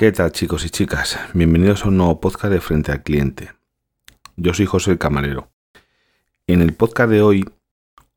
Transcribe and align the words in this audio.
¿Qué 0.00 0.12
tal 0.12 0.32
chicos 0.32 0.64
y 0.64 0.70
chicas? 0.70 1.20
Bienvenidos 1.34 1.84
a 1.84 1.88
un 1.88 1.98
nuevo 1.98 2.20
podcast 2.20 2.54
de 2.54 2.62
Frente 2.62 2.90
al 2.90 3.02
Cliente. 3.02 3.52
Yo 4.34 4.54
soy 4.54 4.64
José 4.64 4.92
el 4.92 4.98
Camarero. 4.98 5.50
En 6.46 6.62
el 6.62 6.72
podcast 6.72 7.10
de 7.10 7.20
hoy 7.20 7.44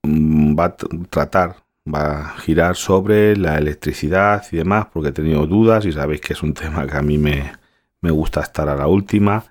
mm, 0.04 0.58
va 0.58 0.64
a 0.64 0.78
tratar, 1.10 1.58
va 1.86 2.20
a 2.22 2.38
girar 2.38 2.78
sobre 2.78 3.36
la 3.36 3.58
electricidad 3.58 4.46
y 4.54 4.56
demás, 4.56 4.88
porque 4.94 5.10
he 5.10 5.12
tenido 5.12 5.46
dudas 5.46 5.84
y 5.84 5.92
sabéis 5.92 6.22
que 6.22 6.32
es 6.32 6.42
un 6.42 6.54
tema 6.54 6.88
que 6.88 6.96
a 6.96 7.02
mí 7.02 7.18
me, 7.18 7.52
me 8.00 8.12
gusta 8.12 8.40
estar 8.40 8.70
a 8.70 8.78
la 8.78 8.88
última 8.88 9.44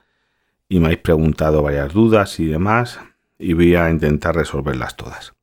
y 0.70 0.80
me 0.80 0.86
habéis 0.86 1.02
preguntado 1.02 1.62
varias 1.62 1.92
dudas 1.92 2.40
y 2.40 2.46
demás 2.46 2.98
y 3.38 3.52
voy 3.52 3.74
a 3.74 3.90
intentar 3.90 4.34
resolverlas 4.34 4.96
todas. 4.96 5.34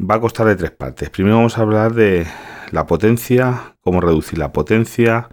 Va 0.00 0.16
a 0.16 0.20
costar 0.20 0.48
de 0.48 0.56
tres 0.56 0.72
partes. 0.72 1.08
Primero 1.08 1.36
vamos 1.36 1.56
a 1.56 1.60
hablar 1.60 1.94
de 1.94 2.26
la 2.72 2.84
potencia, 2.84 3.76
cómo 3.80 4.00
reducir 4.00 4.40
la 4.40 4.50
potencia, 4.50 5.28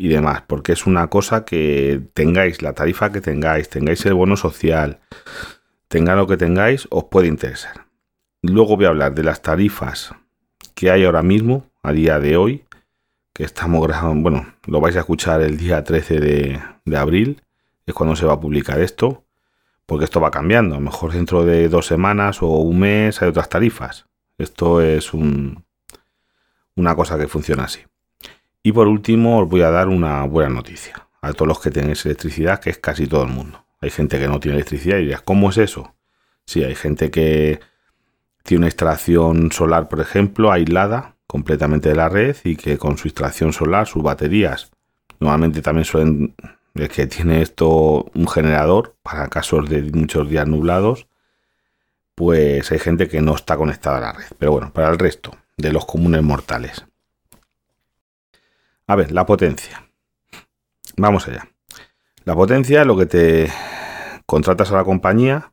y 0.00 0.08
demás, 0.08 0.42
porque 0.46 0.72
es 0.72 0.86
una 0.86 1.08
cosa 1.08 1.44
que 1.44 2.00
tengáis, 2.14 2.62
la 2.62 2.72
tarifa 2.72 3.12
que 3.12 3.20
tengáis, 3.20 3.68
tengáis 3.68 4.06
el 4.06 4.14
bono 4.14 4.34
social, 4.34 4.98
tenga 5.88 6.16
lo 6.16 6.26
que 6.26 6.38
tengáis, 6.38 6.88
os 6.90 7.04
puede 7.04 7.28
interesar. 7.28 7.84
Luego 8.40 8.78
voy 8.78 8.86
a 8.86 8.88
hablar 8.88 9.14
de 9.14 9.24
las 9.24 9.42
tarifas 9.42 10.14
que 10.74 10.90
hay 10.90 11.04
ahora 11.04 11.22
mismo, 11.22 11.66
a 11.82 11.92
día 11.92 12.18
de 12.18 12.38
hoy, 12.38 12.64
que 13.34 13.44
estamos 13.44 13.86
grabando, 13.86 14.22
bueno, 14.22 14.54
lo 14.64 14.80
vais 14.80 14.96
a 14.96 15.00
escuchar 15.00 15.42
el 15.42 15.58
día 15.58 15.84
13 15.84 16.18
de, 16.18 16.58
de 16.86 16.96
abril, 16.96 17.42
es 17.84 17.92
cuando 17.92 18.16
se 18.16 18.24
va 18.24 18.32
a 18.32 18.40
publicar 18.40 18.80
esto, 18.80 19.24
porque 19.84 20.06
esto 20.06 20.18
va 20.18 20.30
cambiando, 20.30 20.76
a 20.76 20.78
lo 20.78 20.84
mejor 20.86 21.12
dentro 21.12 21.44
de 21.44 21.68
dos 21.68 21.86
semanas 21.86 22.42
o 22.42 22.46
un 22.46 22.78
mes 22.78 23.20
hay 23.20 23.28
otras 23.28 23.50
tarifas. 23.50 24.06
Esto 24.38 24.80
es 24.80 25.12
un, 25.12 25.62
una 26.74 26.94
cosa 26.94 27.18
que 27.18 27.28
funciona 27.28 27.64
así. 27.64 27.80
Y 28.62 28.72
por 28.72 28.88
último 28.88 29.40
os 29.40 29.48
voy 29.48 29.62
a 29.62 29.70
dar 29.70 29.88
una 29.88 30.24
buena 30.24 30.50
noticia 30.50 31.08
a 31.22 31.32
todos 31.32 31.48
los 31.48 31.60
que 31.60 31.70
tenéis 31.70 32.04
electricidad, 32.04 32.60
que 32.60 32.70
es 32.70 32.78
casi 32.78 33.06
todo 33.06 33.22
el 33.24 33.30
mundo. 33.30 33.64
Hay 33.80 33.90
gente 33.90 34.18
que 34.18 34.28
no 34.28 34.40
tiene 34.40 34.56
electricidad 34.56 34.98
y 34.98 35.06
dirás, 35.06 35.22
¿cómo 35.22 35.50
es 35.50 35.58
eso? 35.58 35.94
Sí, 36.46 36.62
hay 36.62 36.74
gente 36.74 37.10
que 37.10 37.60
tiene 38.42 38.60
una 38.60 38.66
instalación 38.68 39.52
solar, 39.52 39.88
por 39.88 40.00
ejemplo, 40.00 40.52
aislada 40.52 41.16
completamente 41.26 41.88
de 41.88 41.94
la 41.94 42.08
red 42.08 42.36
y 42.44 42.56
que 42.56 42.76
con 42.76 42.98
su 42.98 43.08
instalación 43.08 43.52
solar, 43.52 43.86
sus 43.86 44.02
baterías, 44.02 44.70
normalmente 45.20 45.62
también 45.62 45.84
suelen, 45.84 46.34
el 46.74 46.88
que 46.88 47.06
tiene 47.06 47.42
esto 47.42 48.10
un 48.14 48.28
generador 48.28 48.96
para 49.02 49.28
casos 49.28 49.68
de 49.68 49.82
muchos 49.92 50.28
días 50.28 50.46
nublados, 50.46 51.06
pues 52.14 52.70
hay 52.72 52.78
gente 52.78 53.08
que 53.08 53.22
no 53.22 53.34
está 53.34 53.56
conectada 53.56 53.98
a 53.98 54.00
la 54.00 54.12
red. 54.12 54.26
Pero 54.38 54.52
bueno, 54.52 54.72
para 54.72 54.90
el 54.90 54.98
resto 54.98 55.36
de 55.56 55.72
los 55.72 55.86
comunes 55.86 56.22
mortales, 56.22 56.84
a 58.90 58.96
ver, 58.96 59.12
la 59.12 59.24
potencia. 59.24 59.88
Vamos 60.96 61.28
allá. 61.28 61.48
La 62.24 62.34
potencia 62.34 62.80
es 62.80 62.86
lo 62.88 62.96
que 62.96 63.06
te 63.06 63.48
contratas 64.26 64.72
a 64.72 64.74
la 64.74 64.82
compañía 64.82 65.52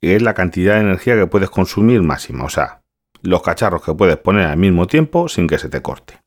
es 0.00 0.22
la 0.22 0.34
cantidad 0.34 0.74
de 0.74 0.82
energía 0.82 1.16
que 1.16 1.26
puedes 1.26 1.50
consumir 1.50 2.00
máxima. 2.02 2.44
O 2.44 2.48
sea, 2.48 2.84
los 3.22 3.42
cacharros 3.42 3.82
que 3.82 3.94
puedes 3.94 4.18
poner 4.18 4.46
al 4.46 4.56
mismo 4.56 4.86
tiempo 4.86 5.28
sin 5.28 5.48
que 5.48 5.58
se 5.58 5.68
te 5.68 5.82
corte. 5.82 6.22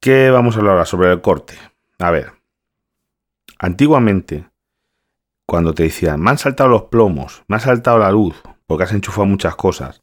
¿Qué 0.00 0.28
vamos 0.30 0.56
a 0.56 0.58
hablar 0.58 0.72
ahora 0.72 0.86
sobre 0.86 1.12
el 1.12 1.20
corte? 1.20 1.54
A 2.00 2.10
ver, 2.10 2.32
antiguamente, 3.60 4.50
cuando 5.46 5.72
te 5.72 5.84
decían, 5.84 6.20
me 6.20 6.30
han 6.30 6.38
saltado 6.38 6.68
los 6.68 6.82
plomos, 6.86 7.44
me 7.46 7.54
ha 7.54 7.60
saltado 7.60 7.98
la 7.98 8.10
luz, 8.10 8.42
porque 8.66 8.82
has 8.82 8.92
enchufado 8.92 9.26
muchas 9.26 9.54
cosas, 9.54 10.02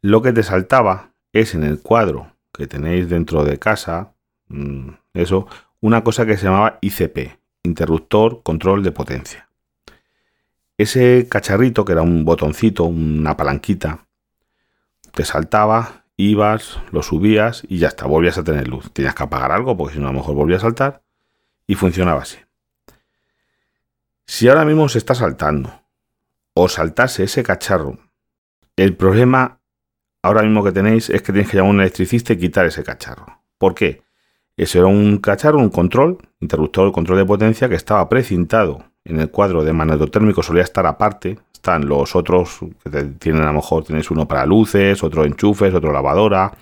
lo 0.00 0.22
que 0.22 0.32
te 0.32 0.42
saltaba 0.42 1.12
es 1.34 1.54
en 1.54 1.62
el 1.62 1.82
cuadro 1.82 2.35
que 2.56 2.66
tenéis 2.66 3.08
dentro 3.08 3.44
de 3.44 3.58
casa, 3.58 4.14
mm, 4.48 4.90
eso, 5.14 5.46
una 5.80 6.02
cosa 6.02 6.26
que 6.26 6.36
se 6.36 6.44
llamaba 6.44 6.78
ICP, 6.80 7.38
interruptor 7.62 8.42
control 8.42 8.82
de 8.82 8.92
potencia. 8.92 9.48
Ese 10.78 11.26
cacharrito, 11.28 11.84
que 11.84 11.92
era 11.92 12.02
un 12.02 12.24
botoncito, 12.24 12.84
una 12.84 13.36
palanquita, 13.36 14.06
te 15.12 15.24
saltaba, 15.24 16.04
ibas, 16.16 16.80
lo 16.92 17.02
subías 17.02 17.62
y 17.68 17.78
ya 17.78 17.88
está, 17.88 18.06
volvías 18.06 18.38
a 18.38 18.44
tener 18.44 18.68
luz. 18.68 18.92
Tenías 18.92 19.14
que 19.14 19.22
apagar 19.22 19.52
algo 19.52 19.76
porque 19.76 19.94
si 19.94 20.00
no 20.00 20.08
a 20.08 20.12
lo 20.12 20.18
mejor 20.18 20.34
volvía 20.34 20.56
a 20.56 20.60
saltar 20.60 21.02
y 21.66 21.74
funcionaba 21.74 22.22
así. 22.22 22.38
Si 24.26 24.48
ahora 24.48 24.64
mismo 24.64 24.88
se 24.88 24.98
está 24.98 25.14
saltando 25.14 25.82
o 26.54 26.68
saltase 26.68 27.24
ese 27.24 27.42
cacharro, 27.42 27.98
el 28.76 28.96
problema 28.96 29.60
ahora 30.26 30.42
mismo 30.42 30.64
que 30.64 30.72
tenéis 30.72 31.08
es 31.10 31.22
que 31.22 31.32
tenéis 31.32 31.50
que 31.50 31.56
llamar 31.56 31.70
a 31.70 31.74
un 31.74 31.80
electricista 31.80 32.32
y 32.32 32.36
quitar 32.36 32.66
ese 32.66 32.82
cacharro. 32.82 33.42
¿Por 33.58 33.74
qué? 33.74 34.02
Ese 34.56 34.78
era 34.78 34.86
un 34.86 35.18
cacharro, 35.18 35.58
un 35.58 35.70
control, 35.70 36.18
interruptor 36.40 36.90
control 36.92 37.18
de 37.18 37.26
potencia 37.26 37.68
que 37.68 37.74
estaba 37.74 38.08
precintado 38.08 38.84
en 39.04 39.20
el 39.20 39.30
cuadro 39.30 39.62
de 39.62 39.72
magnetotérmico, 39.72 40.42
solía 40.42 40.62
estar 40.62 40.86
aparte. 40.86 41.38
Están 41.52 41.86
los 41.86 42.16
otros 42.16 42.58
que 42.82 42.90
tienen 43.18 43.42
a 43.42 43.46
lo 43.46 43.54
mejor, 43.54 43.84
tenéis 43.84 44.10
uno 44.10 44.26
para 44.26 44.46
luces, 44.46 45.02
otro 45.04 45.24
enchufes, 45.24 45.74
otro 45.74 45.92
lavadora, 45.92 46.52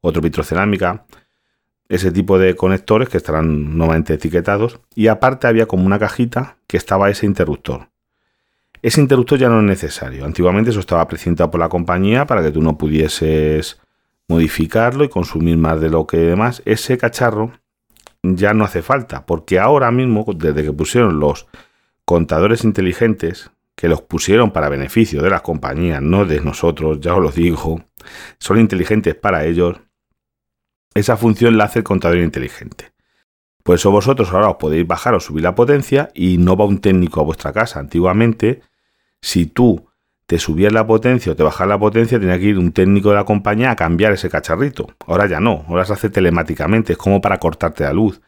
otro 0.00 0.20
vitrocerámica. 0.20 1.06
Ese 1.88 2.12
tipo 2.12 2.38
de 2.38 2.54
conectores 2.54 3.08
que 3.08 3.16
estarán 3.16 3.76
normalmente 3.76 4.14
etiquetados. 4.14 4.80
Y 4.94 5.08
aparte 5.08 5.46
había 5.46 5.66
como 5.66 5.86
una 5.86 5.98
cajita 5.98 6.58
que 6.66 6.76
estaba 6.76 7.10
ese 7.10 7.26
interruptor. 7.26 7.88
Ese 8.82 9.00
interruptor 9.00 9.38
ya 9.38 9.48
no 9.48 9.58
es 9.58 9.64
necesario. 9.64 10.24
Antiguamente 10.24 10.70
eso 10.70 10.80
estaba 10.80 11.06
precintado 11.06 11.50
por 11.50 11.60
la 11.60 11.68
compañía 11.68 12.26
para 12.26 12.42
que 12.42 12.50
tú 12.50 12.62
no 12.62 12.78
pudieses 12.78 13.78
modificarlo 14.28 15.04
y 15.04 15.08
consumir 15.08 15.56
más 15.56 15.80
de 15.80 15.90
lo 15.90 16.06
que 16.06 16.16
demás. 16.16 16.62
Ese 16.64 16.96
cacharro 16.96 17.52
ya 18.22 18.54
no 18.54 18.64
hace 18.64 18.82
falta, 18.82 19.26
porque 19.26 19.58
ahora 19.58 19.90
mismo, 19.90 20.24
desde 20.34 20.62
que 20.62 20.72
pusieron 20.72 21.20
los 21.20 21.46
contadores 22.04 22.64
inteligentes, 22.64 23.50
que 23.74 23.88
los 23.88 24.02
pusieron 24.02 24.50
para 24.50 24.68
beneficio 24.68 25.22
de 25.22 25.30
las 25.30 25.42
compañías, 25.42 26.02
no 26.02 26.26
de 26.26 26.40
nosotros, 26.40 27.00
ya 27.00 27.14
os 27.14 27.22
lo 27.22 27.30
digo, 27.30 27.82
son 28.38 28.58
inteligentes 28.58 29.14
para 29.14 29.44
ellos, 29.44 29.80
esa 30.94 31.16
función 31.16 31.56
la 31.56 31.64
hace 31.64 31.80
el 31.80 31.84
contador 31.84 32.18
inteligente. 32.18 32.92
Por 33.62 33.76
eso 33.76 33.90
vosotros 33.90 34.32
ahora 34.32 34.50
os 34.50 34.56
podéis 34.56 34.86
bajar 34.86 35.14
o 35.14 35.20
subir 35.20 35.44
la 35.44 35.54
potencia 35.54 36.10
y 36.14 36.38
no 36.38 36.56
va 36.56 36.64
un 36.64 36.80
técnico 36.80 37.20
a 37.20 37.24
vuestra 37.24 37.52
casa. 37.52 37.78
Antiguamente 37.78 38.62
si 39.22 39.46
tú 39.46 39.86
te 40.26 40.38
subías 40.38 40.72
la 40.72 40.86
potencia 40.86 41.32
o 41.32 41.34
te 41.34 41.42
bajas 41.42 41.66
la 41.66 41.76
potencia, 41.76 42.20
tenía 42.20 42.38
que 42.38 42.44
ir 42.44 42.58
un 42.58 42.70
técnico 42.70 43.08
de 43.08 43.16
la 43.16 43.24
compañía 43.24 43.72
a 43.72 43.74
cambiar 43.76 44.12
ese 44.12 44.30
cacharrito. 44.30 44.86
Ahora 45.08 45.26
ya 45.26 45.40
no, 45.40 45.64
ahora 45.66 45.84
se 45.84 45.92
hace 45.92 46.08
telemáticamente, 46.08 46.92
es 46.92 46.98
como 46.98 47.20
para 47.20 47.38
cortarte 47.38 47.82
la 47.82 47.92
luz. 47.92 48.20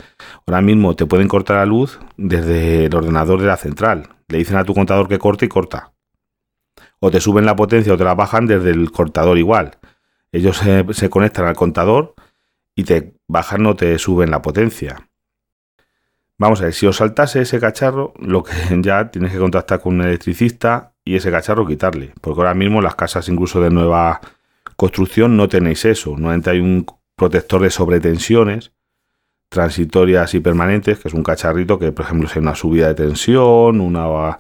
Ahora 0.44 0.60
mismo 0.62 0.96
te 0.96 1.06
pueden 1.06 1.28
cortar 1.28 1.58
la 1.58 1.66
luz 1.66 2.00
desde 2.16 2.86
el 2.86 2.94
ordenador 2.96 3.40
de 3.40 3.46
la 3.46 3.56
central. 3.56 4.08
Le 4.26 4.38
dicen 4.38 4.56
a 4.56 4.64
tu 4.64 4.74
contador 4.74 5.06
que 5.06 5.20
corte 5.20 5.44
y 5.44 5.48
corta. 5.48 5.92
O 6.98 7.12
te 7.12 7.20
suben 7.20 7.46
la 7.46 7.54
potencia 7.54 7.92
o 7.92 7.96
te 7.96 8.02
la 8.02 8.16
bajan 8.16 8.46
desde 8.46 8.70
el 8.70 8.90
cortador 8.90 9.38
igual. 9.38 9.78
Ellos 10.32 10.56
se, 10.56 10.84
se 10.94 11.08
conectan 11.08 11.46
al 11.46 11.54
contador 11.54 12.14
y 12.74 12.82
te 12.82 13.14
bajan 13.28 13.64
o 13.66 13.76
te 13.76 13.96
suben 14.00 14.32
la 14.32 14.42
potencia. 14.42 15.08
Vamos 16.42 16.60
a 16.60 16.64
ver, 16.64 16.74
si 16.74 16.88
os 16.88 16.96
saltase 16.96 17.42
ese 17.42 17.60
cacharro, 17.60 18.14
lo 18.18 18.42
que 18.42 18.52
ya 18.82 19.12
tienes 19.12 19.30
que 19.30 19.38
contactar 19.38 19.80
con 19.80 19.94
un 19.94 20.00
electricista 20.00 20.92
y 21.04 21.14
ese 21.14 21.30
cacharro 21.30 21.64
quitarle. 21.68 22.14
Porque 22.20 22.40
ahora 22.40 22.52
mismo 22.52 22.82
las 22.82 22.96
casas 22.96 23.28
incluso 23.28 23.60
de 23.60 23.70
nueva 23.70 24.20
construcción 24.74 25.36
no 25.36 25.48
tenéis 25.48 25.84
eso. 25.84 26.10
Normalmente 26.10 26.50
hay 26.50 26.58
un 26.58 26.84
protector 27.14 27.62
de 27.62 27.70
sobretensiones 27.70 28.72
transitorias 29.50 30.34
y 30.34 30.40
permanentes, 30.40 30.98
que 30.98 31.06
es 31.06 31.14
un 31.14 31.22
cacharrito 31.22 31.78
que, 31.78 31.92
por 31.92 32.06
ejemplo, 32.06 32.28
si 32.28 32.40
hay 32.40 32.42
una 32.42 32.56
subida 32.56 32.88
de 32.88 32.94
tensión, 32.94 33.80
una, 33.80 34.36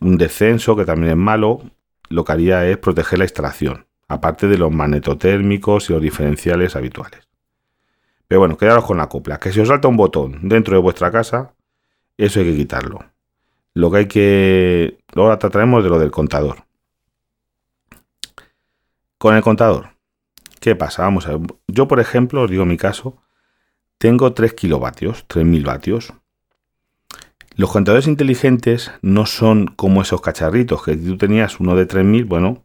un 0.00 0.18
descenso, 0.18 0.74
que 0.74 0.84
también 0.84 1.12
es 1.12 1.16
malo, 1.16 1.62
lo 2.08 2.24
que 2.24 2.32
haría 2.32 2.66
es 2.66 2.76
proteger 2.78 3.20
la 3.20 3.26
instalación, 3.26 3.86
aparte 4.08 4.48
de 4.48 4.58
los 4.58 4.72
magnetotérmicos 4.72 5.90
y 5.90 5.92
los 5.92 6.02
diferenciales 6.02 6.74
habituales. 6.74 7.28
Pero 8.28 8.40
bueno, 8.40 8.56
quedaros 8.56 8.84
con 8.84 8.98
la 8.98 9.08
copla. 9.08 9.38
Que 9.38 9.52
si 9.52 9.60
os 9.60 9.68
salta 9.68 9.88
un 9.88 9.96
botón 9.96 10.48
dentro 10.48 10.74
de 10.74 10.82
vuestra 10.82 11.10
casa, 11.10 11.54
eso 12.16 12.40
hay 12.40 12.46
que 12.46 12.56
quitarlo. 12.56 13.04
Lo 13.74 13.90
que 13.90 13.98
hay 13.98 14.06
que... 14.06 14.98
Ahora 15.14 15.38
trataremos 15.38 15.84
de 15.84 15.90
lo 15.90 15.98
del 15.98 16.10
contador. 16.10 16.64
Con 19.18 19.34
el 19.36 19.42
contador. 19.42 19.90
¿Qué 20.60 20.74
pasa? 20.74 21.02
Vamos 21.02 21.26
a 21.26 21.36
ver. 21.36 21.40
Yo, 21.68 21.86
por 21.86 22.00
ejemplo, 22.00 22.42
os 22.42 22.50
digo 22.50 22.64
mi 22.64 22.76
caso, 22.76 23.22
tengo 23.98 24.32
3 24.32 24.54
kilovatios, 24.54 25.24
3000 25.28 25.64
vatios. 25.64 26.12
Los 27.54 27.70
contadores 27.70 28.06
inteligentes 28.06 28.92
no 29.00 29.24
son 29.24 29.66
como 29.66 30.02
esos 30.02 30.20
cacharritos 30.20 30.82
que 30.82 30.96
tú 30.96 31.16
tenías 31.16 31.60
uno 31.60 31.74
de 31.76 31.86
3000, 31.86 32.24
bueno, 32.24 32.64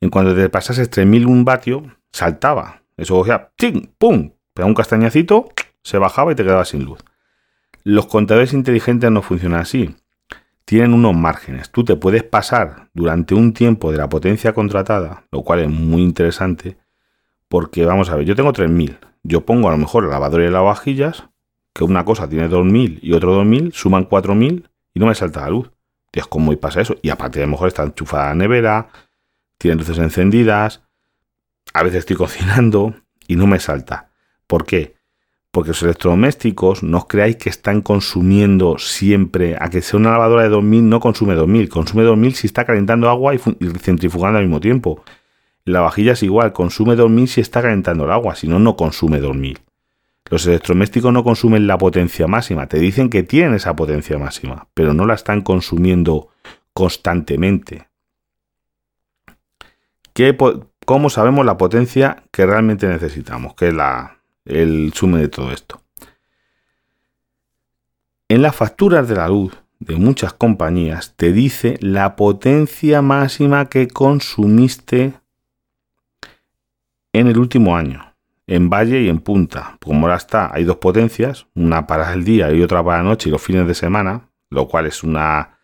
en 0.00 0.08
cuanto 0.10 0.34
te 0.34 0.48
pasases 0.48 0.88
3001 0.88 1.44
vatios, 1.44 1.82
saltaba. 2.12 2.82
Eso 2.96 3.14
cogía, 3.16 3.50
¡ting! 3.56 3.88
¡pum! 3.98 4.30
Pega 4.54 4.66
un 4.66 4.74
castañacito, 4.74 5.50
se 5.82 5.98
bajaba 5.98 6.32
y 6.32 6.36
te 6.36 6.44
quedaba 6.44 6.64
sin 6.64 6.84
luz. 6.84 7.00
Los 7.82 8.06
contadores 8.06 8.52
inteligentes 8.52 9.10
no 9.10 9.20
funcionan 9.20 9.60
así. 9.60 9.94
Tienen 10.64 10.94
unos 10.94 11.14
márgenes. 11.14 11.70
Tú 11.70 11.84
te 11.84 11.96
puedes 11.96 12.22
pasar 12.22 12.88
durante 12.94 13.34
un 13.34 13.52
tiempo 13.52 13.92
de 13.92 13.98
la 13.98 14.08
potencia 14.08 14.54
contratada, 14.54 15.24
lo 15.30 15.42
cual 15.42 15.60
es 15.60 15.68
muy 15.68 16.02
interesante, 16.02 16.78
Porque 17.48 17.84
vamos 17.84 18.10
a 18.10 18.16
ver, 18.16 18.24
yo 18.24 18.34
tengo 18.34 18.52
3000. 18.52 18.98
Yo 19.22 19.44
pongo 19.44 19.68
a 19.68 19.72
lo 19.72 19.78
mejor 19.78 20.04
la 20.04 20.10
lavadora 20.10 20.46
y 20.46 20.50
las 20.50 20.62
vajillas, 20.62 21.24
que 21.74 21.84
una 21.84 22.04
cosa 22.04 22.28
tiene 22.28 22.48
2000 22.48 23.00
y 23.02 23.12
otro 23.12 23.34
2000, 23.34 23.72
suman 23.72 24.04
4000 24.04 24.70
y 24.94 25.00
no 25.00 25.06
me 25.06 25.14
salta 25.14 25.42
la 25.42 25.50
luz. 25.50 25.70
Dios, 26.12 26.26
¿cómo 26.28 26.56
pasa 26.56 26.80
eso? 26.80 26.96
Y 27.02 27.10
aparte, 27.10 27.40
a 27.40 27.46
lo 27.46 27.52
mejor 27.52 27.68
está 27.68 27.82
enchufada 27.82 28.28
la 28.28 28.34
nevera, 28.34 28.88
tiene 29.58 29.76
luces 29.76 29.98
encendidas, 29.98 30.82
a 31.72 31.82
veces 31.82 32.00
estoy 32.00 32.16
cocinando 32.24 32.94
y 33.26 33.36
no 33.36 33.46
me 33.46 33.58
salta. 33.60 34.10
¿Por 34.46 34.64
qué? 34.64 34.94
Porque 35.50 35.68
los 35.68 35.82
electrodomésticos 35.82 36.82
no 36.82 37.06
creáis 37.06 37.36
que 37.36 37.48
están 37.48 37.80
consumiendo 37.80 38.76
siempre, 38.78 39.56
a 39.60 39.70
que 39.70 39.82
sea 39.82 40.00
una 40.00 40.10
lavadora 40.10 40.42
de 40.42 40.48
2000 40.48 40.88
no 40.88 41.00
consume 41.00 41.34
2000, 41.34 41.68
consume 41.68 42.02
2000 42.02 42.34
si 42.34 42.46
está 42.48 42.64
calentando 42.64 43.08
agua 43.08 43.34
y, 43.34 43.38
centrifugando 43.38 44.38
al 44.38 44.44
mismo 44.44 44.60
tiempo. 44.60 45.04
La 45.64 45.80
vajilla 45.80 46.12
es 46.12 46.22
igual, 46.22 46.52
consume 46.52 46.96
2000 46.96 47.28
si 47.28 47.40
está 47.40 47.62
calentando 47.62 48.04
el 48.04 48.10
agua, 48.10 48.34
si 48.34 48.48
no, 48.48 48.58
no 48.58 48.76
consume 48.76 49.20
2000. 49.20 49.60
Los 50.30 50.46
electrodomésticos 50.46 51.12
no 51.12 51.22
consumen 51.22 51.66
la 51.66 51.78
potencia 51.78 52.26
máxima, 52.26 52.66
te 52.66 52.78
dicen 52.78 53.08
que 53.08 53.22
tienen 53.22 53.54
esa 53.54 53.76
potencia 53.76 54.18
máxima, 54.18 54.68
pero 54.74 54.92
no 54.92 55.06
la 55.06 55.14
están 55.14 55.42
consumiendo 55.42 56.28
constantemente. 56.72 57.88
¿Cómo 60.84 61.10
sabemos 61.10 61.46
la 61.46 61.56
potencia 61.56 62.24
que 62.30 62.46
realmente 62.46 62.86
necesitamos? 62.86 63.54
Que 63.54 63.68
es 63.68 63.74
la, 63.74 64.18
el 64.44 64.92
sume 64.94 65.20
de 65.20 65.28
todo 65.28 65.52
esto. 65.52 65.80
En 68.28 68.42
las 68.42 68.56
facturas 68.56 69.08
de 69.08 69.16
la 69.16 69.28
luz 69.28 69.54
de 69.78 69.96
muchas 69.96 70.32
compañías 70.32 71.14
te 71.16 71.32
dice 71.32 71.76
la 71.80 72.16
potencia 72.16 73.02
máxima 73.02 73.68
que 73.68 73.88
consumiste 73.88 75.14
en 77.12 77.28
el 77.28 77.38
último 77.38 77.76
año, 77.76 78.14
en 78.46 78.70
valle 78.70 79.02
y 79.02 79.08
en 79.08 79.20
punta. 79.20 79.78
Como 79.82 80.06
ahora 80.06 80.16
está, 80.16 80.52
hay 80.52 80.64
dos 80.64 80.76
potencias, 80.76 81.46
una 81.54 81.86
para 81.86 82.12
el 82.12 82.24
día 82.24 82.50
y 82.52 82.62
otra 82.62 82.82
para 82.82 82.98
la 82.98 83.04
noche 83.04 83.28
y 83.28 83.32
los 83.32 83.42
fines 83.42 83.66
de 83.66 83.74
semana, 83.74 84.28
lo 84.50 84.68
cual 84.68 84.86
es 84.86 85.02
una, 85.02 85.58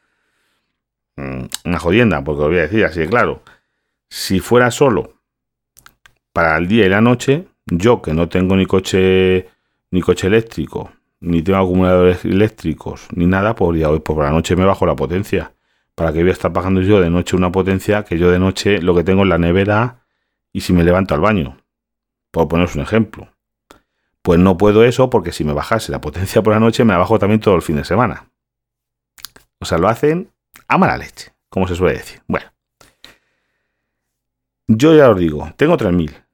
mm, 1.16 1.44
una 1.64 1.78
jodienda, 1.78 2.22
porque 2.22 2.42
os 2.42 2.48
voy 2.48 2.58
a 2.58 2.62
decir 2.62 2.84
así 2.84 3.06
claro. 3.06 3.42
Si 4.08 4.40
fuera 4.40 4.70
solo 4.70 5.14
para 6.32 6.56
el 6.56 6.68
día 6.68 6.86
y 6.86 6.88
la 6.88 7.00
noche, 7.00 7.48
yo 7.70 8.02
que 8.02 8.12
no 8.12 8.28
tengo 8.28 8.56
ni 8.56 8.66
coche 8.66 9.48
ni 9.90 10.00
coche 10.00 10.26
eléctrico, 10.26 10.92
ni 11.20 11.42
tengo 11.42 11.58
acumuladores 11.58 12.24
eléctricos, 12.24 13.08
ni 13.14 13.26
nada, 13.26 13.54
pues 13.54 13.80
ya 13.80 13.90
hoy 13.90 14.00
por 14.00 14.18
la 14.18 14.30
noche 14.30 14.56
me 14.56 14.64
bajo 14.64 14.86
la 14.86 14.96
potencia. 14.96 15.52
¿Para 15.94 16.12
que 16.12 16.20
voy 16.20 16.30
a 16.30 16.32
estar 16.32 16.52
pagando 16.52 16.80
yo 16.80 17.00
de 17.00 17.10
noche 17.10 17.36
una 17.36 17.52
potencia 17.52 18.04
que 18.04 18.18
yo 18.18 18.30
de 18.30 18.38
noche 18.38 18.80
lo 18.80 18.94
que 18.94 19.04
tengo 19.04 19.22
en 19.22 19.28
la 19.28 19.38
nevera 19.38 20.02
y 20.52 20.62
si 20.62 20.72
me 20.72 20.84
levanto 20.84 21.14
al 21.14 21.20
baño? 21.20 21.58
Por 22.30 22.48
poneros 22.48 22.74
un 22.76 22.82
ejemplo. 22.82 23.28
Pues 24.22 24.38
no 24.38 24.56
puedo 24.56 24.84
eso 24.84 25.10
porque 25.10 25.32
si 25.32 25.44
me 25.44 25.52
bajase 25.52 25.92
la 25.92 26.00
potencia 26.00 26.42
por 26.42 26.54
la 26.54 26.60
noche 26.60 26.84
me 26.84 26.96
bajo 26.96 27.18
también 27.18 27.40
todo 27.40 27.56
el 27.56 27.62
fin 27.62 27.76
de 27.76 27.84
semana. 27.84 28.30
O 29.58 29.64
sea, 29.64 29.78
lo 29.78 29.88
hacen 29.88 30.30
a 30.68 30.78
mala 30.78 30.96
leche, 30.96 31.32
como 31.48 31.68
se 31.68 31.74
suele 31.74 31.98
decir. 31.98 32.22
Bueno. 32.26 32.46
Yo 34.66 34.94
ya 34.94 35.10
os 35.10 35.18
digo, 35.18 35.52
tengo 35.56 35.76
3000. 35.76 36.29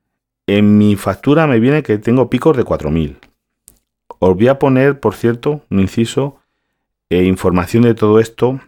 En 0.46 0.78
mi 0.78 0.96
factura 0.96 1.46
me 1.46 1.58
viene 1.58 1.82
que 1.82 1.98
tengo 1.98 2.30
picos 2.30 2.56
de 2.56 2.64
4000. 2.64 3.18
Os 4.18 4.34
voy 4.34 4.48
a 4.48 4.58
poner, 4.58 5.00
por 5.00 5.14
cierto, 5.14 5.62
un 5.70 5.80
inciso, 5.80 6.38
e 7.10 7.24
información 7.24 7.82
de 7.84 7.94
todo 7.94 8.18
esto, 8.18 8.60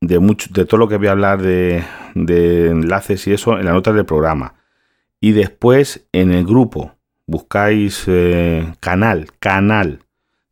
de, 0.00 0.18
mucho, 0.18 0.52
de 0.52 0.64
todo 0.64 0.78
lo 0.78 0.88
que 0.88 0.96
voy 0.96 1.08
a 1.08 1.12
hablar 1.12 1.42
de, 1.42 1.84
enlaces 2.14 3.26
y 3.26 3.32
eso 3.32 3.58
en 3.58 3.64
la 3.64 3.72
nota 3.72 3.92
del 3.92 4.04
programa. 4.04 4.54
Y 5.20 5.32
después 5.32 6.06
en 6.12 6.30
el 6.30 6.44
grupo 6.44 6.94
buscáis 7.26 8.04
eh, 8.06 8.72
canal, 8.80 9.28
canal 9.38 10.00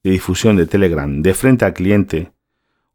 de 0.02 0.10
difusión 0.10 0.56
de 0.56 0.66
Telegram 0.66 1.22
de 1.22 1.34
frente 1.34 1.64
al 1.64 1.74
cliente. 1.74 2.32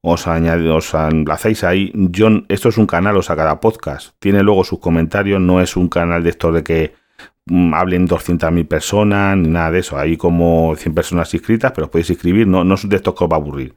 Os, 0.01 0.25
os 0.27 0.93
enlazáis 0.93 1.63
ahí. 1.63 1.91
Yo, 1.93 2.27
esto 2.49 2.69
es 2.69 2.77
un 2.77 2.87
canal, 2.87 3.17
o 3.17 3.21
sea, 3.21 3.35
cada 3.35 3.59
podcast 3.59 4.15
tiene 4.19 4.43
luego 4.43 4.63
sus 4.63 4.79
comentarios. 4.79 5.39
No 5.39 5.61
es 5.61 5.75
un 5.75 5.89
canal 5.89 6.23
de 6.23 6.29
estos 6.31 6.53
de 6.53 6.63
que 6.63 7.01
Mm, 7.45 7.73
hablen 7.73 8.07
200.000 8.07 8.67
personas, 8.67 9.35
ni 9.37 9.49
nada 9.49 9.71
de 9.71 9.79
eso. 9.79 9.97
Hay 9.97 10.15
como 10.17 10.75
100 10.75 10.93
personas 10.93 11.33
inscritas, 11.33 11.71
pero 11.71 11.85
os 11.85 11.91
podéis 11.91 12.09
inscribir, 12.11 12.47
no, 12.47 12.63
no 12.63 12.75
es 12.75 12.87
de 12.87 12.95
estos 12.95 13.15
que 13.15 13.23
os 13.23 13.29
va 13.31 13.35
a 13.35 13.39
aburrir. 13.39 13.75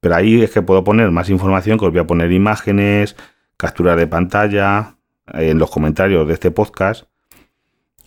Pero 0.00 0.14
ahí 0.16 0.42
es 0.42 0.50
que 0.50 0.62
puedo 0.62 0.84
poner 0.84 1.10
más 1.10 1.30
información, 1.30 1.78
que 1.78 1.86
os 1.86 1.92
voy 1.92 2.00
a 2.00 2.06
poner 2.06 2.32
imágenes, 2.32 3.16
capturas 3.56 3.96
de 3.96 4.06
pantalla, 4.06 4.96
eh, 5.34 5.50
en 5.50 5.58
los 5.58 5.70
comentarios 5.70 6.26
de 6.28 6.34
este 6.34 6.50
podcast. 6.50 7.04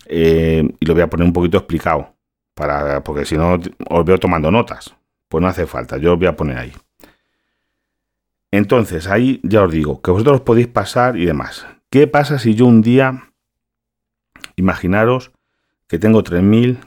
Eh, 0.05 0.67
y 0.79 0.85
lo 0.85 0.93
voy 0.93 1.03
a 1.03 1.09
poner 1.09 1.25
un 1.25 1.33
poquito 1.33 1.57
explicado, 1.57 2.15
para, 2.55 3.03
porque 3.03 3.25
si 3.25 3.37
no 3.37 3.59
os 3.89 4.05
veo 4.05 4.17
tomando 4.19 4.51
notas. 4.51 4.95
Pues 5.27 5.41
no 5.41 5.47
hace 5.47 5.67
falta, 5.67 5.97
yo 5.97 6.13
os 6.13 6.19
voy 6.19 6.27
a 6.27 6.35
poner 6.35 6.57
ahí. 6.57 6.73
Entonces, 8.51 9.07
ahí 9.07 9.39
ya 9.43 9.63
os 9.63 9.71
digo, 9.71 10.01
que 10.01 10.11
vosotros 10.11 10.41
podéis 10.41 10.67
pasar 10.67 11.17
y 11.17 11.25
demás. 11.25 11.65
¿Qué 11.89 12.07
pasa 12.07 12.39
si 12.39 12.55
yo 12.55 12.65
un 12.65 12.81
día 12.81 13.29
Imaginaros 14.59 15.31
que 15.87 15.99
tengo 15.99 16.21
3000 16.21 16.79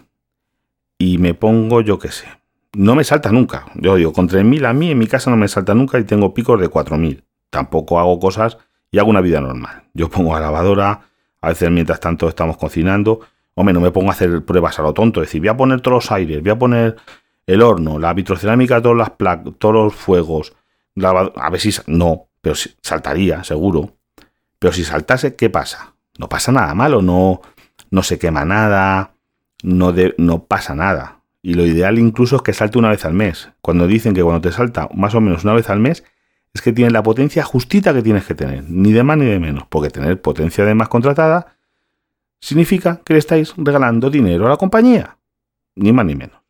y 0.98 1.16
me 1.16 1.32
pongo, 1.32 1.80
yo 1.80 1.98
qué 1.98 2.08
sé, 2.08 2.26
no 2.74 2.94
me 2.94 3.02
salta 3.02 3.32
nunca. 3.32 3.66
Yo 3.74 3.96
digo, 3.96 4.12
con 4.12 4.28
3000 4.28 4.66
a 4.66 4.74
mí 4.74 4.90
en 4.90 4.98
mi 4.98 5.06
casa 5.06 5.30
no 5.30 5.38
me 5.38 5.48
salta 5.48 5.74
nunca 5.74 5.98
y 5.98 6.04
tengo 6.04 6.34
picos 6.34 6.60
de 6.60 6.68
4000. 6.68 7.24
Tampoco 7.48 7.98
hago 7.98 8.20
cosas 8.20 8.58
y 8.90 8.98
hago 8.98 9.08
una 9.08 9.22
vida 9.22 9.40
normal. 9.40 9.84
Yo 9.94 10.10
pongo 10.10 10.34
la 10.34 10.40
lavadora, 10.40 11.00
a 11.40 11.48
veces 11.48 11.70
mientras 11.70 11.98
tanto 11.98 12.28
estamos 12.28 12.58
cocinando. 12.58 13.20
Hombre, 13.54 13.72
no 13.72 13.80
me 13.80 13.90
pongo 13.90 14.10
a 14.10 14.12
hacer 14.12 14.44
pruebas 14.44 14.78
a 14.78 14.82
lo 14.82 14.92
tonto. 14.92 15.22
Es 15.22 15.28
decir, 15.28 15.40
voy 15.40 15.48
a 15.48 15.56
poner 15.56 15.80
todos 15.80 15.94
los 15.94 16.12
aires, 16.12 16.42
voy 16.42 16.50
a 16.50 16.58
poner 16.58 16.96
el 17.46 17.62
horno, 17.62 17.98
la 17.98 18.12
vitrocerámica, 18.12 18.82
todas 18.82 18.98
las 18.98 19.12
todos 19.58 19.74
los 19.74 19.94
fuegos. 19.94 20.54
A 21.00 21.50
ver 21.50 21.60
si. 21.60 21.70
No, 21.86 22.28
pero 22.40 22.54
saltaría, 22.82 23.44
seguro. 23.44 23.96
Pero 24.58 24.72
si 24.72 24.84
saltase, 24.84 25.34
¿qué 25.34 25.50
pasa? 25.50 25.94
No 26.18 26.28
pasa 26.28 26.52
nada 26.52 26.74
malo, 26.74 27.02
no, 27.02 27.40
no 27.90 28.02
se 28.02 28.18
quema 28.18 28.44
nada, 28.44 29.14
no, 29.62 29.94
no 30.18 30.44
pasa 30.44 30.74
nada. 30.74 31.22
Y 31.42 31.54
lo 31.54 31.66
ideal 31.66 31.98
incluso 31.98 32.36
es 32.36 32.42
que 32.42 32.52
salte 32.52 32.78
una 32.78 32.90
vez 32.90 33.04
al 33.04 33.14
mes. 33.14 33.50
Cuando 33.60 33.86
dicen 33.86 34.14
que 34.14 34.22
cuando 34.22 34.40
te 34.40 34.52
salta 34.54 34.88
más 34.94 35.14
o 35.14 35.20
menos 35.20 35.42
una 35.44 35.54
vez 35.54 35.68
al 35.70 35.80
mes, 35.80 36.04
es 36.54 36.62
que 36.62 36.72
tiene 36.72 36.90
la 36.90 37.02
potencia 37.02 37.42
justita 37.42 37.92
que 37.94 38.02
tienes 38.02 38.24
que 38.24 38.34
tener, 38.34 38.64
ni 38.68 38.92
de 38.92 39.02
más 39.02 39.16
ni 39.16 39.24
de 39.24 39.40
menos, 39.40 39.64
porque 39.68 39.90
tener 39.90 40.20
potencia 40.20 40.64
de 40.64 40.74
más 40.74 40.88
contratada 40.88 41.56
significa 42.40 43.00
que 43.05 43.14
le 43.14 43.19
estáis 43.19 43.55
regalando 43.56 44.10
dinero 44.10 44.46
a 44.46 44.50
la 44.50 44.56
compañía, 44.56 45.17
ni 45.74 45.93
más 45.93 46.05
ni 46.05 46.14
menos. 46.14 46.40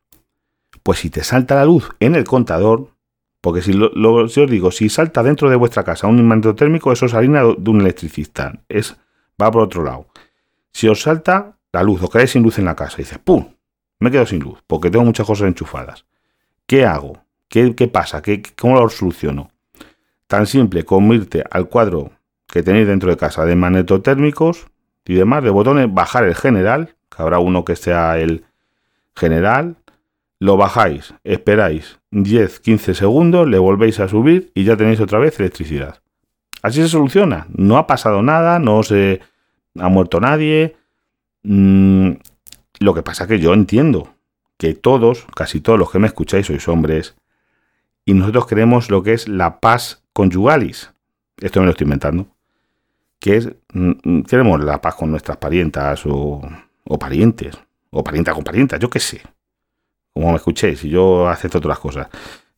Pues 0.83 0.99
si 0.99 1.11
te 1.11 1.23
salta 1.23 1.55
la 1.55 1.65
luz 1.65 1.91
en 2.01 2.17
el 2.17 2.25
contador, 2.25 2.91
porque 3.43 3.61
si, 3.61 3.73
lo, 3.73 4.15
os 4.15 4.35
digo, 4.49 4.71
si 4.71 4.89
salta 4.89 5.23
dentro 5.23 5.51
de 5.51 5.57
vuestra 5.57 5.83
casa 5.83 6.07
un 6.07 6.21
imán 6.21 6.41
térmico, 6.55 6.93
eso 6.93 7.07
es 7.07 7.13
harina 7.13 7.43
de 7.43 7.71
un 7.71 7.81
electricista, 7.81 8.61
es, 8.69 8.97
va 9.41 9.51
por 9.51 9.63
otro 9.63 9.83
lado. 9.83 10.07
Si 10.71 10.87
os 10.89 11.03
salta 11.03 11.57
la 11.73 11.83
luz, 11.83 12.01
os 12.03 12.09
quedáis 12.09 12.31
sin 12.31 12.45
luz 12.45 12.61
en 12.61 12.67
la 12.67 12.77
casa 12.77 12.95
y 12.99 13.03
dices, 13.03 13.19
¡pum! 13.19 13.53
Me 13.99 14.13
quedo 14.13 14.27
sin 14.27 14.39
luz 14.39 14.63
porque 14.67 14.91
tengo 14.91 15.05
muchas 15.05 15.27
cosas 15.27 15.49
enchufadas. 15.49 16.07
¿Qué 16.67 16.87
hago? 16.87 17.25
¿Qué, 17.49 17.73
pasa? 17.93 18.23
¿Qué, 18.23 18.43
¿Cómo 18.59 18.81
lo 18.81 18.89
soluciono? 18.89 19.51
Tan 20.29 20.47
simple 20.47 20.85
como 20.85 21.13
irte 21.13 21.45
al 21.51 21.69
cuadro 21.69 22.13
que 22.47 22.63
tenéis 22.63 22.87
dentro 22.87 23.11
de 23.11 23.17
casa 23.17 23.45
de 23.45 23.57
magnetotérmicos 23.57 24.69
y 25.05 25.15
demás, 25.15 25.43
de 25.43 25.51
botones, 25.51 25.93
bajar 25.93 26.25
el 26.25 26.37
general, 26.37 26.95
que 27.11 27.23
habrá 27.23 27.41
uno 27.41 27.65
que 27.65 27.75
sea 27.75 28.19
el 28.19 28.45
general, 29.17 29.77
lo 30.43 30.57
bajáis, 30.57 31.15
esperáis 31.23 32.01
10-15 32.11 32.95
segundos, 32.95 33.47
le 33.47 33.61
volvéis 33.61 34.01
a 34.01 34.09
subir 34.09 34.51
y 34.57 34.65
ya 34.65 34.77
tenéis 34.77 34.99
otra 34.99 35.21
vez 35.21 35.39
electricidad. 35.39 36.03
Así 36.63 36.83
se 36.83 36.89
soluciona. 36.89 37.47
No 37.57 37.79
ha 37.79 37.87
pasado 37.87 38.23
nada, 38.23 38.59
no 38.59 38.83
se 38.83 39.21
ha 39.79 39.89
muerto 39.89 40.19
nadie. 40.19 40.75
Mm, 41.45 42.15
lo 42.81 42.93
que 42.93 43.05
pasa 43.05 43.29
que 43.29 43.39
yo 43.39 43.55
entiendo 43.55 44.17
que 44.57 44.75
todos, 44.75 45.27
casi 45.37 45.61
todos 45.61 45.79
los 45.79 45.93
que 45.93 46.01
me 46.01 46.09
escucháis 46.09 46.47
sois 46.47 46.67
hombres 46.67 47.15
y 48.05 48.15
nosotros 48.15 48.49
queremos 48.49 48.91
lo 48.91 49.05
que 49.05 49.13
es 49.13 49.29
la 49.29 49.61
paz 49.61 50.03
conyugalis. 50.13 50.91
Esto 51.37 51.61
me 51.61 51.67
lo 51.67 51.71
estoy 51.71 51.85
inventando. 51.85 52.27
Que 53.21 53.37
es, 53.37 53.49
mm, 53.75 53.93
mm, 54.03 54.23
queremos 54.25 54.59
la 54.65 54.81
paz 54.81 54.97
con 54.97 55.13
nuestras 55.13 55.37
parientas 55.37 56.05
o, 56.05 56.43
o 56.83 56.99
parientes, 56.99 57.57
o 57.91 58.03
parienta 58.03 58.35
con 58.35 58.43
parientas, 58.43 58.81
yo 58.81 58.91
qué 58.91 58.99
sé. 58.99 59.23
Como 60.15 60.31
me 60.31 60.37
escuchéis, 60.37 60.85
y 60.85 60.91
yo 60.91 61.29
acepto 61.29 61.59
otras 61.59 61.79
cosas. 61.79 62.09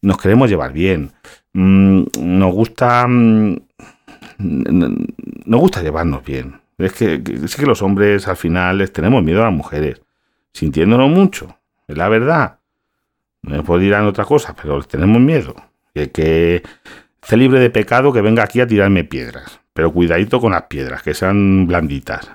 Nos 0.02 0.18
queremos 0.18 0.50
llevar 0.50 0.73
bien. 0.73 1.12
nos 1.52 2.52
gusta. 2.52 3.06
nos 4.38 5.61
gusta 5.61 5.82
llevarnos 5.82 6.25
bien. 6.25 6.61
Es 6.78 6.92
que, 6.92 7.23
es 7.44 7.56
que 7.56 7.66
los 7.66 7.82
hombres 7.82 8.26
al 8.26 8.37
final 8.37 8.78
les 8.78 8.92
tenemos 8.92 9.23
miedo 9.23 9.40
a 9.42 9.44
las 9.44 9.54
mujeres, 9.54 10.02
sintiéndonos 10.52 11.08
mucho, 11.08 11.56
es 11.87 11.96
la 11.96 12.08
verdad. 12.08 12.58
No 13.42 13.62
puedo 13.62 13.82
ir 13.82 13.94
a 13.94 14.06
otra 14.06 14.25
cosa, 14.25 14.54
pero 14.61 14.78
les 14.78 14.88
tenemos 14.88 15.20
miedo. 15.20 15.54
Y 15.94 16.08
que 16.08 16.62
esté 17.23 17.37
libre 17.37 17.61
de 17.61 17.70
pecado 17.70 18.12
que 18.12 18.23
venga 18.23 18.42
aquí 18.42 18.61
a 18.61 18.66
tirarme 18.66 19.04
piedras. 19.04 19.61
Pero 19.73 19.92
cuidadito 19.92 20.40
con 20.40 20.52
las 20.52 20.64
piedras, 20.64 21.02
que 21.02 21.14
sean 21.14 21.66
blanditas. 21.66 22.30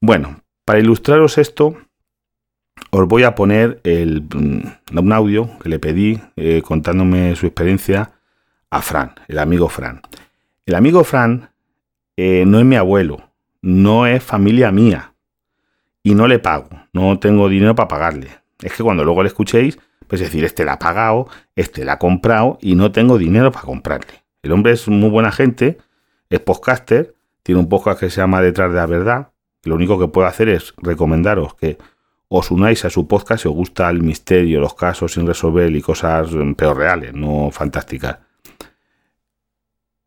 Bueno, 0.00 0.42
para 0.64 0.78
ilustraros 0.78 1.38
esto, 1.38 1.76
os 2.90 3.06
voy 3.06 3.24
a 3.24 3.34
poner 3.34 3.80
mm, 3.84 4.98
un 4.98 5.12
audio 5.12 5.58
que 5.58 5.68
le 5.68 5.78
pedí 5.78 6.20
eh, 6.36 6.62
contándome 6.62 7.34
su 7.36 7.46
experiencia 7.46 8.12
a 8.70 8.82
Fran, 8.82 9.14
el 9.28 9.38
amigo 9.38 9.68
Fran. 9.68 10.00
El 10.66 10.74
amigo 10.74 11.04
Fran 11.04 11.50
eh, 12.16 12.44
no 12.46 12.58
es 12.58 12.64
mi 12.64 12.76
abuelo, 12.76 13.30
no 13.62 14.06
es 14.06 14.22
familia 14.22 14.70
mía 14.70 15.14
y 16.02 16.14
no 16.14 16.26
le 16.26 16.38
pago, 16.38 16.68
no 16.92 17.18
tengo 17.18 17.48
dinero 17.48 17.74
para 17.74 17.88
pagarle. 17.88 18.28
Es 18.62 18.72
que 18.72 18.82
cuando 18.82 19.04
luego 19.04 19.22
le 19.22 19.28
escuchéis, 19.28 19.78
pues 20.06 20.20
decir, 20.20 20.44
este 20.44 20.64
la 20.64 20.74
ha 20.74 20.78
pagado, 20.78 21.28
este 21.54 21.84
la 21.84 21.94
ha 21.94 21.98
comprado 21.98 22.58
y 22.60 22.74
no 22.74 22.92
tengo 22.92 23.18
dinero 23.18 23.52
para 23.52 23.66
comprarle. 23.66 24.24
El 24.42 24.52
hombre 24.52 24.72
es 24.72 24.88
muy 24.88 25.10
buena 25.10 25.30
gente, 25.30 25.78
es 26.30 26.40
podcaster, 26.40 27.14
tiene 27.42 27.60
un 27.60 27.68
podcast 27.68 28.00
que 28.00 28.10
se 28.10 28.20
llama 28.20 28.40
Detrás 28.40 28.70
de 28.70 28.76
la 28.76 28.86
Verdad. 28.86 29.28
Lo 29.64 29.74
único 29.74 29.98
que 29.98 30.08
puedo 30.08 30.26
hacer 30.26 30.48
es 30.48 30.74
recomendaros 30.78 31.54
que 31.54 31.78
os 32.28 32.50
unáis 32.50 32.84
a 32.84 32.90
su 32.90 33.08
podcast 33.08 33.42
si 33.42 33.48
os 33.48 33.54
gusta 33.54 33.88
el 33.90 34.02
misterio, 34.02 34.60
los 34.60 34.74
casos 34.74 35.12
sin 35.12 35.26
resolver 35.26 35.74
y 35.74 35.80
cosas 35.80 36.28
peor 36.56 36.76
reales, 36.76 37.14
no 37.14 37.50
fantásticas. 37.50 38.18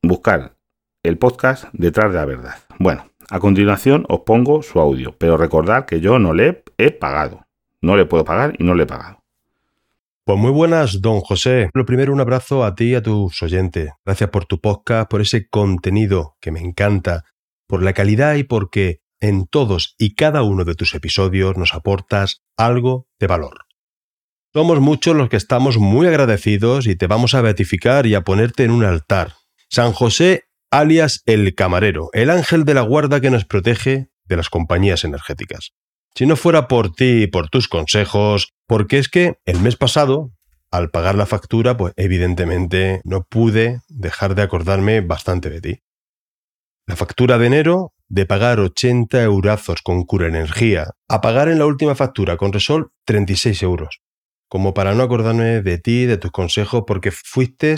Buscar 0.04 0.56
el 1.04 1.18
podcast 1.18 1.66
Detrás 1.74 2.12
de 2.12 2.18
la 2.20 2.26
Verdad. 2.26 2.56
Bueno, 2.80 3.10
a 3.30 3.40
continuación 3.40 4.06
os 4.10 4.22
pongo 4.22 4.62
su 4.62 4.80
audio, 4.80 5.16
pero 5.18 5.38
recordad 5.38 5.86
que 5.86 6.00
yo 6.00 6.20
no 6.20 6.34
le 6.34 6.64
he 6.78 6.92
pagado. 6.92 7.46
No 7.82 7.96
le 7.96 8.06
puedo 8.06 8.24
pagar 8.24 8.54
y 8.60 8.64
no 8.64 8.76
le 8.76 8.84
he 8.84 8.88
pagado. 8.88 9.22
Pues 10.24 10.38
muy 10.38 10.52
buenas, 10.52 11.02
don 11.02 11.20
José. 11.22 11.72
Lo 11.74 11.86
primero, 11.86 12.14
un 12.14 12.22
abrazo 12.22 12.64
a 12.64 12.76
ti 12.76 12.92
y 12.92 12.96
a 12.96 13.02
tus 13.02 13.42
oyentes. 13.42 13.92
Gracias 14.06 14.30
por 14.30 14.46
tu 14.46 14.62
podcast, 14.62 15.10
por 15.10 15.22
ese 15.22 15.50
contenido 15.50 16.36
que 16.40 16.52
me 16.52 16.60
encanta, 16.60 17.26
por 17.66 17.82
la 17.82 17.94
calidad 17.94 18.36
y 18.36 18.44
porque 18.44 19.02
en 19.22 19.46
todos 19.46 19.96
y 19.98 20.16
cada 20.16 20.44
uno 20.44 20.66
de 20.66 20.76
tus 20.76 20.94
episodios 20.94 21.56
nos 21.58 21.74
aportas 21.74 22.42
algo 22.58 23.08
de 23.20 23.28
valor. 23.28 23.66
Somos 24.54 24.82
muchos 24.82 25.16
los 25.16 25.30
que 25.30 25.38
estamos 25.38 25.78
muy 25.78 26.08
agradecidos 26.08 26.86
y 26.86 26.98
te 26.98 27.08
vamos 27.08 27.34
a 27.36 27.42
beatificar 27.42 28.06
y 28.06 28.16
a 28.16 28.22
ponerte 28.22 28.66
en 28.66 28.72
un 28.72 28.84
altar. 28.84 29.36
San 29.70 29.94
José, 29.94 30.44
alias 30.70 31.22
el 31.26 31.56
camarero, 31.56 32.10
el 32.12 32.30
ángel 32.30 32.66
de 32.66 32.74
la 32.74 32.82
guarda 32.82 33.22
que 33.22 33.30
nos 33.30 33.46
protege 33.46 34.10
de 34.26 34.36
las 34.36 34.50
compañías 34.50 35.06
energéticas. 35.06 35.72
Si 36.16 36.26
no 36.26 36.36
fuera 36.36 36.68
por 36.68 36.92
ti 36.92 37.24
y 37.24 37.28
por 37.28 37.50
tus 37.50 37.70
consejos, 37.70 38.54
porque 38.68 38.98
es 38.98 39.08
que 39.08 39.36
el 39.46 39.62
mes 39.62 39.78
pasado, 39.78 40.32
al 40.70 40.90
pagar 40.90 41.16
la 41.16 41.26
factura, 41.26 41.78
pues 41.78 41.94
evidentemente 41.96 43.02
no 43.06 43.24
pude 43.24 43.80
dejar 43.88 44.36
de 44.36 44.42
acordarme 44.42 45.00
bastante 45.00 45.50
de 45.50 45.62
ti. 45.62 45.80
La 46.88 46.98
factura 46.98 47.38
de 47.38 47.48
enero, 47.48 47.94
de 48.12 48.26
pagar 48.26 48.60
80 48.60 49.24
eurazos 49.24 49.82
con 49.82 50.04
Cura 50.04 50.28
Energía, 50.28 50.90
a 51.08 51.22
pagar 51.22 51.48
en 51.48 51.60
la 51.60 51.66
última 51.66 51.96
factura 51.96 52.36
con 52.36 52.52
Resol 52.52 52.92
36 53.06 53.64
euros. 53.64 54.02
Como 54.50 54.74
para 54.74 54.94
no 54.94 55.04
acordarme 55.04 55.62
de 55.62 55.78
ti, 55.78 56.06
de 56.06 56.18
tus 56.18 56.30
consejos, 56.30 56.84
porque 56.86 57.12
fuiste 57.12 57.78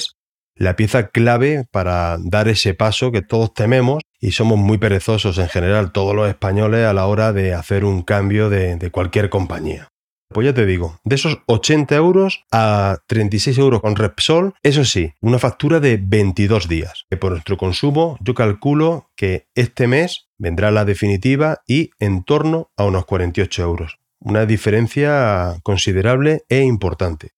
la 0.56 0.76
pieza 0.76 1.10
clave 1.10 1.66
para 1.70 2.18
dar 2.20 2.48
ese 2.48 2.74
paso 2.74 3.12
que 3.12 3.22
todos 3.22 3.54
tememos 3.54 4.02
y 4.20 4.32
somos 4.32 4.58
muy 4.58 4.80
perezosos 4.80 5.38
en 5.38 5.50
general 5.50 5.92
todos 5.92 6.16
los 6.16 6.28
españoles 6.28 6.88
a 6.88 6.94
la 6.94 7.06
hora 7.06 7.32
de 7.32 7.54
hacer 7.54 7.86
un 7.86 8.02
cambio 8.02 8.50
de, 8.50 8.90
cualquier 8.92 9.30
compañía. 9.30 9.90
Pues 10.34 10.46
ya 10.46 10.54
te 10.54 10.66
digo, 10.66 11.00
de 11.04 11.16
esos 11.16 11.40
80 11.46 11.96
euros 11.96 12.44
a 12.52 12.98
36 13.08 13.58
euros 13.60 13.82
con 13.82 13.96
Repsol, 13.96 14.56
eso 14.64 14.84
sí, 14.84 15.14
una 15.22 15.38
factura 15.38 15.80
de 15.80 16.00
22 16.02 16.68
días. 16.68 17.06
Que 17.10 17.18
por 17.18 17.32
nuestro 17.32 17.56
consumo 17.58 18.18
yo 18.20 18.34
calculo 18.34 19.12
que 19.16 19.48
este 19.54 19.88
mes 19.88 20.28
vendrá 20.38 20.72
la 20.72 20.86
definitiva 20.86 21.62
y 21.68 21.92
en 22.00 22.24
torno 22.24 22.72
a 22.76 22.86
unos 22.86 23.06
48 23.06 23.62
euros. 23.62 24.00
Una 24.20 24.46
diferencia 24.46 25.60
considerable 25.64 26.44
e 26.50 26.62
importante. 26.62 27.32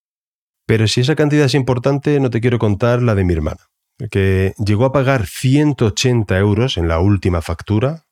Pero 0.65 0.87
si 0.87 1.01
esa 1.01 1.15
cantidad 1.15 1.45
es 1.45 1.53
importante, 1.53 2.19
no 2.19 2.29
te 2.29 2.41
quiero 2.41 2.59
contar 2.59 3.01
la 3.01 3.13
de 3.13 3.23
mi 3.23 3.33
hermana, 3.33 3.69
que 4.09 4.53
llegó 4.57 4.85
a 4.85 4.91
pagar 4.91 5.27
180 5.27 6.37
euros 6.37 6.77
en 6.77 6.87
la 6.87 6.99
última 6.99 7.41
factura 7.41 8.05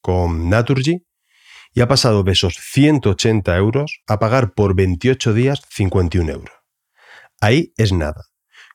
con 0.00 0.48
Naturgy 0.48 1.04
y 1.72 1.80
ha 1.80 1.88
pasado 1.88 2.22
de 2.22 2.32
esos 2.32 2.54
180 2.54 3.56
euros 3.56 4.00
a 4.06 4.18
pagar 4.18 4.52
por 4.52 4.74
28 4.74 5.32
días 5.32 5.62
51 5.70 6.30
euros. 6.30 6.54
Ahí 7.40 7.72
es 7.76 7.92
nada, 7.92 8.24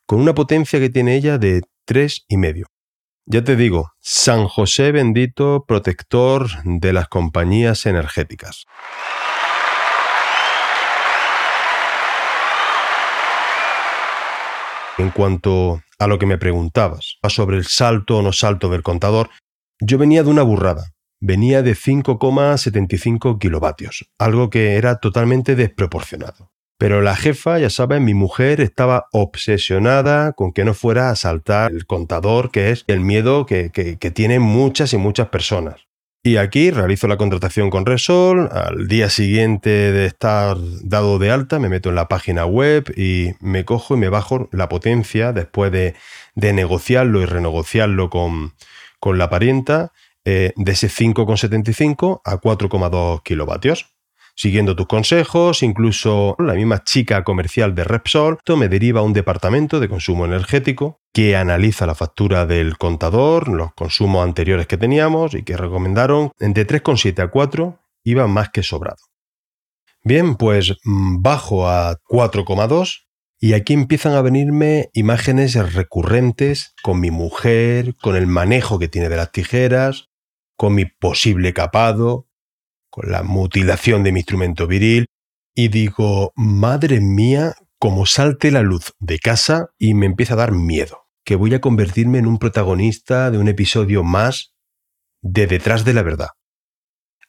con 0.05 0.19
una 0.19 0.33
potencia 0.33 0.79
que 0.79 0.89
tiene 0.89 1.15
ella 1.15 1.37
de 1.37 1.61
3,5. 1.87 2.65
Ya 3.27 3.43
te 3.43 3.55
digo, 3.55 3.91
San 3.99 4.47
José 4.47 4.91
bendito, 4.91 5.65
protector 5.67 6.47
de 6.63 6.93
las 6.93 7.07
compañías 7.07 7.85
energéticas. 7.85 8.65
En 14.97 15.09
cuanto 15.09 15.81
a 15.99 16.07
lo 16.07 16.19
que 16.19 16.25
me 16.25 16.37
preguntabas 16.37 17.17
sobre 17.29 17.57
el 17.57 17.65
salto 17.65 18.17
o 18.17 18.21
no 18.21 18.31
salto 18.31 18.69
del 18.69 18.83
contador, 18.83 19.29
yo 19.79 19.97
venía 19.97 20.23
de 20.23 20.29
una 20.29 20.43
burrada. 20.43 20.94
Venía 21.27 21.63
de 21.63 21.74
5,75 21.74 23.39
kilovatios, 23.39 24.08
algo 24.20 24.51
que 24.51 24.75
era 24.75 24.98
totalmente 24.98 25.55
desproporcionado. 25.55 26.51
Pero 26.77 27.01
la 27.01 27.15
jefa, 27.15 27.58
ya 27.58 27.72
sabes, 27.72 28.00
mi 28.00 28.13
mujer 28.13 28.62
estaba 28.62 29.08
obsesionada 29.12 30.34
con 30.34 30.53
que 30.53 30.63
no 30.63 30.75
fuera 30.75 31.10
a 31.10 31.15
saltar 31.15 31.72
el 31.72 31.88
contador, 31.88 32.51
que 32.51 32.70
es 32.70 32.84
el 32.86 33.00
miedo 33.00 33.48
que, 33.48 33.72
que, 33.72 34.12
tienen 34.12 34.44
muchas 34.44 34.94
y 34.94 34.98
muchas 34.98 35.29
personas. 35.29 35.88
Y 36.22 36.38
aquí 36.38 36.70
realizo 36.70 37.08
la 37.08 37.17
contratación 37.17 37.72
con 37.72 37.88
Resol. 37.88 38.48
Al 38.51 38.88
día 38.88 39.10
siguiente 39.10 39.70
de 39.70 40.05
estar 40.05 40.58
dado 40.84 41.17
de 41.17 41.32
alta, 41.32 41.58
me 41.58 41.70
meto 41.70 41.89
en 41.89 41.96
la 41.96 42.08
página 42.08 42.46
web 42.46 42.94
y 42.96 43.32
me 43.39 43.65
cojo 43.65 43.96
y 43.96 43.98
me 43.98 44.10
bajo 44.10 44.48
la 44.51 44.70
potencia 44.70 45.34
después 45.34 45.72
de, 45.72 45.96
negociarlo 46.36 47.20
y 47.24 47.25
renegociarlo 47.25 48.12
con, 48.12 48.53
la 49.01 49.29
parienta 49.29 49.91
eh, 50.25 50.53
de 50.55 50.72
ese 50.72 50.89
5,75 50.89 52.22
a 52.25 52.41
4,2 52.41 53.24
kilovatios 53.24 53.96
siguiendo 54.36 54.75
tus 54.75 54.88
consejos, 54.88 55.63
incluso 55.63 56.36
la 56.39 56.53
misma 56.53 56.84
chica 56.84 57.24
comercial 57.24 57.74
de 57.74 57.86
Repsol 57.86 58.38
me 58.58 58.67
deriva 58.67 59.00
a 59.00 59.03
un 59.03 59.13
departamento 59.13 59.79
de 59.79 59.89
consumo 59.89 60.25
energético 60.25 61.00
que 61.13 61.36
analiza 61.36 61.86
la 61.86 61.96
factura 61.96 62.46
del 62.46 62.77
contador, 62.77 63.48
los 63.48 63.74
consumos 63.74 64.24
anteriores 64.24 64.67
que 64.67 64.77
teníamos 64.77 65.34
y 65.34 65.44
que 65.44 65.58
recomendaron 65.58 66.32
entre 66.39 66.67
3,7 66.67 67.24
a 67.24 67.27
4 67.29 67.79
iba 68.03 68.27
más 68.27 68.50
que 68.50 68.62
sobrado. 68.62 68.98
Bien, 70.03 70.36
pues 70.36 70.75
mm, 70.84 71.22
bajo 71.22 71.67
a 71.67 71.96
4,2 72.10 73.05
y 73.39 73.53
aquí 73.53 73.74
empiezan 73.74 74.13
a 74.13 74.22
venirme 74.22 74.89
imágenes 74.94 75.55
recurrentes 75.74 76.74
con 76.84 77.00
mi 77.00 77.12
mujer, 77.12 77.96
con 78.01 78.15
el 78.15 78.27
manejo 78.27 78.79
que 78.79 78.88
tiene 78.88 79.10
de 79.10 79.17
las 79.17 79.32
tijeras, 79.32 80.10
con 80.55 80.75
mi 80.75 80.85
posible 80.85 81.53
capado, 81.53 82.27
con 82.89 83.12
la 83.12 83.24
mutilación 83.24 84.03
de 84.03 84.12
mi 84.12 84.19
instrumento 84.19 84.67
viril, 84.67 85.07
y 85.53 85.69
digo, 85.69 86.33
madre 86.35 87.00
mía, 87.00 87.55
como 87.79 88.05
salte 88.05 88.51
la 88.51 88.62
luz 88.62 88.93
de 89.00 89.19
casa 89.19 89.69
y 89.77 89.93
me 89.93 90.05
empieza 90.05 90.33
a 90.33 90.38
dar 90.38 90.51
miedo, 90.51 91.07
que 91.24 91.35
voy 91.35 91.53
a 91.53 91.62
convertirme 91.62 92.19
en 92.19 92.27
un 92.27 92.39
protagonista 92.39 93.31
de 93.31 93.38
un 93.38 93.47
episodio 93.47 94.03
más 94.03 94.53
de 95.21 95.47
Detrás 95.47 95.85
de 95.85 95.93
la 95.93 96.03
Verdad. 96.03 96.29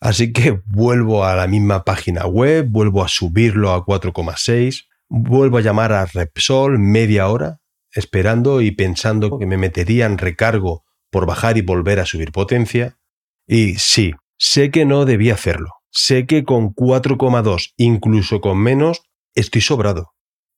Así 0.01 0.33
que 0.33 0.61
vuelvo 0.67 1.25
a 1.25 1.35
la 1.35 1.47
misma 1.47 1.85
página 1.85 2.27
web, 2.27 2.67
vuelvo 2.69 3.03
a 3.03 3.09
subirlo 3.09 3.73
a 3.73 3.85
4,6, 3.85 4.87
vuelvo 5.09 5.59
a 5.59 5.63
llamar 5.63 5.93
a 5.93 6.05
Repsol 6.07 6.79
media 6.79 7.29
hora, 7.29 7.61
esperando 7.93 8.61
y 8.61 8.73
pensando 8.73 9.39
que 9.39 9.47
me 9.47 9.57
metería 9.57 10.07
en 10.07 10.19
recargo 10.19 10.85
por 11.11 11.27
bajar 11.27 11.57
y 11.57 11.63
volver 11.63 11.99
a 12.01 12.07
subir 12.07 12.33
potencia. 12.33 12.99
Y 13.47 13.75
sí, 13.75 14.13
Sé 14.39 14.71
que 14.71 14.85
no 14.85 15.05
debía 15.07 15.35
hacerlo. 15.35 15.71
Sé 15.91 16.27
que 16.27 16.45
con 16.45 16.75
4,2, 16.75 17.73
incluso 17.77 18.41
con 18.41 18.59
menos, 18.59 19.03
estoy 19.35 19.63
sobrado. 19.63 20.13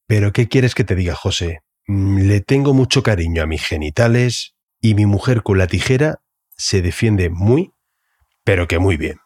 Pero 0.07 0.33
¿qué 0.33 0.49
quieres 0.49 0.75
que 0.75 0.85
te 0.85 0.97
diga, 0.97 1.15
José? 1.15 1.61
Mm, 1.87 2.23
le 2.23 2.41
tengo 2.41 2.75
mucho 2.75 3.03
cariño 3.03 3.43
a 3.43 3.47
mis 3.47 3.63
genitales 3.63 4.57
y 4.81 4.95
mi 4.95 5.07
mujer 5.07 5.43
con 5.43 5.59
la 5.59 5.69
tijera 5.69 6.23
se 6.57 6.83
defiende 6.83 7.31
muy, 7.31 7.73
pero 8.43 8.67
que 8.67 8.81
muy 8.81 8.97
bien. 8.97 9.19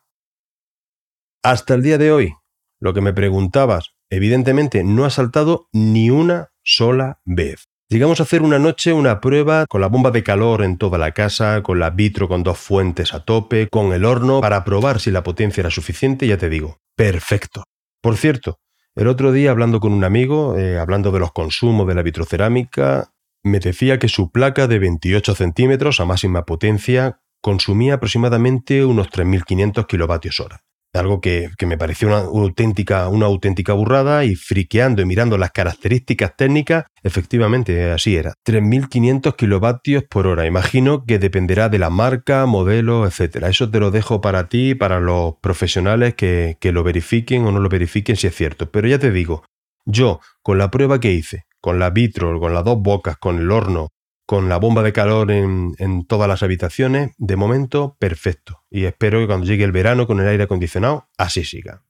Hasta 1.42 1.74
el 1.74 1.82
día 1.82 1.96
de 1.96 2.12
hoy, 2.12 2.34
lo 2.78 2.92
que 2.92 3.00
me 3.00 3.14
preguntabas, 3.14 3.94
evidentemente 4.10 4.84
no 4.84 5.06
ha 5.06 5.10
saltado 5.10 5.68
ni 5.72 6.10
una 6.10 6.50
sola 6.62 7.20
vez. 7.24 7.68
Llegamos 7.92 8.20
a 8.20 8.22
hacer 8.22 8.40
una 8.40 8.58
noche 8.58 8.94
una 8.94 9.20
prueba 9.20 9.66
con 9.66 9.82
la 9.82 9.86
bomba 9.86 10.10
de 10.10 10.22
calor 10.22 10.62
en 10.62 10.78
toda 10.78 10.96
la 10.96 11.12
casa, 11.12 11.62
con 11.62 11.78
la 11.78 11.90
vitro 11.90 12.26
con 12.26 12.42
dos 12.42 12.56
fuentes 12.56 13.12
a 13.12 13.22
tope, 13.22 13.68
con 13.68 13.92
el 13.92 14.06
horno, 14.06 14.40
para 14.40 14.64
probar 14.64 14.98
si 14.98 15.10
la 15.10 15.22
potencia 15.22 15.60
era 15.60 15.68
suficiente, 15.68 16.26
ya 16.26 16.38
te 16.38 16.48
digo, 16.48 16.78
perfecto. 16.96 17.64
Por 18.00 18.16
cierto, 18.16 18.60
el 18.94 19.08
otro 19.08 19.30
día 19.30 19.50
hablando 19.50 19.78
con 19.78 19.92
un 19.92 20.04
amigo, 20.04 20.56
eh, 20.56 20.78
hablando 20.78 21.10
de 21.10 21.18
los 21.18 21.32
consumos 21.32 21.86
de 21.86 21.94
la 21.94 22.02
vitrocerámica, 22.02 23.12
me 23.42 23.60
decía 23.60 23.98
que 23.98 24.08
su 24.08 24.32
placa 24.32 24.66
de 24.68 24.78
28 24.78 25.34
centímetros 25.34 26.00
a 26.00 26.06
máxima 26.06 26.46
potencia 26.46 27.20
consumía 27.42 27.94
aproximadamente 27.94 28.86
unos 28.86 29.10
3.500 29.10 29.86
kilovatios 29.86 30.40
hora 30.40 30.64
algo 30.94 31.20
que, 31.20 31.50
me 31.66 31.78
pareció 31.78 32.08
una 32.08 32.18
auténtica, 32.18 33.08
una 33.08 33.26
auténtica 33.26 33.72
burrada 33.72 34.24
y 34.24 34.34
friqueando 34.34 35.02
y 35.02 35.06
mirando 35.06 35.38
las 35.38 35.52
características 35.52 36.36
técnicas, 36.36 36.84
efectivamente 37.02 37.90
así 37.90 38.16
era. 38.16 38.34
3.500 38.46 39.36
kilovatios 39.36 40.04
por 40.04 40.26
hora. 40.26 40.46
Imagino 40.46 41.04
que 41.04 41.18
dependerá 41.18 41.68
de 41.68 41.78
la 41.78 41.90
marca, 41.90 42.44
modelo, 42.46 43.06
etcétera. 43.06 43.48
Eso 43.48 43.70
te 43.70 43.80
lo 43.80 43.90
dejo 43.90 44.20
para 44.20 44.48
ti, 44.48 44.74
para 44.74 45.00
los 45.00 45.34
profesionales 45.40 46.14
que, 46.14 46.56
que 46.60 46.72
lo 46.72 46.82
verifiquen 46.82 47.44
o 47.44 47.52
no 47.52 47.60
lo 47.60 47.68
verifiquen 47.68 48.16
si 48.16 48.26
es 48.26 48.34
cierto. 48.34 48.70
Pero 48.70 48.88
ya 48.88 48.98
te 48.98 49.10
digo, 49.10 49.44
yo, 49.84 50.20
con 50.42 50.58
la 50.58 50.70
prueba 50.70 51.00
que 51.00 51.12
hice, 51.12 51.44
con 51.60 51.78
la 51.78 51.90
vitro, 51.90 52.38
con 52.38 52.54
las 52.54 52.64
dos 52.64 52.78
bocas, 52.80 53.16
con 53.16 53.38
el 53.38 53.50
horno, 53.50 53.88
con 54.32 54.48
la 54.48 54.56
bomba 54.56 54.82
de 54.82 54.94
calor 54.94 55.30
en, 55.30 56.06
todas 56.06 56.26
las 56.26 56.42
habitaciones, 56.42 57.10
de 57.18 57.36
momento 57.36 57.98
perfecto. 57.98 58.62
Y 58.70 58.86
espero 58.86 59.20
que 59.20 59.26
cuando 59.26 59.44
llegue 59.44 59.62
el 59.64 59.72
verano 59.72 60.06
con 60.06 60.20
el 60.20 60.26
aire 60.26 60.44
acondicionado, 60.44 61.10
así 61.18 61.44
siga. 61.44 61.84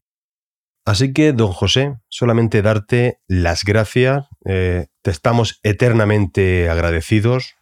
Así 0.84 1.12
que, 1.12 1.32
don 1.32 1.52
José, 1.52 2.00
solamente 2.08 2.60
darte 2.60 3.20
las 3.28 3.62
gracias. 3.62 4.26
Eh, 4.44 4.88
te 5.02 5.12
estamos 5.12 5.60
eternamente 5.62 6.68
agradecidos. 6.68 7.54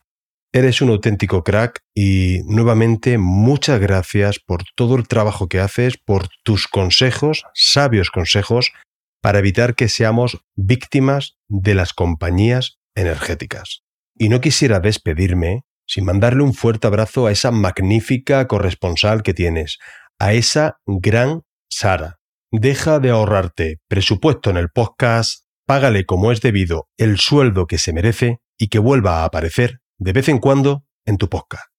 Eres 0.50 0.80
un 0.80 0.88
auténtico 0.88 1.44
crack 1.44 1.80
y 1.94 2.38
nuevamente 2.46 3.18
muchas 3.18 3.80
gracias 3.80 4.38
por 4.38 4.62
todo 4.76 4.96
el 4.96 5.06
trabajo 5.06 5.46
que 5.46 5.60
haces, 5.60 5.98
por 5.98 6.28
tus 6.42 6.66
consejos, 6.68 7.44
sabios 7.52 8.10
consejos, 8.10 8.72
para 9.20 9.40
evitar 9.40 9.74
que 9.74 9.90
seamos 9.90 10.38
víctimas 10.56 11.36
de 11.48 11.74
las 11.74 11.92
compañías 11.92 12.78
energéticas. 12.94 13.82
Y 14.20 14.28
no 14.28 14.42
quisiera 14.42 14.80
despedirme 14.80 15.64
sin 15.86 16.04
mandarle 16.04 16.42
un 16.42 16.52
fuerte 16.52 16.86
abrazo 16.86 17.26
a 17.26 17.32
esa 17.32 17.50
magnífica 17.50 18.46
corresponsal 18.48 19.22
que 19.22 19.32
tienes, 19.32 19.78
a 20.18 20.34
esa 20.34 20.78
gran 20.84 21.40
Sara. 21.70 22.18
Deja 22.52 22.98
de 22.98 23.08
ahorrarte 23.08 23.80
presupuesto 23.88 24.50
en 24.50 24.58
el 24.58 24.68
podcast, 24.68 25.46
págale 25.64 26.04
como 26.04 26.32
es 26.32 26.42
debido 26.42 26.90
el 26.98 27.18
sueldo 27.18 27.66
que 27.66 27.78
se 27.78 27.94
merece 27.94 28.42
y 28.58 28.68
que 28.68 28.78
vuelva 28.78 29.22
a 29.22 29.24
aparecer 29.24 29.80
de 29.96 30.12
vez 30.12 30.28
en 30.28 30.38
cuando 30.38 30.84
en 31.06 31.16
tu 31.16 31.30
podcast. 31.30 31.72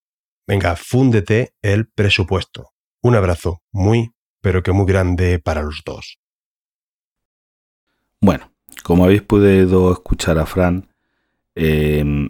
Venga, 0.47 0.75
fúndete 0.75 1.53
el 1.61 1.91
presupuesto. 1.91 2.71
Un 3.03 3.17
abrazo 3.17 3.61
muy, 3.71 4.15
pero 4.41 4.63
que 4.63 4.71
muy 4.71 4.87
grande 4.87 5.37
para 5.37 5.61
los 5.61 5.83
dos. 5.85 6.17
Bueno, 8.19 8.51
como 8.83 9.05
habéis 9.05 9.21
podido 9.21 9.91
escuchar 9.91 10.39
a 10.39 10.47
Fran, 10.47 10.90
Em, 11.63 12.29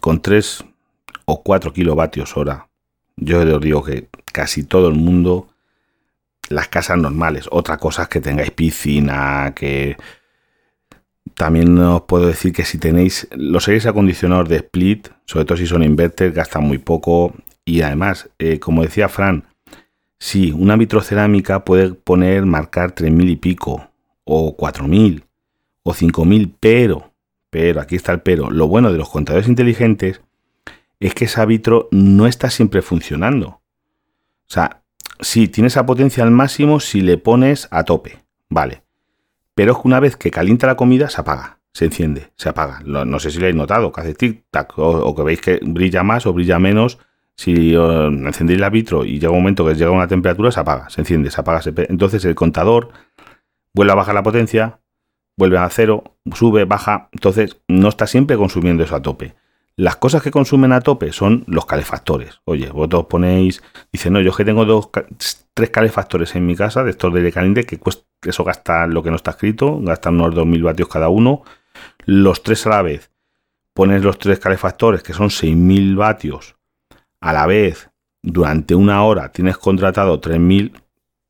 con 0.00 0.20
3 0.20 0.64
o 1.26 1.44
4 1.44 1.72
kilovatios 1.72 2.36
hora, 2.36 2.66
yo 3.16 3.38
os 3.38 3.60
digo 3.60 3.84
que 3.84 4.08
casi 4.32 4.64
todo 4.64 4.88
el 4.88 4.94
mundo, 4.94 5.46
las 6.48 6.66
casas 6.66 6.98
normales, 6.98 7.46
otra 7.52 7.76
cosa 7.76 8.02
es 8.02 8.08
que 8.08 8.20
tengáis 8.20 8.50
piscina, 8.50 9.52
que 9.54 9.96
también 11.34 11.78
os 11.78 12.02
puedo 12.02 12.26
decir 12.26 12.52
que 12.52 12.64
si 12.64 12.78
tenéis 12.78 13.28
los 13.30 13.68
aires 13.68 13.86
acondicionados 13.86 14.48
de 14.48 14.56
split, 14.56 15.06
sobre 15.24 15.44
todo 15.44 15.56
si 15.56 15.68
son 15.68 15.84
inverter, 15.84 16.32
gastan 16.32 16.64
muy 16.64 16.78
poco. 16.78 17.32
Y 17.64 17.82
además, 17.82 18.28
eh, 18.40 18.58
como 18.58 18.82
decía 18.82 19.08
Fran, 19.08 19.44
si 20.18 20.50
una 20.50 20.74
vitrocerámica 20.74 21.64
puede 21.64 21.94
poner, 21.94 22.44
marcar 22.44 22.92
3.000 22.92 23.30
y 23.30 23.36
pico, 23.36 23.88
o 24.24 24.56
4.000, 24.56 25.22
o 25.84 25.94
5.000, 25.94 26.52
pero 26.58 27.13
pero, 27.54 27.80
aquí 27.80 27.94
está 27.94 28.10
el 28.10 28.20
pero, 28.20 28.50
lo 28.50 28.66
bueno 28.66 28.90
de 28.90 28.98
los 28.98 29.08
contadores 29.08 29.46
inteligentes 29.46 30.20
es 30.98 31.14
que 31.14 31.26
esa 31.26 31.44
vitro 31.44 31.88
no 31.92 32.26
está 32.26 32.50
siempre 32.50 32.82
funcionando. 32.82 33.46
O 33.48 34.48
sea, 34.48 34.82
sí, 35.20 35.46
tiene 35.46 35.68
esa 35.68 35.86
potencia 35.86 36.24
al 36.24 36.32
máximo 36.32 36.80
si 36.80 37.00
le 37.00 37.16
pones 37.16 37.68
a 37.70 37.84
tope, 37.84 38.24
vale. 38.48 38.82
Pero 39.54 39.70
es 39.70 39.78
que 39.78 39.86
una 39.86 40.00
vez 40.00 40.16
que 40.16 40.32
calienta 40.32 40.66
la 40.66 40.74
comida, 40.74 41.08
se 41.08 41.20
apaga, 41.20 41.60
se 41.72 41.84
enciende, 41.84 42.32
se 42.34 42.48
apaga. 42.48 42.80
No, 42.84 43.20
sé 43.20 43.30
si 43.30 43.38
lo 43.38 43.44
habéis 43.44 43.54
notado, 43.54 43.92
que 43.92 44.00
hace 44.00 44.16
tic-tac, 44.16 44.72
o, 44.74 45.14
que 45.14 45.22
veis 45.22 45.40
que 45.40 45.60
brilla 45.62 46.02
más 46.02 46.26
o 46.26 46.32
brilla 46.32 46.58
menos. 46.58 46.98
Si 47.36 47.76
encendéis 47.76 48.58
la 48.58 48.68
vitro 48.68 49.04
y 49.04 49.20
llega 49.20 49.30
un 49.30 49.38
momento 49.38 49.64
que 49.64 49.76
llega 49.76 49.90
a 49.90 49.92
una 49.92 50.08
temperatura, 50.08 50.50
se 50.50 50.58
apaga, 50.58 50.90
se 50.90 51.02
enciende, 51.02 51.30
se 51.30 51.40
apaga. 51.40 51.60
Entonces 51.88 52.24
el 52.24 52.34
contador 52.34 52.88
vuelve 53.72 53.92
a 53.92 53.94
bajar 53.94 54.16
la 54.16 54.24
potencia, 54.24 54.80
vuelve 55.36 55.58
a 55.58 55.68
cero, 55.70 56.16
sube, 56.34 56.64
baja, 56.64 57.08
entonces 57.12 57.60
no 57.68 57.88
está 57.88 58.06
siempre 58.06 58.36
consumiendo 58.36 58.84
eso 58.84 58.96
a 58.96 59.02
tope. 59.02 59.34
Las 59.76 59.96
cosas 59.96 60.22
que 60.22 60.30
consumen 60.30 60.72
a 60.72 60.80
tope 60.80 61.12
son 61.12 61.42
los 61.48 61.66
calefactores. 61.66 62.40
Oye, 62.44 62.70
vosotros 62.70 63.06
ponéis, 63.06 63.60
dice, 63.92 64.08
no, 64.08 64.20
yo 64.20 64.30
es 64.30 64.36
que 64.36 64.44
tengo 64.44 64.64
dos, 64.64 64.88
tres 65.52 65.70
calefactores 65.70 66.36
en 66.36 66.46
mi 66.46 66.54
casa 66.54 66.84
de 66.84 66.90
estos 66.90 67.12
de 67.12 67.32
caliente 67.32 67.64
que 67.64 67.80
eso 68.22 68.44
gasta 68.44 68.86
lo 68.86 69.02
que 69.02 69.10
no 69.10 69.16
está 69.16 69.32
escrito, 69.32 69.80
gastan 69.80 70.14
unos 70.14 70.34
2000 70.34 70.62
vatios 70.62 70.88
cada 70.88 71.08
uno. 71.08 71.42
Los 72.06 72.44
tres 72.44 72.66
a 72.66 72.70
la 72.70 72.82
vez, 72.82 73.10
pones 73.72 74.02
los 74.02 74.18
tres 74.18 74.38
calefactores 74.38 75.02
que 75.02 75.12
son 75.12 75.30
6000 75.30 75.96
vatios 75.96 76.54
a 77.20 77.32
la 77.32 77.46
vez 77.46 77.90
durante 78.22 78.76
una 78.76 79.02
hora, 79.02 79.32
tienes 79.32 79.58
contratado 79.58 80.20
3000, 80.20 80.80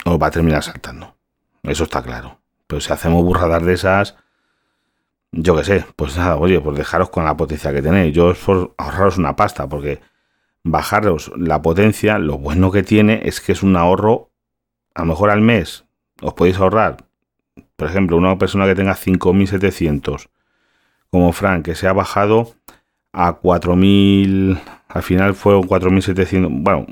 os 0.05 0.19
va 0.21 0.27
a 0.27 0.31
terminar 0.31 0.63
saltando. 0.63 1.17
Eso 1.63 1.85
está 1.85 2.03
claro. 2.03 2.44
Pero 2.67 2.81
si 2.81 2.93
hacemos 2.93 3.23
burradas 3.23 3.65
de 3.65 3.75
esas, 3.75 4.17
yo 5.33 5.57
qué 5.57 5.65
sé, 5.65 5.85
pues 5.97 6.17
nada, 6.17 6.37
oye, 6.37 6.61
pues 6.61 6.77
dejaros 6.77 7.11
con 7.11 7.25
la 7.25 7.37
potencia 7.37 7.73
que 7.73 7.83
tenéis. 7.83 8.15
Yo 8.15 8.31
es 8.31 8.39
por 8.39 8.75
ahorraros 8.79 9.19
una 9.19 9.37
pasta, 9.37 9.69
porque 9.69 10.01
bajaros 10.63 11.33
la 11.37 11.61
potencia, 11.61 12.19
lo 12.19 12.39
bueno 12.39 12.71
que 12.71 12.83
tiene 12.83 13.23
es 13.25 13.41
que 13.41 13.53
es 13.53 13.63
un 13.63 13.77
ahorro, 13.77 14.31
a 14.95 15.01
lo 15.01 15.07
mejor 15.07 15.31
al 15.31 15.41
mes, 15.41 15.85
os 16.23 16.35
podéis 16.35 16.59
ahorrar, 16.59 16.97
por 17.77 17.89
ejemplo, 17.89 18.17
una 18.17 18.39
persona 18.39 18.67
que 18.67 18.75
tenga 18.75 18.95
5.700, 18.95 20.29
como 21.11 21.33
Frank, 21.33 21.65
que 21.65 21.75
se 21.75 21.87
ha 21.87 21.93
bajado 21.93 22.55
a 23.13 23.41
4.000, 23.41 24.61
al 24.89 25.03
final 25.03 25.35
fueron 25.35 25.65
4.700, 25.65 26.49
bueno, 26.51 26.87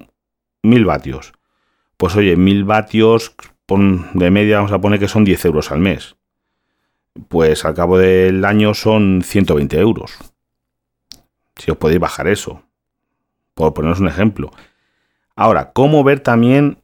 1.000 0.63 0.85
vatios. 0.85 1.33
Pues 1.97 2.17
oye, 2.17 2.37
1.000 2.37 2.65
vatios 2.65 3.35
de 3.79 4.31
media 4.31 4.57
vamos 4.57 4.73
a 4.73 4.81
poner 4.81 4.99
que 4.99 5.09
son 5.09 5.25
10 5.25 5.45
euros 5.47 5.71
al 5.71 5.81
mes. 5.81 6.17
Pues 7.29 7.65
al 7.65 7.75
cabo 7.75 7.99
del 7.99 8.45
año 8.45 8.75
son 8.75 9.23
120 9.23 9.79
euros. 9.79 10.17
Si 11.57 11.71
os 11.71 11.77
podéis 11.77 12.01
bajar 12.01 12.27
eso. 12.29 12.63
Por 13.55 13.75
poneros 13.75 14.01
un 14.01 14.09
ejemplo. 14.09 14.51
Ahora, 15.37 15.73
¿cómo 15.73 16.05
ver 16.05 16.21
también 16.21 16.79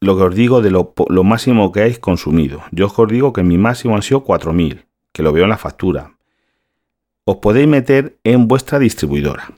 lo 0.00 0.16
que 0.16 0.22
os 0.24 0.34
digo 0.34 0.62
de 0.62 0.70
lo, 0.70 0.94
máximo 1.24 1.70
que 1.70 1.80
hayáis 1.80 1.98
consumido? 1.98 2.62
Yo 2.72 2.86
os 2.86 3.08
digo 3.08 3.32
que 3.32 3.42
mi 3.42 3.58
máximo 3.58 3.94
han 3.94 4.02
sido 4.02 4.24
4.000, 4.24 4.84
que 5.12 5.22
lo 5.22 5.32
veo 5.32 5.44
en 5.44 5.50
la 5.50 5.58
factura. 5.58 6.16
Os 7.24 7.36
podéis 7.36 7.68
meter 7.68 8.18
en 8.24 8.48
vuestra 8.48 8.78
distribuidora. 8.78 9.52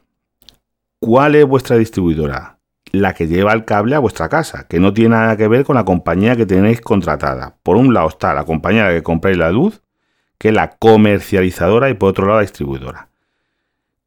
¿Cuál 1.01 1.35
es 1.35 1.47
vuestra 1.47 1.77
distribuidora? 1.77 2.54
La 2.95 3.15
que 3.15 3.27
lleva 3.27 3.53
el 3.53 3.65
cable 3.65 3.95
a 3.95 3.99
vuestra 3.99 4.29
casa, 4.29 4.67
que 4.69 4.81
no 4.81 4.93
tiene 4.93 5.11
nada 5.11 5.37
que 5.37 5.49
ver 5.49 5.65
con 5.65 5.77
la 5.77 5.85
compañía 5.85 6.37
que 6.37 6.47
tenéis 6.47 6.81
contratada. 6.81 7.57
Por 7.63 7.77
un 7.77 7.95
lado 7.95 8.09
está 8.09 8.35
la 8.35 8.45
compañía 8.45 8.91
que 8.91 9.03
compráis 9.03 9.37
la 9.37 9.51
luz, 9.51 9.83
que 10.39 10.49
es 10.49 10.55
la 10.55 10.77
comercializadora, 10.77 11.91
y 11.91 11.95
por 11.95 12.11
otro 12.11 12.27
lado 12.27 12.39
la 12.39 12.43
distribuidora. 12.43 13.09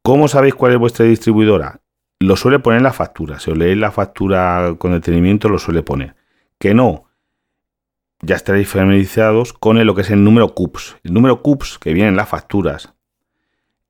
¿Cómo 0.02 0.28
sabéis 0.28 0.54
cuál 0.54 0.72
es 0.72 0.78
vuestra 0.78 1.04
distribuidora? 1.04 1.80
Lo 2.20 2.36
suele 2.36 2.58
poner 2.58 2.78
en 2.78 2.84
la 2.84 2.92
factura. 2.92 3.38
Si 3.38 3.50
os 3.50 3.58
leéis 3.58 3.78
la 3.78 3.90
factura 3.90 4.74
con 4.78 4.92
detenimiento, 4.92 5.48
lo 5.48 5.58
suele 5.58 5.82
poner. 5.82 6.16
Que 6.58 6.74
no, 6.74 7.08
ya 8.20 8.36
estaréis 8.36 8.68
familiarizados 8.68 9.52
con 9.52 9.84
lo 9.84 9.94
que 9.94 10.02
es 10.02 10.10
el 10.10 10.24
número 10.24 10.54
CUPS. 10.54 10.96
El 11.04 11.14
número 11.14 11.42
CUPS 11.42 11.78
que 11.78 11.92
viene 11.92 12.08
en 12.08 12.16
las 12.16 12.28
facturas 12.28 12.94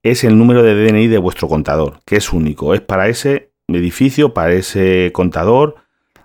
es 0.02 0.24
el 0.24 0.38
número 0.38 0.62
de 0.62 0.74
DNI 0.74 1.06
de 1.06 1.18
vuestro 1.18 1.48
contador, 1.48 2.00
que 2.04 2.16
es 2.16 2.32
único. 2.32 2.74
Es 2.74 2.80
para 2.80 3.08
ese 3.08 3.52
edificio 3.76 4.34
para 4.34 4.52
ese 4.52 5.10
contador, 5.12 5.76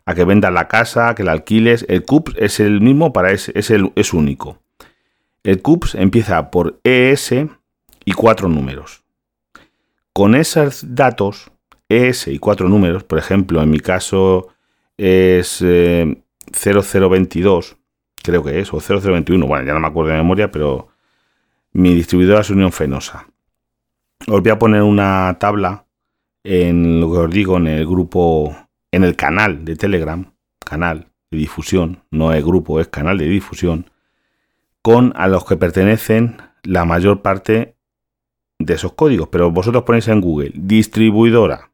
a 0.05 0.15
que 0.15 0.25
vendas 0.25 0.53
la 0.53 0.67
casa, 0.67 1.09
a 1.09 1.15
que 1.15 1.23
la 1.23 1.31
alquiles. 1.31 1.85
El 1.89 2.03
CUPS 2.03 2.35
es 2.37 2.59
el 2.59 2.81
mismo 2.81 3.13
para 3.13 3.31
ese, 3.31 3.51
es, 3.55 3.71
el, 3.71 3.91
es 3.95 4.13
único. 4.13 4.59
El 5.43 5.61
CUPS 5.61 5.95
empieza 5.95 6.51
por 6.51 6.79
ES 6.83 7.33
y 8.05 8.11
cuatro 8.13 8.49
números. 8.49 9.03
Con 10.13 10.35
esos 10.35 10.95
datos, 10.95 11.51
ES 11.89 12.27
y 12.27 12.39
cuatro 12.39 12.69
números, 12.69 13.03
por 13.03 13.19
ejemplo, 13.19 13.61
en 13.61 13.69
mi 13.69 13.79
caso 13.79 14.49
es 14.97 15.59
0022, 15.59 17.71
eh, 17.71 17.75
creo 18.21 18.43
que 18.43 18.59
es, 18.59 18.73
o 18.73 18.79
0021, 18.79 19.47
bueno, 19.47 19.65
ya 19.65 19.73
no 19.73 19.79
me 19.79 19.87
acuerdo 19.87 20.11
de 20.11 20.17
memoria, 20.17 20.51
pero 20.51 20.89
mi 21.73 21.95
distribuidora 21.95 22.41
es 22.41 22.49
Unión 22.49 22.71
Fenosa. 22.71 23.27
Os 24.27 24.41
voy 24.41 24.51
a 24.51 24.59
poner 24.59 24.83
una 24.83 25.35
tabla 25.39 25.85
en 26.43 26.99
lo 26.99 27.11
que 27.11 27.17
os 27.17 27.31
digo, 27.31 27.57
en 27.57 27.67
el 27.67 27.85
grupo, 27.85 28.55
en 28.91 29.03
el 29.03 29.15
canal 29.15 29.65
de 29.65 29.75
Telegram, 29.75 30.33
canal 30.59 31.07
de 31.31 31.37
difusión, 31.37 32.03
no 32.11 32.33
es 32.33 32.43
grupo, 32.43 32.79
es 32.79 32.87
canal 32.87 33.17
de 33.17 33.25
difusión, 33.25 33.89
con 34.81 35.13
a 35.15 35.27
los 35.27 35.45
que 35.45 35.57
pertenecen 35.57 36.37
la 36.63 36.85
mayor 36.85 37.21
parte 37.21 37.75
de 38.59 38.73
esos 38.73 38.93
códigos. 38.93 39.29
Pero 39.29 39.51
vosotros 39.51 39.83
ponéis 39.83 40.07
en 40.07 40.21
Google 40.21 40.51
distribuidora 40.53 41.71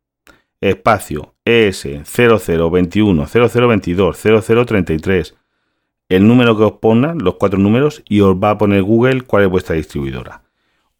espacio 0.61 1.35
ES 1.45 1.87
0021 2.03 3.25
0022 3.25 4.17
0033 4.17 5.35
el 6.09 6.27
número 6.27 6.57
que 6.57 6.63
os 6.63 6.71
pongan, 6.73 7.19
los 7.19 7.35
cuatro 7.35 7.59
números, 7.59 8.03
y 8.09 8.21
os 8.21 8.35
va 8.35 8.49
a 8.49 8.57
poner 8.57 8.81
Google 8.81 9.21
cuál 9.21 9.43
es 9.43 9.49
vuestra 9.49 9.75
distribuidora. 9.75 10.41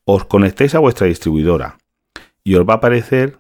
Os 0.06 0.24
conectéis 0.24 0.76
a 0.76 0.80
vuestra 0.80 1.08
distribuidora 1.08 1.80
y 2.44 2.56
os 2.56 2.68
va 2.68 2.74
a 2.74 2.78
aparecer, 2.78 3.38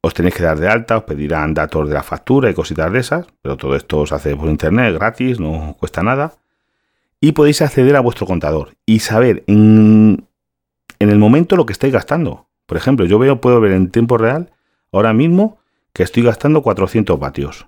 os 0.00 0.14
tenéis 0.14 0.34
que 0.34 0.42
dar 0.42 0.58
de 0.58 0.68
alta, 0.68 0.96
os 0.98 1.04
pedirán 1.04 1.54
datos 1.54 1.88
de 1.88 1.94
la 1.94 2.02
factura 2.02 2.50
y 2.50 2.54
cositas 2.54 2.92
de 2.92 3.00
esas, 3.00 3.26
pero 3.42 3.56
todo 3.56 3.74
esto 3.74 3.98
os 3.98 4.12
hace 4.12 4.36
por 4.36 4.48
internet, 4.48 4.94
gratis, 4.94 5.40
no 5.40 5.76
cuesta 5.78 6.02
nada. 6.02 6.36
Y 7.20 7.32
podéis 7.32 7.62
acceder 7.62 7.96
a 7.96 8.00
vuestro 8.00 8.26
contador 8.26 8.76
y 8.86 9.00
saber 9.00 9.42
en, 9.48 10.26
en 10.98 11.10
el 11.10 11.18
momento 11.18 11.56
lo 11.56 11.66
que 11.66 11.72
estáis 11.72 11.92
gastando. 11.92 12.46
Por 12.66 12.76
ejemplo, 12.76 13.06
yo 13.06 13.18
veo, 13.18 13.40
puedo 13.40 13.60
ver 13.60 13.72
en 13.72 13.90
tiempo 13.90 14.18
real, 14.18 14.52
ahora 14.92 15.12
mismo, 15.12 15.58
que 15.92 16.04
estoy 16.04 16.22
gastando 16.22 16.62
400 16.62 17.18
vatios 17.18 17.66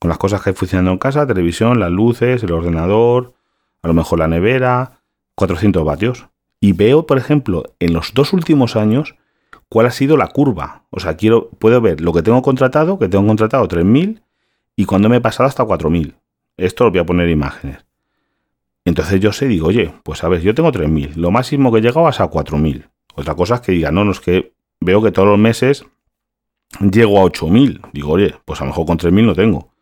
con 0.00 0.08
las 0.08 0.18
cosas 0.18 0.40
que 0.40 0.50
hay 0.50 0.56
funcionando 0.56 0.90
en 0.92 0.98
casa, 0.98 1.26
televisión, 1.26 1.78
las 1.78 1.90
luces, 1.90 2.42
el 2.42 2.52
ordenador, 2.52 3.34
a 3.82 3.88
lo 3.88 3.94
mejor 3.94 4.18
la 4.18 4.28
nevera, 4.28 5.02
400 5.34 5.84
vatios. 5.84 6.26
Y 6.58 6.72
veo, 6.72 7.06
por 7.06 7.18
ejemplo, 7.18 7.64
en 7.80 7.92
los 7.92 8.14
dos 8.14 8.32
últimos 8.32 8.76
años, 8.76 9.14
cuál 9.70 9.86
ha 9.86 9.90
sido 9.90 10.18
la 10.18 10.26
curva. 10.26 10.84
O 10.90 11.00
sea, 11.00 11.16
quiero, 11.16 11.48
puedo 11.48 11.80
ver 11.80 12.02
lo 12.02 12.12
que 12.12 12.22
tengo 12.22 12.42
contratado, 12.42 12.98
que 12.98 13.08
tengo 13.08 13.26
contratado 13.26 13.66
3.000 13.66 14.20
y 14.76 14.84
cuando 14.84 15.08
me 15.08 15.16
he 15.16 15.20
pasado 15.22 15.48
hasta 15.48 15.64
4.000. 15.64 16.16
Esto 16.58 16.84
lo 16.84 16.90
voy 16.90 17.00
a 17.00 17.06
poner 17.06 17.30
imágenes. 17.30 17.78
Entonces 18.84 19.20
yo 19.20 19.32
sé, 19.32 19.46
digo, 19.46 19.68
oye, 19.68 19.94
pues 20.02 20.24
a 20.24 20.28
ver, 20.28 20.42
yo 20.42 20.54
tengo 20.54 20.72
3.000, 20.72 21.14
lo 21.14 21.30
máximo 21.30 21.72
que 21.72 21.78
he 21.78 21.82
llegado 21.82 22.08
es 22.08 22.20
a 22.20 22.28
4.000. 22.28 22.90
Otra 23.14 23.34
cosa 23.34 23.56
es 23.56 23.60
que 23.60 23.72
diga, 23.72 23.92
no, 23.92 24.04
no 24.04 24.10
es 24.10 24.20
que 24.20 24.52
veo 24.80 25.02
que 25.02 25.12
todos 25.12 25.28
los 25.28 25.38
meses 25.38 25.84
llego 26.80 27.20
a 27.20 27.24
8.000. 27.24 27.90
Digo, 27.92 28.12
oye, 28.12 28.34
pues 28.44 28.60
a 28.60 28.64
lo 28.64 28.70
mejor 28.70 28.86
con 28.86 28.98
3.000 28.98 29.24
no 29.24 29.34
tengo. 29.34 29.72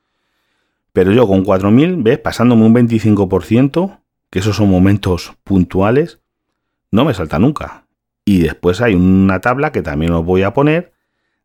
Pero 0.93 1.13
yo 1.13 1.27
con 1.27 1.45
4.000, 1.45 2.03
¿ves? 2.03 2.19
Pasándome 2.19 2.67
un 2.67 2.75
25%, 2.75 4.01
que 4.31 4.39
esos 4.41 4.57
son 4.57 4.71
momentos 4.71 5.35
puntuales, 5.45 6.21
no 6.91 7.05
me 7.07 7.15
salta 7.15 7.39
nunca. 7.39 7.88
Y 8.29 8.41
después 8.41 8.83
hay 8.83 8.95
una 8.95 9.41
tabla 9.41 9.73
que 9.73 9.81
también 9.81 10.13
os 10.13 10.23
voy 10.23 10.43
a 10.43 10.53
poner 10.53 10.93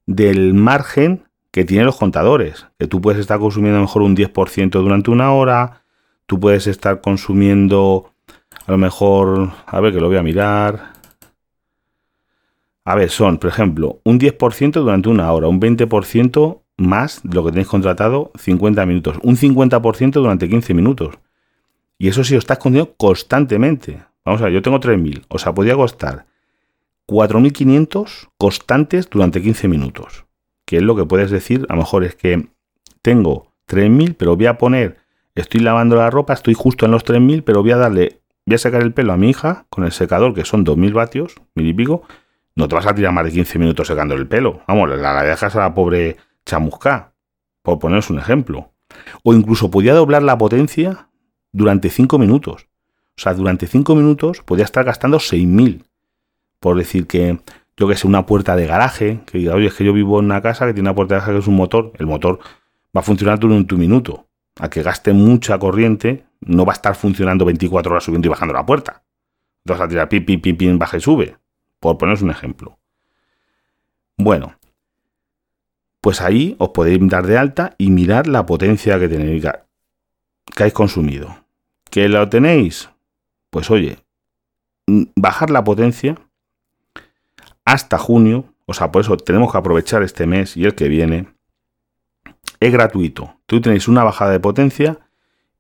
del 0.06 0.54
margen 0.54 1.24
que 1.50 1.64
tienen 1.64 1.86
los 1.86 1.96
contadores. 1.96 2.68
Que 2.78 2.88
tú 2.88 3.00
puedes 3.00 3.22
estar 3.22 3.40
consumiendo 3.40 3.78
a 3.78 3.80
lo 3.80 3.86
mejor 3.86 4.02
un 4.02 4.18
10% 4.18 4.70
durante 4.70 5.10
una 5.10 5.32
hora, 5.32 5.84
tú 6.26 6.42
puedes 6.42 6.68
estar 6.68 7.00
consumiendo 7.00 8.12
a 8.68 8.74
lo 8.74 8.78
mejor, 8.78 9.52
a 9.66 9.80
ver 9.80 9.94
que 9.94 10.02
lo 10.02 10.10
voy 10.10 10.18
a 10.18 10.24
mirar. 10.24 10.92
A 12.84 12.96
ver, 12.96 13.10
son, 13.10 13.38
por 13.38 13.50
ejemplo, 13.50 14.02
un 14.04 14.20
10% 14.20 14.74
durante 14.74 15.08
una 15.08 15.32
hora, 15.32 15.48
un 15.48 15.62
20% 15.62 16.64
más 16.76 17.22
de 17.24 17.34
lo 17.34 17.46
que 17.46 17.52
tenéis 17.52 17.70
contratado 17.70 18.34
50 18.38 18.86
minutos. 18.86 19.20
Un 19.24 19.38
50% 19.38 20.12
durante 20.12 20.50
15 20.50 20.74
minutos. 20.74 21.16
Y 21.98 22.10
eso 22.10 22.26
sí 22.26 22.36
os 22.36 22.40
estás 22.40 22.58
consumiendo 22.58 22.94
constantemente. 22.98 24.04
Vamos 24.26 24.42
a 24.42 24.46
ver, 24.46 24.54
yo 24.56 24.62
tengo 24.62 24.82
3.000. 24.82 25.24
O 25.30 25.40
sea, 25.40 25.54
podría 25.54 25.78
costar 25.78 26.26
4.500 27.08 28.30
constantes 28.38 29.10
durante 29.10 29.42
15 29.42 29.68
minutos. 29.68 30.26
Que 30.66 30.78
es 30.78 30.84
lo 30.84 30.96
que 30.96 31.06
puedes 31.06 31.32
decir. 31.32 31.66
A 31.70 31.74
lo 31.74 31.82
mejor 31.82 32.04
es 32.04 32.16
que 32.16 32.48
tengo 33.02 33.54
3.000, 33.68 34.16
pero 34.18 34.36
voy 34.36 34.46
a 34.46 34.58
poner, 34.58 34.98
estoy 35.36 35.62
lavando 35.62 35.96
la 35.96 36.10
ropa, 36.10 36.34
estoy 36.34 36.54
justo 36.54 36.86
en 36.86 36.92
los 36.92 37.06
3.000, 37.06 37.44
pero 37.44 37.62
voy 37.62 37.72
a 37.72 37.78
darle, 37.78 38.22
voy 38.46 38.56
a 38.56 38.58
sacar 38.58 38.82
el 38.82 38.94
pelo 38.94 39.14
a 39.14 39.18
mi 39.18 39.30
hija 39.30 39.66
con 39.70 39.84
el 39.84 39.92
secador, 39.92 40.34
que 40.34 40.46
son 40.46 40.66
2.000 40.66 40.94
vatios, 40.94 41.36
mil 41.56 41.68
y 41.68 41.74
pico. 41.74 42.04
No 42.56 42.68
te 42.68 42.76
vas 42.76 42.86
a 42.86 42.94
tirar 42.94 43.12
más 43.14 43.26
de 43.26 43.32
15 43.32 43.60
minutos 43.60 43.88
secando 43.88 44.14
el 44.14 44.28
pelo. 44.28 44.62
Vamos, 44.68 44.90
la, 44.90 45.24
dejas 45.24 45.56
a 45.56 45.60
la 45.60 45.74
pobre 45.74 46.18
chamusca, 46.46 47.14
por 47.62 47.80
poneros 47.80 48.10
un 48.10 48.20
ejemplo. 48.20 48.72
O 49.24 49.34
incluso 49.34 49.72
podía 49.72 49.94
doblar 49.94 50.22
la 50.22 50.38
potencia 50.38 51.10
durante 51.52 51.90
5 51.90 52.20
minutos. 52.20 52.68
O 53.18 53.22
sea, 53.22 53.34
durante 53.34 53.66
5 53.66 53.96
minutos 53.96 54.42
podía 54.42 54.66
estar 54.66 54.86
gastando 54.86 55.18
6.000. 55.18 55.84
Por 56.64 56.78
decir 56.78 57.08
que, 57.08 57.40
yo 57.76 57.90
que 57.90 57.98
sé, 57.98 58.08
una 58.08 58.26
puerta 58.26 58.56
de 58.56 58.66
garaje, 58.66 59.20
que 59.26 59.38
diga, 59.38 59.54
oye, 59.54 59.68
es 59.68 59.74
que 59.74 59.84
yo 59.84 59.92
vivo 59.92 60.20
en 60.20 60.26
una 60.28 60.42
casa 60.42 60.66
que 60.66 60.74
tiene 60.74 60.88
una 60.88 60.96
puerta 60.96 61.16
de 61.16 61.20
garaje 61.20 61.34
que 61.34 61.40
es 61.40 61.48
un 61.48 61.58
motor, 61.58 61.92
el 62.00 62.06
motor 62.06 62.40
va 62.96 63.02
a 63.02 63.04
funcionar 63.04 63.38
durante 63.38 63.76
un 63.76 63.82
minuto. 63.82 64.28
A 64.62 64.70
que 64.70 64.82
gaste 64.82 65.12
mucha 65.12 65.60
corriente, 65.60 66.24
no 66.40 66.64
va 66.66 66.72
a 66.72 66.76
estar 66.76 66.96
funcionando 66.96 67.44
24 67.44 67.92
horas 67.92 68.06
subiendo 68.06 68.28
y 68.28 68.30
bajando 68.30 68.54
la 68.54 68.66
puerta. 68.66 69.04
Entonces 69.66 69.84
a 69.84 69.90
tirar 69.90 70.08
pim, 70.08 70.24
pim, 70.24 70.40
pim, 70.40 70.56
pim, 70.56 70.80
baja 70.80 70.96
y 70.96 71.02
sube. 71.02 71.36
Por 71.82 71.98
poneros 71.98 72.22
un 72.22 72.30
ejemplo. 72.30 72.80
Bueno, 74.16 74.56
pues 76.00 76.22
ahí 76.22 76.56
os 76.60 76.70
podéis 76.70 77.06
dar 77.10 77.28
de 77.28 77.38
alta 77.38 77.76
y 77.78 77.90
mirar 77.90 78.28
la 78.28 78.46
potencia 78.46 78.98
que 79.00 79.10
tenéis 79.10 79.44
que 79.44 80.64
habéis 80.64 80.74
consumido. 80.74 81.44
¿Que 81.90 82.08
lo 82.08 82.30
tenéis? 82.30 82.90
Pues 83.50 83.70
oye, 83.70 83.98
bajar 84.88 85.50
la 85.50 85.66
potencia 85.66 86.16
hasta 87.66 87.98
junio, 87.98 88.46
o 88.66 88.74
sea, 88.74 88.92
por 88.92 89.02
eso 89.02 89.18
tenemos 89.18 89.52
que 89.52 89.58
aprovechar 89.58 90.04
este 90.04 90.26
mes 90.28 90.58
y 90.58 90.66
el 90.66 90.76
que 90.76 90.88
viene, 90.88 91.28
es 92.60 92.72
gratuito. 92.72 93.36
Tú 93.46 93.62
tenéis 93.62 93.88
una 93.88 94.04
bajada 94.04 94.32
de 94.32 94.40
potencia 94.40 95.00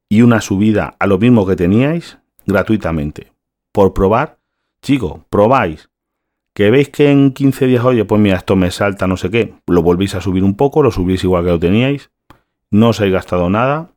y 0.09 0.21
una 0.21 0.41
subida 0.41 0.95
a 0.99 1.07
lo 1.07 1.17
mismo 1.17 1.45
que 1.45 1.55
teníais 1.55 2.17
gratuitamente. 2.45 3.33
Por 3.71 3.93
probar, 3.93 4.37
chico, 4.81 5.25
probáis 5.29 5.89
que 6.53 6.69
veis 6.69 6.89
que 6.89 7.09
en 7.09 7.31
15 7.31 7.65
días, 7.67 7.83
oye, 7.83 8.05
pues 8.05 8.21
mira, 8.21 8.37
esto 8.37 8.55
me 8.55 8.69
salta, 8.69 9.07
no 9.07 9.17
sé 9.17 9.29
qué, 9.31 9.55
lo 9.67 9.81
volvéis 9.81 10.15
a 10.15 10.21
subir 10.21 10.43
un 10.43 10.55
poco, 10.55 10.83
lo 10.83 10.91
subís 10.91 11.23
igual 11.23 11.43
que 11.43 11.49
lo 11.49 11.59
teníais, 11.59 12.11
no 12.69 12.89
os 12.89 12.99
habéis 12.99 13.13
gastado 13.13 13.49
nada. 13.49 13.89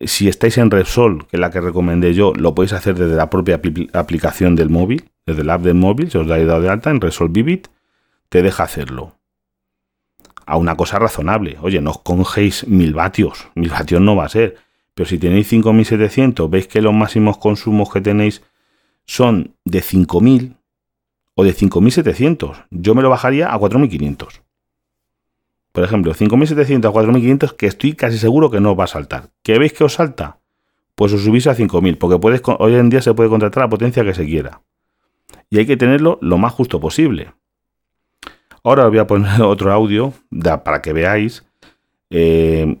Si 0.00 0.28
estáis 0.28 0.56
en 0.58 0.70
Repsol, 0.70 1.26
que 1.26 1.36
es 1.36 1.40
la 1.40 1.50
que 1.50 1.60
recomendé 1.60 2.14
yo, 2.14 2.32
lo 2.34 2.54
podéis 2.54 2.74
hacer 2.74 2.94
desde 2.94 3.16
la 3.16 3.28
propia 3.28 3.60
aplicación 3.92 4.54
del 4.54 4.70
móvil, 4.70 5.10
desde 5.28 5.44
la 5.44 5.54
app 5.54 5.62
del 5.62 5.74
móvil, 5.74 6.10
si 6.10 6.18
os 6.18 6.26
dais 6.26 6.46
de 6.46 6.68
alta 6.68 6.90
en 6.90 7.00
Repsol 7.00 7.28
Vivid, 7.28 7.66
te 8.28 8.42
deja 8.42 8.64
hacerlo. 8.64 9.16
A 10.46 10.56
una 10.56 10.74
cosa 10.76 10.98
razonable. 10.98 11.58
Oye, 11.60 11.80
no 11.80 11.90
os 11.90 11.98
congéis 11.98 12.66
mil 12.66 12.94
vatios, 12.94 13.48
mil 13.54 13.70
vatios 13.70 14.00
no 14.00 14.16
va 14.16 14.24
a 14.24 14.28
ser. 14.30 14.56
Pero 14.94 15.06
si 15.06 15.18
tenéis 15.18 15.48
5700, 15.48 16.50
veis 16.50 16.66
que 16.66 16.80
los 16.80 16.94
máximos 16.94 17.36
consumos 17.38 17.92
que 17.92 18.00
tenéis 18.00 18.42
son 19.04 19.54
de 19.64 19.82
5000, 19.82 20.56
o 21.34 21.44
de 21.44 21.54
5.700. 21.54 22.66
Yo 22.70 22.96
me 22.96 23.02
lo 23.02 23.10
bajaría 23.10 23.52
a 23.52 23.58
4.500. 23.58 24.40
Por 25.70 25.84
ejemplo, 25.84 26.12
5.700 26.12 26.84
a 26.86 26.92
4.500 26.92 27.54
que 27.54 27.66
estoy 27.68 27.92
casi 27.92 28.18
seguro 28.18 28.50
que 28.50 28.58
no 28.58 28.74
va 28.74 28.84
a 28.84 28.88
saltar. 28.88 29.30
¿Qué 29.44 29.56
veis 29.56 29.72
que 29.72 29.84
os 29.84 29.94
salta? 29.94 30.40
Pues 30.96 31.12
os 31.12 31.22
subís 31.22 31.46
a 31.46 31.54
5.000, 31.54 31.96
porque 31.96 32.18
puedes, 32.18 32.42
hoy 32.58 32.74
en 32.74 32.90
día 32.90 33.02
se 33.02 33.14
puede 33.14 33.30
contratar 33.30 33.62
la 33.62 33.68
potencia 33.68 34.02
que 34.02 34.14
se 34.14 34.26
quiera. 34.26 34.62
Y 35.50 35.58
hay 35.58 35.66
que 35.66 35.76
tenerlo 35.76 36.18
lo 36.20 36.38
más 36.38 36.52
justo 36.52 36.80
posible. 36.80 37.32
Ahora 38.62 38.84
os 38.84 38.90
voy 38.90 38.98
a 38.98 39.06
poner 39.06 39.42
otro 39.42 39.72
audio 39.72 40.12
para 40.64 40.82
que 40.82 40.92
veáis 40.92 41.46
eh, 42.10 42.80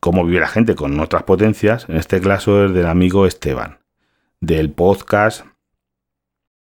cómo 0.00 0.24
vive 0.24 0.40
la 0.40 0.48
gente 0.48 0.74
con 0.74 0.98
otras 1.00 1.22
potencias. 1.22 1.88
En 1.88 1.96
este 1.96 2.20
caso 2.20 2.66
es 2.66 2.74
del 2.74 2.86
amigo 2.86 3.26
Esteban, 3.26 3.78
del 4.40 4.70
podcast 4.70 5.46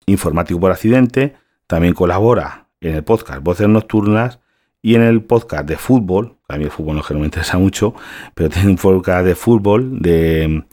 informático 0.06 0.60
por 0.60 0.72
accidente, 0.72 1.36
también 1.68 1.94
colabora 1.94 2.68
en 2.82 2.96
el 2.96 3.04
podcast 3.04 3.42
Voces 3.42 3.70
Nocturnas 3.70 4.40
y 4.82 4.96
en 4.96 5.02
el 5.02 5.24
podcast 5.24 5.66
de 5.66 5.78
fútbol, 5.78 6.38
a 6.50 6.58
mí 6.58 6.66
el 6.66 6.72
fútbol 6.72 6.98
no, 6.98 7.20
me 7.20 7.26
interesa 7.26 7.58
mucho, 7.58 7.96
pero 8.34 8.50
tiene 8.50 8.70
un 8.70 8.76
podcast 8.76 9.26
de 9.26 9.36
fútbol 9.36 10.02
de 10.02 10.66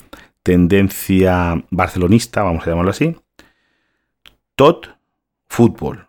tendencia 0.43 1.65
barcelonista, 1.71 2.43
vamos 2.43 2.67
a 2.67 2.71
llamarlo 2.71 2.91
así, 2.91 3.17
TOT 4.61 4.89
Fútbol. 5.49 6.07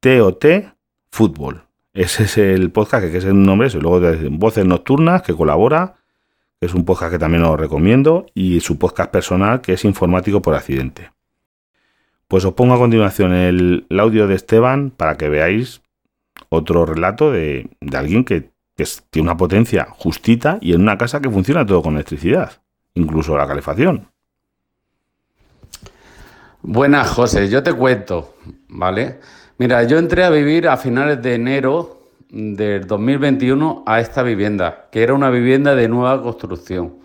T-O-T 0.00 0.72
Fútbol. 1.10 1.64
Ese 1.92 2.22
es 2.22 2.38
el 2.38 2.70
podcast 2.70 3.10
que 3.10 3.18
es 3.18 3.26
el 3.26 3.42
nombre, 3.42 3.68
eso. 3.68 3.78
luego 3.78 4.00
de 4.00 4.30
Voces 4.30 4.64
Nocturnas, 4.64 5.20
que 5.20 5.34
colabora, 5.34 5.96
que 6.58 6.64
es 6.64 6.72
un 6.72 6.86
podcast 6.86 7.12
que 7.12 7.18
también 7.18 7.44
os 7.44 7.60
recomiendo, 7.60 8.24
y 8.32 8.60
su 8.60 8.78
podcast 8.78 9.10
personal, 9.10 9.60
que 9.60 9.74
es 9.74 9.84
Informático 9.84 10.40
por 10.40 10.54
Accidente. 10.54 11.12
Pues 12.26 12.46
os 12.46 12.54
pongo 12.54 12.72
a 12.72 12.78
continuación 12.78 13.34
el, 13.34 13.86
audio 13.90 14.26
de 14.26 14.36
Esteban 14.36 14.88
para 14.88 15.18
que 15.18 15.28
veáis 15.28 15.82
otro 16.48 16.86
relato 16.86 17.30
de, 17.30 17.68
alguien 17.92 18.24
que, 18.24 18.48
tiene 19.10 19.28
una 19.28 19.36
potencia 19.36 19.88
justita 19.90 20.56
y 20.62 20.72
en 20.72 20.80
una 20.80 20.96
casa 20.96 21.20
que 21.20 21.28
funciona 21.28 21.66
todo 21.66 21.82
con 21.82 21.96
electricidad, 21.96 22.62
incluso 22.94 23.36
la 23.36 23.46
calefacción. 23.46 24.08
Buenas, 26.62 27.08
José, 27.08 27.48
yo 27.48 27.62
te 27.62 27.72
cuento, 27.72 28.34
¿vale? 28.68 29.18
Mira, 29.56 29.82
yo 29.84 29.96
entré 29.96 30.24
a 30.24 30.30
vivir 30.30 30.68
a 30.68 30.76
finales 30.76 31.22
de 31.22 31.36
enero 31.36 32.08
del 32.28 32.86
2021 32.86 33.82
a 33.86 33.98
esta 33.98 34.22
vivienda, 34.22 34.88
que 34.92 35.02
era 35.02 35.14
una 35.14 35.30
vivienda 35.30 35.74
de 35.74 35.88
nueva 35.88 36.22
construcción. 36.22 36.96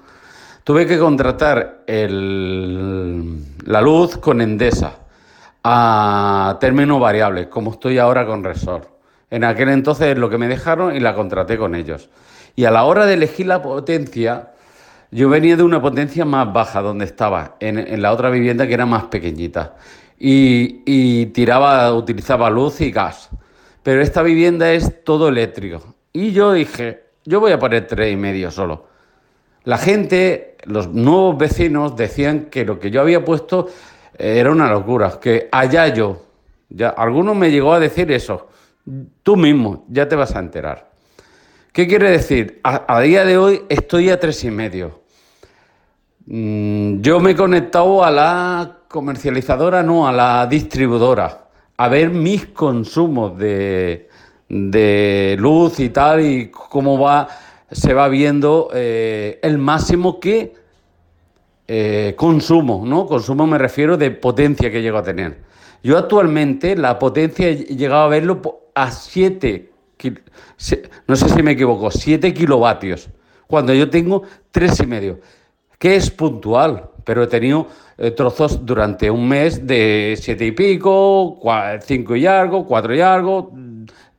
Tuve 0.66 0.86
que 0.86 1.00
contratar 1.00 1.86
la 1.88 3.82
luz 3.82 4.18
con 4.18 4.42
Endesa 4.42 4.98
a 5.64 6.58
términos 6.60 7.00
variables, 7.00 7.48
como 7.48 7.72
estoy 7.72 7.98
ahora 7.98 8.26
con 8.26 8.44
Resort. 8.44 8.90
En 9.32 9.46
aquel 9.46 9.70
entonces 9.70 10.18
lo 10.18 10.30
que 10.30 10.38
me 10.38 10.50
dejaron 10.50 10.94
y 10.94 11.00
la 11.00 11.16
contraté 11.16 11.58
con 11.58 11.76
ellos. 11.76 12.10
Y 12.58 12.66
a 12.66 12.72
la 12.72 12.84
hora 12.84 13.06
de 13.06 13.14
elegir 13.14 13.48
la 13.48 13.62
potencia, 13.62 14.50
yo 15.12 15.30
venía 15.30 15.56
de 15.56 15.64
una 15.64 15.82
potencia 15.82 16.26
más 16.26 16.52
baja 16.52 16.82
donde 16.82 17.06
estaba, 17.06 17.56
en, 17.60 18.02
la 18.02 18.12
otra 18.12 18.30
vivienda 18.30 18.68
que 18.68 18.74
era 18.74 18.86
más 18.86 19.06
pequeñita. 19.06 19.76
Y, 20.18 21.26
tiraba, 21.28 21.94
utilizaba 21.94 22.50
luz 22.50 22.82
y 22.82 22.92
gas. 22.92 23.30
Pero 23.84 24.02
esta 24.02 24.24
vivienda 24.24 24.72
es 24.72 25.04
todo 25.04 25.28
eléctrico. 25.28 25.96
Y 26.12 26.32
yo 26.32 26.54
dije, 26.54 27.04
yo 27.26 27.40
voy 27.40 27.52
a 27.52 27.60
poner 27.60 27.88
tres 27.88 28.14
y 28.14 28.16
medio 28.16 28.50
solo. 28.52 28.88
La 29.64 29.78
gente, 29.78 30.58
los 30.66 30.88
nuevos 30.90 31.38
vecinos 31.38 31.96
decían 31.96 32.46
que 32.46 32.66
lo 32.66 32.80
que 32.80 32.92
yo 32.92 33.02
había 33.02 33.24
puesto 33.24 33.68
era 34.18 34.52
una 34.52 34.70
locura, 34.70 35.20
que 35.20 35.50
allá 35.52 35.88
yo. 35.88 36.22
Ya, 36.70 36.90
algunos 36.90 37.36
me 37.36 37.52
llegó 37.52 37.74
a 37.74 37.80
decir 37.80 38.12
eso. 38.12 38.48
Tú 39.24 39.36
mismo, 39.36 39.86
ya 39.90 40.08
te 40.08 40.16
vas 40.16 40.36
a 40.36 40.40
enterar. 40.40 40.95
¿Qué 41.76 41.88
quiere 41.88 42.10
decir? 42.10 42.62
A, 42.64 43.02
día 43.02 43.26
de 43.26 43.38
hoy 43.38 43.64
estoy 43.68 44.10
a 44.10 44.18
tres 44.18 44.46
y 44.46 44.50
medio. 44.50 45.02
Mm, 46.26 47.02
yo 47.02 47.20
me 47.20 47.32
he 47.32 47.36
conectado 47.36 48.02
a 48.02 48.12
la 48.12 48.78
comercializadora, 48.88 49.84
no, 49.84 50.08
a 50.08 50.14
la 50.14 50.48
distribuidora, 50.48 51.50
a 51.76 51.90
ver 51.90 52.12
mis 52.12 52.46
consumos 52.46 53.38
de, 53.38 54.08
luz 55.38 55.82
y 55.82 55.90
tal, 55.90 56.22
y 56.26 56.50
cómo 56.50 56.98
va, 56.98 57.28
se 57.70 57.94
va 57.94 58.08
viendo 58.08 58.70
eh, 58.74 59.42
el 59.44 59.58
máximo 59.58 60.18
que 60.22 60.54
eh, 61.68 62.14
consumo, 62.16 62.86
¿no? 62.86 63.06
Consumo 63.06 63.46
me 63.48 63.58
refiero 63.58 63.98
de 63.98 64.12
potencia 64.12 64.72
que 64.72 64.82
llego 64.82 65.00
a 65.00 65.04
tener. 65.04 65.42
Yo 65.84 65.98
actualmente 65.98 66.78
la 66.78 66.98
potencia 66.98 67.50
he 67.50 67.56
llegado 67.76 68.04
a 68.04 68.08
verlo 68.08 68.62
a 68.74 68.92
7, 68.92 69.75
no 71.08 71.16
sé 71.16 71.30
si 71.30 71.44
me 71.44 71.52
equivoco, 71.52 71.92
7 71.92 72.34
kilovatios, 72.34 73.10
cuando 73.48 73.74
yo 73.74 73.90
tengo 73.90 74.24
3,5, 74.54 75.20
que 75.78 75.96
es 75.96 76.10
puntual, 76.10 76.90
pero 77.04 77.24
he 77.24 77.28
tenido 77.28 77.68
eh, 77.98 78.12
trozos 78.12 78.66
durante 78.66 79.10
un 79.12 79.28
mes 79.28 79.66
de 79.66 80.18
7 80.20 80.46
y 80.46 80.52
pico, 80.52 81.40
5 81.82 82.16
y 82.16 82.26
algo, 82.26 82.66
4 82.66 82.96
y 82.96 83.02
algo, 83.02 83.52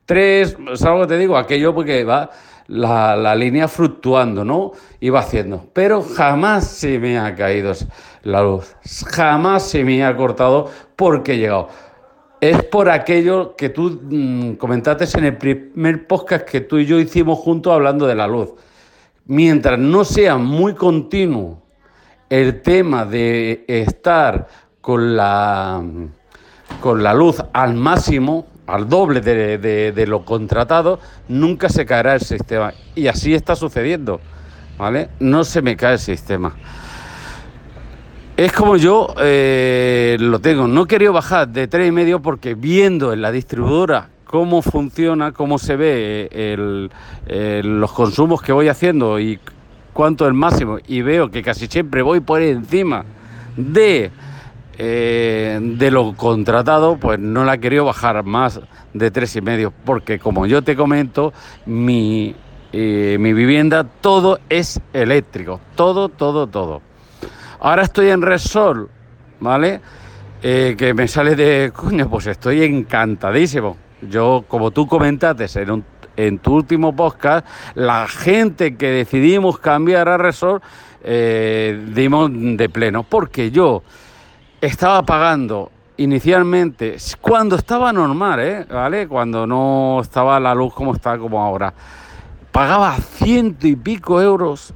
3, 0.05 0.57
¿sabes 0.75 1.01
lo 1.01 1.01
que 1.07 1.15
te 1.15 1.19
digo? 1.19 1.37
Aquello 1.37 1.75
porque 1.75 2.05
va 2.05 2.31
la, 2.69 3.35
línea 3.35 3.69
fluctuando, 3.69 4.45
¿no? 4.45 4.73
Iba 5.01 5.21
haciendo. 5.21 5.69
Pero 5.73 6.03
jamás 6.03 6.67
se 6.67 6.99
me 6.99 7.19
ha 7.19 7.35
caído 7.35 7.73
la 8.23 8.43
luz. 8.43 8.75
Jamás 9.07 9.65
se 9.69 9.85
me 9.85 10.05
ha 10.05 10.17
cortado 10.17 10.71
porque 10.97 11.35
he 11.35 11.39
llegado. 11.39 11.69
Es 12.41 12.63
por 12.65 12.91
aquello 12.91 13.57
que 13.57 13.71
tú 13.71 14.01
mm, 14.03 14.53
comentaste 14.55 15.07
en 15.19 15.25
el 15.25 15.37
primer 15.37 16.07
podcast 16.07 16.45
que 16.45 16.61
tú 16.61 16.79
y 16.79 16.87
yo 16.87 17.01
hicimos 17.01 17.39
juntos 17.39 17.73
hablando 17.73 18.07
de 18.07 18.15
la 18.15 18.27
luz. 18.27 18.51
Mientras 19.27 19.79
no 19.79 20.05
sea 20.05 20.37
muy 20.37 20.75
continuo 20.75 21.63
el 22.29 22.61
tema 22.63 23.05
de 23.05 23.65
estar 23.69 24.49
con 24.81 25.17
la, 25.17 25.83
con 26.81 27.03
la 27.03 27.15
luz 27.15 27.43
al 27.53 27.75
máximo, 27.75 28.47
al 28.67 28.89
doble 28.89 29.21
de, 29.21 30.07
lo 30.07 30.25
contratado, 30.25 31.01
nunca 31.29 31.69
se 31.69 31.87
caerá 31.87 32.15
el 32.15 32.21
sistema. 32.21 32.73
Y 32.95 33.07
así 33.07 33.35
está 33.35 33.57
sucediendo, 33.57 34.21
¿vale? 34.77 35.09
No 35.21 35.45
se 35.45 35.63
me 35.63 35.77
cae 35.77 35.95
el 35.95 35.99
sistema. 35.99 36.55
Es 38.37 38.53
como 38.53 38.77
yo 38.77 39.15
eh, 39.19 40.19
lo 40.21 40.39
tengo. 40.41 40.69
No 40.69 40.87
quería 40.87 41.11
bajar 41.11 41.49
de 41.49 41.69
tres 41.69 41.89
y 41.89 41.93
medio 41.93 42.21
porque 42.21 42.55
viendo 42.55 43.15
en 43.15 43.23
la 43.23 43.33
distribuidora 43.33 44.11
cómo 44.25 44.61
funciona, 44.61 45.33
cómo 45.33 45.59
se 45.59 45.77
ve 45.77 46.91
los 47.65 47.93
consumos 47.93 48.43
que 48.43 48.53
voy 48.53 48.69
haciendo 48.69 49.19
y 49.19 49.39
cuánto 49.95 50.25
es 50.25 50.29
el 50.29 50.35
máximo, 50.35 50.79
y 50.87 51.01
veo 51.01 51.31
que 51.31 51.43
casi 51.43 51.67
siempre 51.69 52.03
voy 52.03 52.21
por 52.21 52.43
encima 52.43 53.07
de 53.57 54.11
eh, 54.77 55.59
de 55.59 55.91
lo 55.91 56.15
contratado, 56.15 56.99
pues 56.99 57.19
no 57.19 57.47
la 57.47 57.55
he 57.55 57.61
querido 57.61 57.87
bajar 57.87 58.23
más 58.23 58.61
de 58.93 59.11
tres 59.11 59.35
y 59.37 59.41
medio, 59.41 59.73
porque 59.87 60.19
como 60.19 60.47
yo 60.47 60.61
te 60.61 60.77
comento, 60.77 61.33
mi, 61.65 62.35
eh, 62.75 63.17
mi 63.19 63.33
vivienda 63.33 63.85
todo 63.85 64.39
es 64.51 64.79
eléctrico, 64.93 65.61
todo, 65.77 66.11
todo, 66.11 66.47
todo. 66.47 66.83
Ahora 67.61 67.83
estoy 67.83 68.11
en 68.11 68.23
Resol, 68.23 68.89
¿vale? 69.41 69.81
Eh, 70.43 70.75
que 70.77 70.95
me 70.95 71.09
sale 71.09 71.35
de 71.35 71.73
coño, 71.75 72.09
pues 72.09 72.27
estoy 72.27 72.63
encantadísimo. 72.63 73.77
Yo, 74.03 74.45
como 74.47 74.71
tú 74.71 74.87
comentaste 74.87 75.47
en, 76.17 76.39
tu 76.39 76.55
último 76.55 76.95
podcast, 76.95 77.47
la 77.75 78.07
gente 78.07 78.77
que 78.77 78.91
decidimos 78.91 79.59
cambiar 79.59 80.09
a 80.09 80.19
Resol, 80.19 80.61
dimos 81.03 82.31
de 82.33 82.69
pleno, 82.69 83.05
porque 83.05 83.51
yo 83.51 83.83
estaba 84.61 85.03
pagando 85.03 85.71
inicialmente, 85.97 86.97
cuando 87.21 87.57
estaba 87.57 87.93
normal, 87.93 88.41
¿eh? 88.41 88.67
¿vale? 88.69 89.09
Cuando 89.09 89.47
no 89.47 90.01
estaba 90.03 90.39
la 90.41 90.55
luz 90.55 90.75
como 90.75 90.95
está 90.95 91.19
como 91.19 91.43
ahora, 91.43 91.73
pagaba 92.53 92.97
ciento 92.97 93.67
y 93.67 93.77
pico 93.77 94.21
euros, 94.21 94.75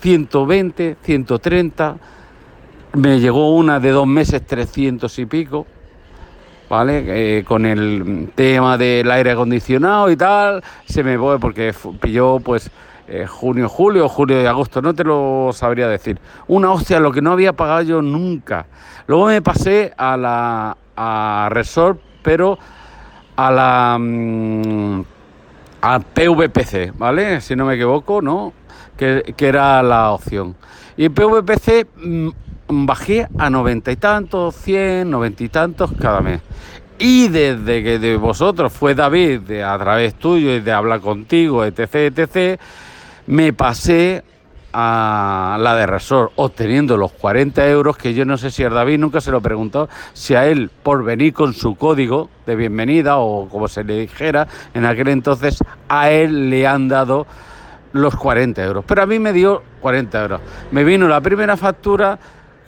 120, 0.00 0.96
130, 1.02 1.96
me 2.94 3.20
llegó 3.20 3.54
una 3.54 3.80
de 3.80 3.90
dos 3.90 4.06
meses 4.06 4.46
300 4.46 5.18
y 5.18 5.26
pico, 5.26 5.66
¿vale? 6.68 7.38
Eh, 7.38 7.44
con 7.44 7.66
el 7.66 8.30
tema 8.34 8.78
del 8.78 9.10
aire 9.10 9.32
acondicionado 9.32 10.10
y 10.10 10.16
tal, 10.16 10.62
se 10.86 11.02
me 11.02 11.18
fue 11.18 11.38
porque 11.38 11.74
pilló 12.00 12.40
pues 12.40 12.70
eh, 13.08 13.26
junio, 13.26 13.68
julio, 13.68 14.08
julio 14.08 14.42
y 14.42 14.46
agosto, 14.46 14.82
no 14.82 14.94
te 14.94 15.04
lo 15.04 15.50
sabría 15.52 15.88
decir. 15.88 16.18
Una 16.46 16.72
hostia, 16.72 17.00
lo 17.00 17.10
que 17.10 17.22
no 17.22 17.32
había 17.32 17.52
pagado 17.52 17.82
yo 17.82 18.02
nunca. 18.02 18.66
Luego 19.06 19.26
me 19.26 19.42
pasé 19.42 19.92
a 19.96 20.16
la 20.16 21.48
Resort, 21.50 22.00
pero 22.22 22.58
a 23.38 23.50
la 23.52 23.96
mm, 23.98 25.02
a 25.80 26.00
PVPC, 26.00 26.92
¿vale? 26.98 27.40
Si 27.40 27.54
no 27.54 27.66
me 27.66 27.74
equivoco, 27.74 28.20
¿no? 28.20 28.52
Que, 28.98 29.34
era 29.38 29.82
la 29.82 30.10
opción. 30.10 30.56
Y 30.96 31.08
PVPC 31.08 31.86
mm, 31.96 32.28
bajé 32.68 33.28
a 33.38 33.48
noventa 33.48 33.92
y 33.92 33.96
tantos, 33.96 34.56
cien, 34.56 35.10
noventa 35.10 35.44
y 35.44 35.48
tantos 35.48 35.92
cada 35.98 36.20
mes. 36.20 36.40
Y 36.98 37.28
desde 37.28 37.84
que 37.84 37.98
de 38.00 38.16
vosotros 38.16 38.72
fue 38.72 38.94
David, 38.94 39.40
de, 39.42 39.62
a 39.62 39.78
través 39.78 40.14
tuyo 40.14 40.52
y 40.52 40.60
de 40.60 40.72
hablar 40.72 41.00
contigo, 41.00 41.64
etc., 41.64 42.12
etc., 42.16 42.60
me 43.28 43.52
pasé 43.52 44.24
a 44.72 45.56
la 45.60 45.74
de 45.76 45.86
Resort, 45.86 46.32
obteniendo 46.36 46.96
los 46.96 47.12
40 47.12 47.68
euros 47.68 47.96
que 47.96 48.14
yo 48.14 48.24
no 48.24 48.36
sé 48.36 48.50
si 48.50 48.64
a 48.64 48.68
David 48.68 48.98
nunca 48.98 49.20
se 49.20 49.30
lo 49.30 49.40
preguntó, 49.40 49.88
si 50.12 50.34
a 50.34 50.46
él 50.46 50.70
por 50.82 51.04
venir 51.04 51.32
con 51.32 51.54
su 51.54 51.74
código 51.74 52.28
de 52.46 52.56
bienvenida 52.56 53.18
o 53.18 53.48
como 53.48 53.68
se 53.68 53.84
le 53.84 54.00
dijera 54.00 54.46
en 54.74 54.84
aquel 54.84 55.08
entonces, 55.08 55.58
a 55.88 56.10
él 56.10 56.50
le 56.50 56.66
han 56.66 56.88
dado 56.88 57.26
los 57.92 58.14
40 58.16 58.64
euros. 58.64 58.84
Pero 58.86 59.02
a 59.02 59.06
mí 59.06 59.18
me 59.18 59.32
dio 59.32 59.62
40 59.80 60.22
euros. 60.22 60.40
Me 60.70 60.84
vino 60.84 61.08
la 61.08 61.20
primera 61.20 61.56
factura 61.56 62.18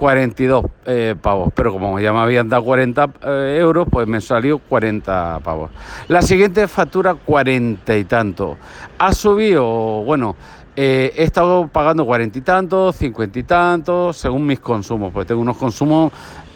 42 0.00 0.64
eh, 0.86 1.14
pavos, 1.20 1.52
pero 1.54 1.72
como 1.72 2.00
ya 2.00 2.10
me 2.10 2.20
habían 2.20 2.48
dado 2.48 2.64
40 2.64 3.10
eh, 3.22 3.58
euros, 3.60 3.86
pues 3.90 4.08
me 4.08 4.22
salió 4.22 4.58
40 4.58 5.40
pavos. 5.44 5.70
La 6.08 6.22
siguiente 6.22 6.66
factura 6.68 7.14
40 7.14 7.96
y 7.98 8.04
tanto. 8.04 8.56
Ha 8.98 9.12
subido, 9.12 9.62
bueno, 10.02 10.36
eh, 10.74 11.12
he 11.14 11.24
estado 11.24 11.68
pagando 11.68 12.06
40 12.06 12.38
y 12.38 12.40
tantos, 12.40 12.96
50 12.96 13.38
y 13.38 13.42
tantos, 13.42 14.16
según 14.16 14.46
mis 14.46 14.60
consumos, 14.60 15.12
pues 15.12 15.26
tengo 15.26 15.42
unos 15.42 15.58
consumos 15.58 16.10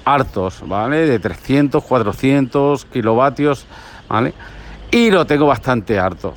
hartos, 0.07 0.63
¿vale? 0.67 1.07
De 1.07 1.19
300, 1.19 1.85
400 1.85 2.87
kilovatios, 2.87 3.67
¿vale? 4.09 4.33
Y 4.91 5.11
lo 5.11 5.27
tengo 5.27 5.47
bastante 5.47 5.99
harto. 5.99 6.33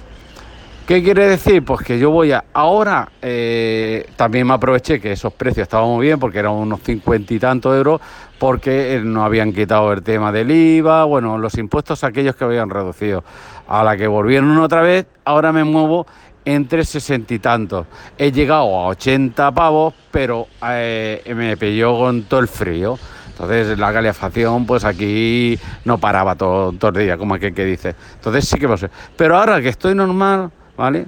¿Qué 0.87 1.03
quiere 1.03 1.27
decir? 1.27 1.65
Pues 1.65 1.81
que 1.81 1.99
yo 1.99 2.11
voy 2.11 2.31
a... 2.31 2.45
Ahora 2.53 3.11
eh, 3.21 4.09
también 4.15 4.47
me 4.47 4.53
aproveché 4.53 5.01
que 5.01 5.11
esos 5.11 5.33
precios 5.33 5.63
estaban 5.63 5.89
muy 5.89 6.05
bien 6.05 6.17
porque 6.17 6.39
eran 6.39 6.53
unos 6.53 6.79
50 6.79 7.33
y 7.33 7.39
tantos 7.39 7.75
euros 7.75 7.99
porque 8.39 8.95
eh, 8.95 9.01
no 9.01 9.25
habían 9.25 9.51
quitado 9.51 9.91
el 9.91 10.01
tema 10.01 10.31
del 10.31 10.49
IVA, 10.49 11.03
bueno, 11.03 11.37
los 11.37 11.57
impuestos 11.57 12.05
aquellos 12.05 12.37
que 12.37 12.45
habían 12.45 12.69
reducido. 12.69 13.25
A 13.67 13.83
la 13.83 13.97
que 13.97 14.07
volvieron 14.07 14.57
otra 14.59 14.81
vez, 14.81 15.07
ahora 15.25 15.51
me 15.51 15.65
muevo 15.65 16.07
entre 16.45 16.85
60 16.85 17.33
y 17.33 17.39
tantos. 17.39 17.85
He 18.17 18.31
llegado 18.31 18.73
a 18.79 18.87
80 18.87 19.51
pavos, 19.51 19.93
pero 20.09 20.47
eh, 20.63 21.21
me 21.35 21.57
pilló 21.57 21.97
con 21.97 22.23
todo 22.23 22.39
el 22.39 22.47
frío. 22.47 22.97
Entonces 23.27 23.77
la 23.77 23.91
calefacción, 23.91 24.65
pues 24.65 24.85
aquí 24.85 25.59
no 25.83 25.97
paraba 25.97 26.35
todo, 26.35 26.71
todo 26.71 26.97
el 26.97 27.05
día, 27.05 27.17
como 27.17 27.33
aquel 27.33 27.53
que 27.53 27.65
dice. 27.65 27.93
Entonces 28.13 28.47
sí 28.47 28.57
que 28.57 28.77
sé. 28.77 28.89
Pero 29.17 29.37
ahora 29.37 29.61
que 29.61 29.67
estoy 29.67 29.93
normal, 29.93 30.49
¿vale? 30.77 31.07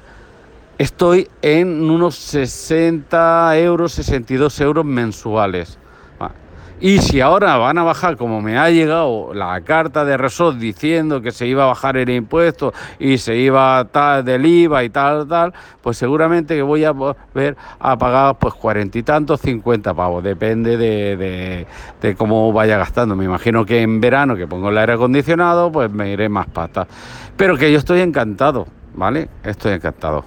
Estoy 0.77 1.29
en 1.41 1.89
unos 1.89 2.15
60 2.15 3.58
euros, 3.60 3.93
62 3.93 4.60
euros 4.62 4.86
mensuales. 4.86 5.77
Y 6.82 6.99
si 6.99 7.19
ahora 7.19 7.58
van 7.58 7.77
a 7.77 7.84
bajar, 7.84 8.15
como 8.15 8.41
me 8.41 8.58
ha 8.58 8.69
llegado 8.69 9.34
la 9.34 9.60
carta 9.62 10.05
de 10.05 10.15
Resort 10.15 10.58
diciendo 10.58 11.21
que 11.21 11.32
se 11.32 11.45
iba 11.45 11.63
a 11.63 11.67
bajar 11.67 11.97
el 11.97 12.10
impuesto 12.10 12.73
y 12.99 13.17
se 13.17 13.36
iba 13.36 13.79
a 13.79 13.86
tal 13.86 14.23
del 14.23 14.45
IVA 14.45 14.86
y 14.86 14.89
tal, 14.89 15.27
tal, 15.27 15.53
pues 15.82 15.97
seguramente 15.97 16.55
que 16.55 16.62
voy 16.62 16.86
a 16.86 16.93
ver 17.34 17.58
a 17.79 17.97
pagar 17.97 18.38
pues 18.39 18.53
cuarenta 18.53 18.97
y 18.97 19.03
tantos, 19.03 19.41
cincuenta 19.41 19.93
pavos, 19.93 20.23
depende 20.23 20.77
de, 20.77 21.67
de, 21.99 22.15
cómo 22.15 22.53
vaya 22.53 22.77
gastando. 22.77 23.13
Me 23.13 23.25
imagino 23.25 23.65
que 23.65 23.82
en 23.82 23.99
verano 23.99 24.38
que 24.38 24.47
pongo 24.47 24.69
el 24.69 24.77
aire 24.77 24.93
acondicionado, 24.93 25.69
pues 25.69 25.91
me 25.91 26.13
iré 26.13 26.29
más 26.29 26.47
pata. 26.47 26.88
Pero 27.36 27.58
que 27.58 27.73
yo 27.73 27.77
estoy 27.77 27.99
encantado, 27.99 28.67
¿vale? 28.93 29.30
Estoy 29.43 29.73
encantado. 29.73 30.25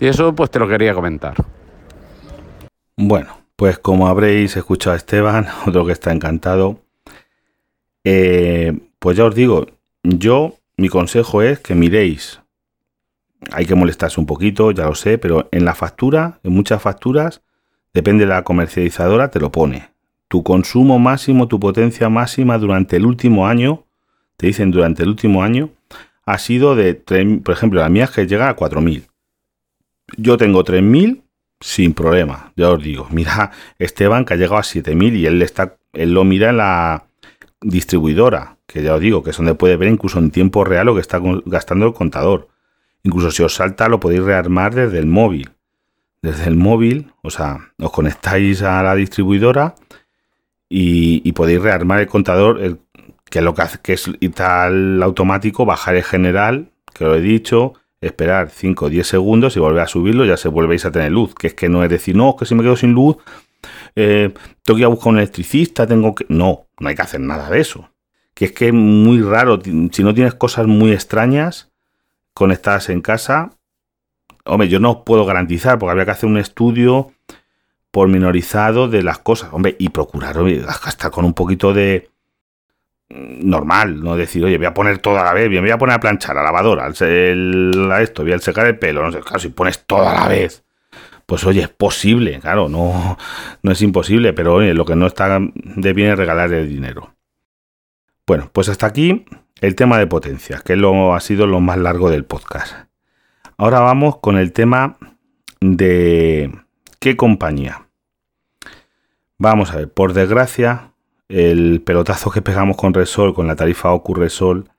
Y 0.00 0.06
eso 0.06 0.34
pues 0.34 0.50
te 0.50 0.58
lo 0.58 0.68
quería 0.68 0.94
comentar. 0.94 1.34
Bueno, 2.96 3.38
pues 3.56 3.78
como 3.78 4.08
habréis 4.08 4.56
escuchado 4.56 4.94
a 4.94 4.96
Esteban, 4.96 5.46
otro 5.66 5.86
que 5.86 5.92
está 5.92 6.12
encantado, 6.12 6.80
eh, 8.04 8.78
pues 8.98 9.16
ya 9.16 9.24
os 9.24 9.34
digo, 9.34 9.66
yo 10.02 10.54
mi 10.76 10.88
consejo 10.88 11.42
es 11.42 11.60
que 11.60 11.74
miréis, 11.74 12.40
hay 13.50 13.66
que 13.66 13.74
molestarse 13.74 14.20
un 14.20 14.26
poquito, 14.26 14.70
ya 14.70 14.84
lo 14.84 14.94
sé, 14.94 15.18
pero 15.18 15.48
en 15.50 15.64
la 15.64 15.74
factura, 15.74 16.38
en 16.42 16.52
muchas 16.52 16.80
facturas, 16.82 17.42
depende 17.92 18.24
de 18.24 18.30
la 18.30 18.44
comercializadora, 18.44 19.30
te 19.30 19.40
lo 19.40 19.50
pone. 19.50 19.90
Tu 20.28 20.42
consumo 20.42 20.98
máximo, 20.98 21.48
tu 21.48 21.60
potencia 21.60 22.08
máxima 22.08 22.58
durante 22.58 22.96
el 22.96 23.06
último 23.06 23.46
año, 23.46 23.84
te 24.36 24.46
dicen 24.46 24.70
durante 24.70 25.02
el 25.02 25.10
último 25.10 25.42
año, 25.42 25.70
ha 26.24 26.38
sido 26.38 26.74
de, 26.76 26.94
por 26.94 27.54
ejemplo, 27.54 27.80
la 27.80 27.88
mía 27.88 28.04
es 28.04 28.10
que 28.10 28.26
llega 28.26 28.48
a 28.48 28.56
4.000. 28.56 29.08
Yo 30.16 30.36
tengo 30.36 30.64
3.000 30.64 31.22
sin 31.60 31.94
problema, 31.94 32.52
ya 32.56 32.70
os 32.70 32.82
digo. 32.82 33.08
Mira, 33.10 33.50
Esteban 33.78 34.24
que 34.24 34.34
ha 34.34 34.36
llegado 34.36 34.58
a 34.58 34.62
7000 34.62 35.16
y 35.16 35.26
él 35.26 35.42
está 35.42 35.76
él 35.92 36.14
lo 36.14 36.24
mira 36.24 36.50
en 36.50 36.56
la 36.56 37.04
distribuidora, 37.60 38.56
que 38.66 38.82
ya 38.82 38.94
os 38.94 39.00
digo, 39.00 39.22
que 39.22 39.30
es 39.30 39.36
donde 39.36 39.54
puede 39.54 39.76
ver 39.76 39.88
incluso 39.88 40.18
en 40.18 40.30
tiempo 40.30 40.64
real 40.64 40.86
lo 40.86 40.94
que 40.94 41.00
está 41.00 41.20
gastando 41.44 41.86
el 41.86 41.92
contador. 41.92 42.48
Incluso 43.02 43.30
si 43.30 43.42
os 43.42 43.54
salta 43.54 43.88
lo 43.88 44.00
podéis 44.00 44.22
rearmar 44.22 44.74
desde 44.74 44.98
el 44.98 45.06
móvil. 45.06 45.50
Desde 46.22 46.44
el 46.44 46.56
móvil, 46.56 47.12
o 47.22 47.30
sea, 47.30 47.72
os 47.78 47.90
conectáis 47.90 48.62
a 48.62 48.82
la 48.82 48.94
distribuidora 48.94 49.74
y, 50.68 51.30
podéis 51.32 51.60
rearmar 51.60 52.00
el 52.00 52.06
contador, 52.06 52.78
que 53.32 53.40
lo 53.40 53.54
que 53.54 53.62
hace 53.62 53.78
que 53.82 53.94
es 53.94 54.10
y 54.20 54.28
tal 54.28 55.02
automático, 55.02 55.64
bajar 55.64 55.96
el 55.96 56.04
general, 56.04 56.70
que 56.92 57.04
lo 57.04 57.14
he 57.14 57.22
dicho, 57.22 57.72
esperar 58.02 58.50
5 58.50 58.84
o 58.84 58.88
10 58.90 59.06
segundos 59.06 59.56
y 59.56 59.60
volver 59.60 59.80
a 59.80 59.86
subirlo, 59.86 60.26
ya 60.26 60.36
se 60.36 60.48
volvéis 60.48 60.84
a 60.84 60.92
tener 60.92 61.12
luz. 61.12 61.34
Que 61.34 61.46
es 61.46 61.54
que 61.54 61.70
no 61.70 61.82
es 61.82 61.88
decir, 61.88 62.14
no, 62.14 62.36
que 62.36 62.44
si 62.44 62.54
me 62.54 62.62
quedo 62.62 62.76
sin 62.76 62.92
luz, 62.92 63.16
eh, 63.96 64.34
tengo 64.62 64.76
que 64.76 64.80
ir 64.82 64.84
a 64.84 64.88
buscar 64.88 65.14
un 65.14 65.16
electricista, 65.16 65.86
tengo 65.86 66.14
que. 66.14 66.26
No, 66.28 66.66
no 66.78 66.88
hay 66.90 66.94
que 66.94 67.00
hacer 67.00 67.20
nada 67.20 67.48
de 67.48 67.58
eso. 67.58 67.88
Que 68.34 68.44
es 68.44 68.52
que 68.52 68.66
es 68.66 68.74
muy 68.74 69.22
raro, 69.22 69.58
si 69.62 70.04
no 70.04 70.12
tienes 70.12 70.34
cosas 70.34 70.66
muy 70.66 70.92
extrañas 70.92 71.70
conectadas 72.34 72.90
en 72.90 73.00
casa, 73.00 73.52
hombre, 74.44 74.68
yo 74.68 74.78
no 74.78 74.90
os 74.90 74.96
puedo 75.06 75.24
garantizar, 75.24 75.78
porque 75.78 75.92
habría 75.92 76.04
que 76.04 76.10
hacer 76.10 76.28
un 76.28 76.36
estudio 76.36 77.12
pormenorizado 77.90 78.88
de 78.88 79.02
las 79.02 79.20
cosas, 79.20 79.54
hombre, 79.54 79.74
y 79.78 79.88
procurar, 79.88 80.36
hasta 80.66 81.10
con 81.10 81.24
un 81.24 81.32
poquito 81.32 81.72
de, 81.72 82.11
normal, 83.12 84.02
no 84.02 84.16
decir, 84.16 84.44
oye, 84.44 84.56
voy 84.56 84.66
a 84.66 84.74
poner 84.74 84.98
todo 84.98 85.18
a 85.18 85.24
la 85.24 85.32
vez, 85.32 85.48
bien, 85.48 85.62
voy 85.62 85.70
a 85.70 85.78
poner 85.78 85.96
a 85.96 86.00
planchar, 86.00 86.36
a 86.36 86.42
lavadora, 86.42 86.86
a 86.86 88.02
esto, 88.02 88.22
voy 88.22 88.32
a 88.32 88.38
secar 88.38 88.66
el 88.66 88.78
pelo, 88.78 89.02
no 89.02 89.12
sé, 89.12 89.20
claro, 89.20 89.38
si 89.38 89.48
pones 89.48 89.84
todo 89.84 90.08
a 90.08 90.14
la 90.14 90.28
vez, 90.28 90.64
pues 91.26 91.44
oye, 91.44 91.62
es 91.62 91.68
posible, 91.68 92.40
claro, 92.40 92.68
no, 92.68 93.18
no 93.62 93.72
es 93.72 93.82
imposible, 93.82 94.32
pero 94.32 94.54
oye, 94.54 94.74
lo 94.74 94.84
que 94.84 94.96
no 94.96 95.06
está 95.06 95.38
de 95.54 95.92
bien 95.92 96.10
es 96.10 96.18
regalar 96.18 96.52
el 96.52 96.68
dinero. 96.68 97.14
Bueno, 98.26 98.50
pues 98.52 98.68
hasta 98.68 98.86
aquí 98.86 99.24
el 99.60 99.74
tema 99.74 99.98
de 99.98 100.06
potencia, 100.06 100.60
que 100.64 100.76
lo, 100.76 101.14
ha 101.14 101.20
sido 101.20 101.46
lo 101.46 101.60
más 101.60 101.78
largo 101.78 102.10
del 102.10 102.24
podcast. 102.24 102.74
Ahora 103.56 103.80
vamos 103.80 104.18
con 104.18 104.36
el 104.38 104.52
tema 104.52 104.96
de 105.60 106.52
qué 106.98 107.16
compañía. 107.16 107.88
Vamos 109.38 109.72
a 109.72 109.76
ver, 109.76 109.92
por 109.92 110.12
desgracia, 110.12 110.91
el 111.32 111.80
pelotazo 111.80 112.30
que 112.30 112.42
pegamos 112.42 112.76
con 112.76 112.92
Resol, 112.92 113.34
con 113.34 113.46
la 113.46 113.56
tarifa 113.56 113.92
Ocurresol, 113.92 114.70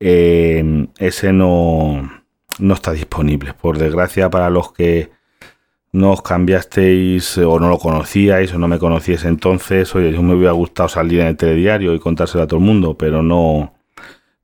eh, 0.00 0.86
ese 0.98 1.32
no, 1.32 2.22
no 2.58 2.74
está 2.74 2.92
disponible. 2.92 3.54
Por 3.54 3.78
desgracia, 3.78 4.30
para 4.30 4.50
los 4.50 4.72
que 4.72 5.10
no 5.92 6.12
os 6.12 6.22
cambiasteis 6.22 7.38
o 7.38 7.58
no 7.58 7.68
lo 7.68 7.78
conocíais 7.78 8.52
o 8.54 8.58
no 8.58 8.68
me 8.68 8.78
conocíais 8.78 9.24
entonces, 9.24 9.94
oye, 9.94 10.12
yo 10.12 10.22
me 10.22 10.34
hubiera 10.34 10.52
gustado 10.52 10.88
salir 10.88 11.20
en 11.20 11.28
el 11.28 11.36
telediario 11.36 11.94
y 11.94 12.00
contárselo 12.00 12.44
a 12.44 12.46
todo 12.46 12.58
el 12.60 12.66
mundo, 12.66 12.96
pero 12.96 13.22
no, 13.22 13.74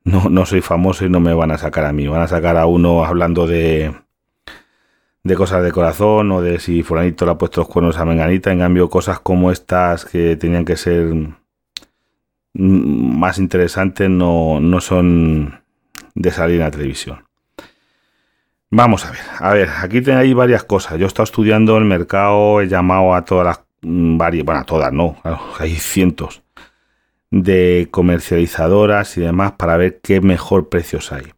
no, 0.03 0.29
no 0.29 0.45
soy 0.45 0.61
famoso 0.61 1.05
y 1.05 1.09
no 1.09 1.19
me 1.19 1.33
van 1.33 1.51
a 1.51 1.57
sacar 1.57 1.85
a 1.85 1.93
mí. 1.93 2.07
Van 2.07 2.21
a 2.21 2.27
sacar 2.27 2.57
a 2.57 2.65
uno 2.65 3.05
hablando 3.05 3.47
de, 3.47 3.93
de 5.23 5.35
cosas 5.35 5.63
de 5.63 5.71
corazón 5.71 6.31
o 6.31 6.41
de 6.41 6.59
si 6.59 6.83
fulanito 6.83 7.25
le 7.25 7.31
ha 7.31 7.37
puesto 7.37 7.61
los 7.61 7.67
cuernos 7.67 7.97
a 7.97 8.05
Menganita. 8.05 8.51
En 8.51 8.59
cambio, 8.59 8.89
cosas 8.89 9.19
como 9.19 9.51
estas 9.51 10.05
que 10.05 10.35
tenían 10.35 10.65
que 10.65 10.77
ser 10.77 11.13
más 12.53 13.37
interesantes 13.37 14.09
no, 14.09 14.59
no 14.59 14.81
son 14.81 15.61
de 16.15 16.31
salir 16.31 16.55
en 16.57 16.63
la 16.63 16.71
televisión. 16.71 17.23
Vamos 18.69 19.05
a 19.05 19.11
ver, 19.11 19.19
a 19.39 19.53
ver, 19.53 19.69
aquí 19.81 20.01
tenéis 20.01 20.33
varias 20.33 20.63
cosas. 20.63 20.97
Yo 20.97 21.05
he 21.05 21.07
estado 21.07 21.25
estudiando 21.25 21.77
el 21.77 21.85
mercado, 21.85 22.61
he 22.61 22.67
llamado 22.67 23.13
a 23.13 23.25
todas 23.25 23.45
las 23.45 23.61
mm, 23.81 24.17
varias, 24.17 24.45
bueno, 24.45 24.61
a 24.61 24.63
todas 24.63 24.93
no, 24.93 25.17
hay 25.59 25.75
cientos 25.75 26.41
de 27.31 27.87
comercializadoras 27.91 29.17
y 29.17 29.21
demás 29.21 29.53
para 29.53 29.77
ver 29.77 29.99
qué 30.01 30.21
mejor 30.21 30.69
precios 30.69 31.11
hay. 31.11 31.33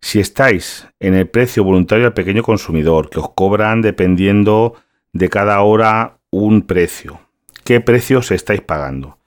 Si 0.00 0.18
estáis 0.18 0.88
en 0.98 1.14
el 1.14 1.28
precio 1.28 1.62
voluntario 1.62 2.06
al 2.06 2.14
pequeño 2.14 2.42
consumidor, 2.42 3.10
que 3.10 3.20
os 3.20 3.30
cobran 3.30 3.82
dependiendo 3.82 4.74
de 5.12 5.28
cada 5.28 5.60
hora 5.60 6.18
un 6.30 6.62
precio, 6.62 7.20
¿qué 7.64 7.80
precios 7.80 8.30
estáis 8.30 8.60
pagando? 8.60 9.18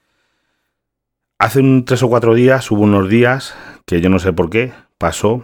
Hace 1.37 1.61
tres 1.85 2.01
o 2.03 2.09
cuatro 2.09 2.33
días, 2.33 2.71
hubo 2.71 2.81
unos 2.81 3.09
días 3.09 3.55
que 3.85 4.01
yo 4.01 4.09
no 4.09 4.19
sé 4.19 4.33
por 4.33 4.49
qué, 4.49 4.71
pasó 4.97 5.43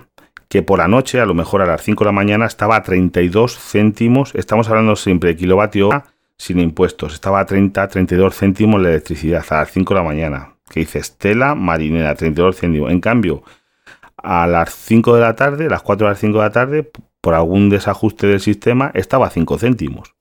que 0.49 0.63
por 0.63 0.79
la 0.79 0.87
noche, 0.87 1.19
a 1.19 1.25
lo 1.25 1.35
mejor 1.35 1.61
a 1.61 1.67
las 1.67 1.83
5 1.83 2.03
de 2.03 2.07
la 2.07 2.11
mañana, 2.11 2.45
estaba 2.47 2.75
a 2.75 2.83
32 2.83 3.57
céntimos, 3.57 4.33
estamos 4.33 4.67
hablando 4.67 4.95
siempre 4.95 5.29
de 5.29 5.35
kilovatio 5.35 5.89
hora 5.89 6.05
sin 6.37 6.59
impuestos, 6.59 7.13
estaba 7.13 7.39
a 7.39 7.45
30, 7.45 7.87
32 7.87 8.35
céntimos 8.35 8.81
la 8.81 8.89
electricidad 8.89 9.45
a 9.49 9.55
las 9.57 9.71
5 9.71 9.93
de 9.93 9.99
la 9.99 10.05
mañana, 10.05 10.55
que 10.69 10.79
dice 10.79 10.99
Estela 10.99 11.53
Marinera, 11.53 12.15
32 12.15 12.57
céntimos. 12.57 12.91
En 12.91 12.99
cambio, 12.99 13.43
a 14.23 14.47
las 14.47 14.73
5 14.73 15.15
de 15.15 15.21
la 15.21 15.36
tarde, 15.36 15.65
a 15.65 15.69
las 15.69 15.82
4 15.82 16.08
de 16.08 16.12
las 16.12 16.19
5 16.19 16.38
de 16.38 16.43
la 16.43 16.51
tarde, 16.51 16.91
por 17.21 17.34
algún 17.34 17.69
desajuste 17.69 18.27
del 18.27 18.39
sistema, 18.39 18.91
estaba 18.93 19.27
a 19.27 19.29
5 19.29 19.58
céntimos. 19.58 20.15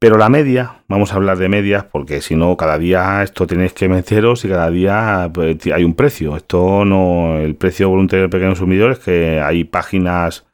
Pero 0.00 0.16
la 0.16 0.30
media, 0.30 0.82
vamos 0.88 1.12
a 1.12 1.16
hablar 1.16 1.36
de 1.36 1.50
medias, 1.50 1.84
porque 1.84 2.22
si 2.22 2.34
no, 2.34 2.56
cada 2.56 2.78
día 2.78 3.22
esto 3.22 3.46
tenéis 3.46 3.74
que 3.74 3.86
meteros 3.86 4.42
y 4.46 4.48
cada 4.48 4.70
día 4.70 5.30
pues, 5.32 5.58
hay 5.66 5.84
un 5.84 5.94
precio. 5.94 6.36
Esto 6.36 6.86
no, 6.86 7.36
el 7.38 7.54
precio 7.54 7.90
voluntario 7.90 8.22
del 8.22 8.30
pequeño 8.30 8.52
consumidor 8.52 8.92
es 8.92 8.98
que 9.00 9.42
hay 9.42 9.64
páginas 9.64 10.46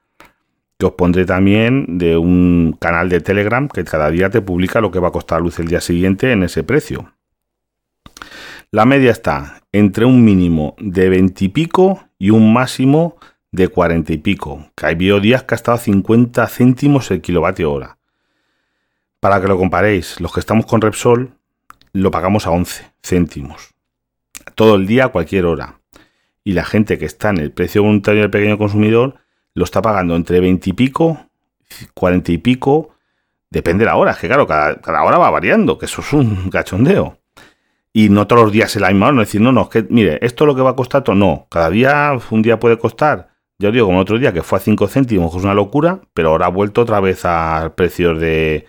que 0.79 0.87
os 0.87 0.93
pondré 0.93 1.25
también 1.27 1.97
de 1.97 2.17
un 2.17 2.77
canal 2.81 3.09
de 3.09 3.21
Telegram 3.21 3.69
que 3.69 3.85
cada 3.85 4.11
día 4.11 4.31
te 4.31 4.43
publica 4.43 4.81
lo 4.81 4.91
que 4.91 4.99
va 4.99 5.09
a 5.09 5.13
costar 5.13 5.41
luz 5.41 5.61
el 5.61 5.69
día 5.69 5.81
siguiente 5.81 6.33
en 6.33 6.43
ese 6.43 6.65
precio. 6.65 7.13
La 8.73 8.85
media 8.85 9.13
está 9.13 9.63
entre 9.79 10.07
un 10.07 10.25
mínimo 10.25 10.75
de 10.79 11.11
20 11.11 11.45
y 11.45 11.49
pico 11.51 12.09
y 12.19 12.31
un 12.31 12.51
máximo 12.51 13.17
de 13.53 13.69
40 13.69 14.11
y 14.15 14.17
pico. 14.17 14.71
Que 14.75 14.87
hay 14.87 14.95
biodías 14.95 15.43
que 15.43 15.55
ha 15.55 15.57
estado 15.57 15.77
a 15.77 15.81
50 15.81 16.47
céntimos 16.47 17.11
el 17.11 17.21
kilovatio 17.21 17.71
hora. 17.71 17.99
Para 19.21 19.39
que 19.39 19.49
lo 19.49 19.59
comparéis, 19.59 20.19
los 20.19 20.33
que 20.33 20.41
estamos 20.41 20.65
con 20.65 20.81
Repsol 20.81 21.33
lo 21.93 22.11
pagamos 22.11 22.47
a 22.47 22.53
11 22.53 22.91
céntimos. 23.03 23.75
Todo 24.55 24.77
el 24.77 24.87
día, 24.87 25.07
a 25.07 25.09
cualquier 25.09 25.45
hora. 25.45 25.79
Y 26.43 26.53
la 26.53 26.65
gente 26.65 26.97
que 26.97 27.05
está 27.05 27.29
en 27.29 27.39
el 27.39 27.53
precio 27.53 27.83
voluntario 27.83 28.23
del 28.23 28.31
pequeño 28.31 28.57
consumidor 28.57 29.17
lo 29.53 29.65
está 29.65 29.83
pagando 29.83 30.17
entre 30.17 30.41
20 30.41 30.71
y 30.71 30.73
pico, 30.73 31.29
40 31.93 32.33
y 32.33 32.39
pico. 32.39 32.95
Depende 33.51 33.85
de 33.85 33.91
la 33.91 33.97
hora, 33.97 34.17
que 34.19 34.27
claro, 34.27 34.47
cada, 34.47 34.81
cada 34.81 35.03
hora 35.03 35.19
va 35.19 35.29
variando, 35.29 35.77
que 35.77 35.85
eso 35.85 36.01
es 36.01 36.13
un 36.15 36.49
cachondeo 36.51 37.19
y 37.97 38.11
no 38.11 38.27
todos 38.27 38.43
los 38.43 38.53
días 38.53 38.77
el 38.77 38.83
la 38.83 38.91
misma 38.91 39.11
no 39.11 39.23
decir, 39.23 39.41
no, 39.41 39.53
no, 39.53 39.63
es 39.63 39.69
que, 39.69 39.87
mire, 39.89 40.19
esto 40.21 40.45
es 40.45 40.49
lo 40.49 40.55
que 40.55 40.61
va 40.61 40.73
a 40.73 40.77
costar, 40.77 41.03
todo. 41.03 41.17
no, 41.17 41.47
cada 41.51 41.71
día, 41.71 42.13
un 42.29 42.43
día 42.43 42.61
puede 42.61 42.77
costar, 42.77 43.31
yo 43.59 43.73
digo, 43.73 43.87
como 43.87 44.01
otro 44.01 44.19
día 44.19 44.35
que 44.35 44.43
fue 44.43 44.59
a 44.59 44.61
5 44.61 44.87
céntimos, 44.87 45.33
que 45.33 45.39
es 45.39 45.45
una 45.45 45.55
locura, 45.55 46.01
pero 46.13 46.29
ahora 46.29 46.45
ha 46.45 46.51
vuelto 46.51 46.83
otra 46.83 47.01
vez 47.01 47.25
a 47.25 47.73
precios 47.75 48.21
de, 48.21 48.67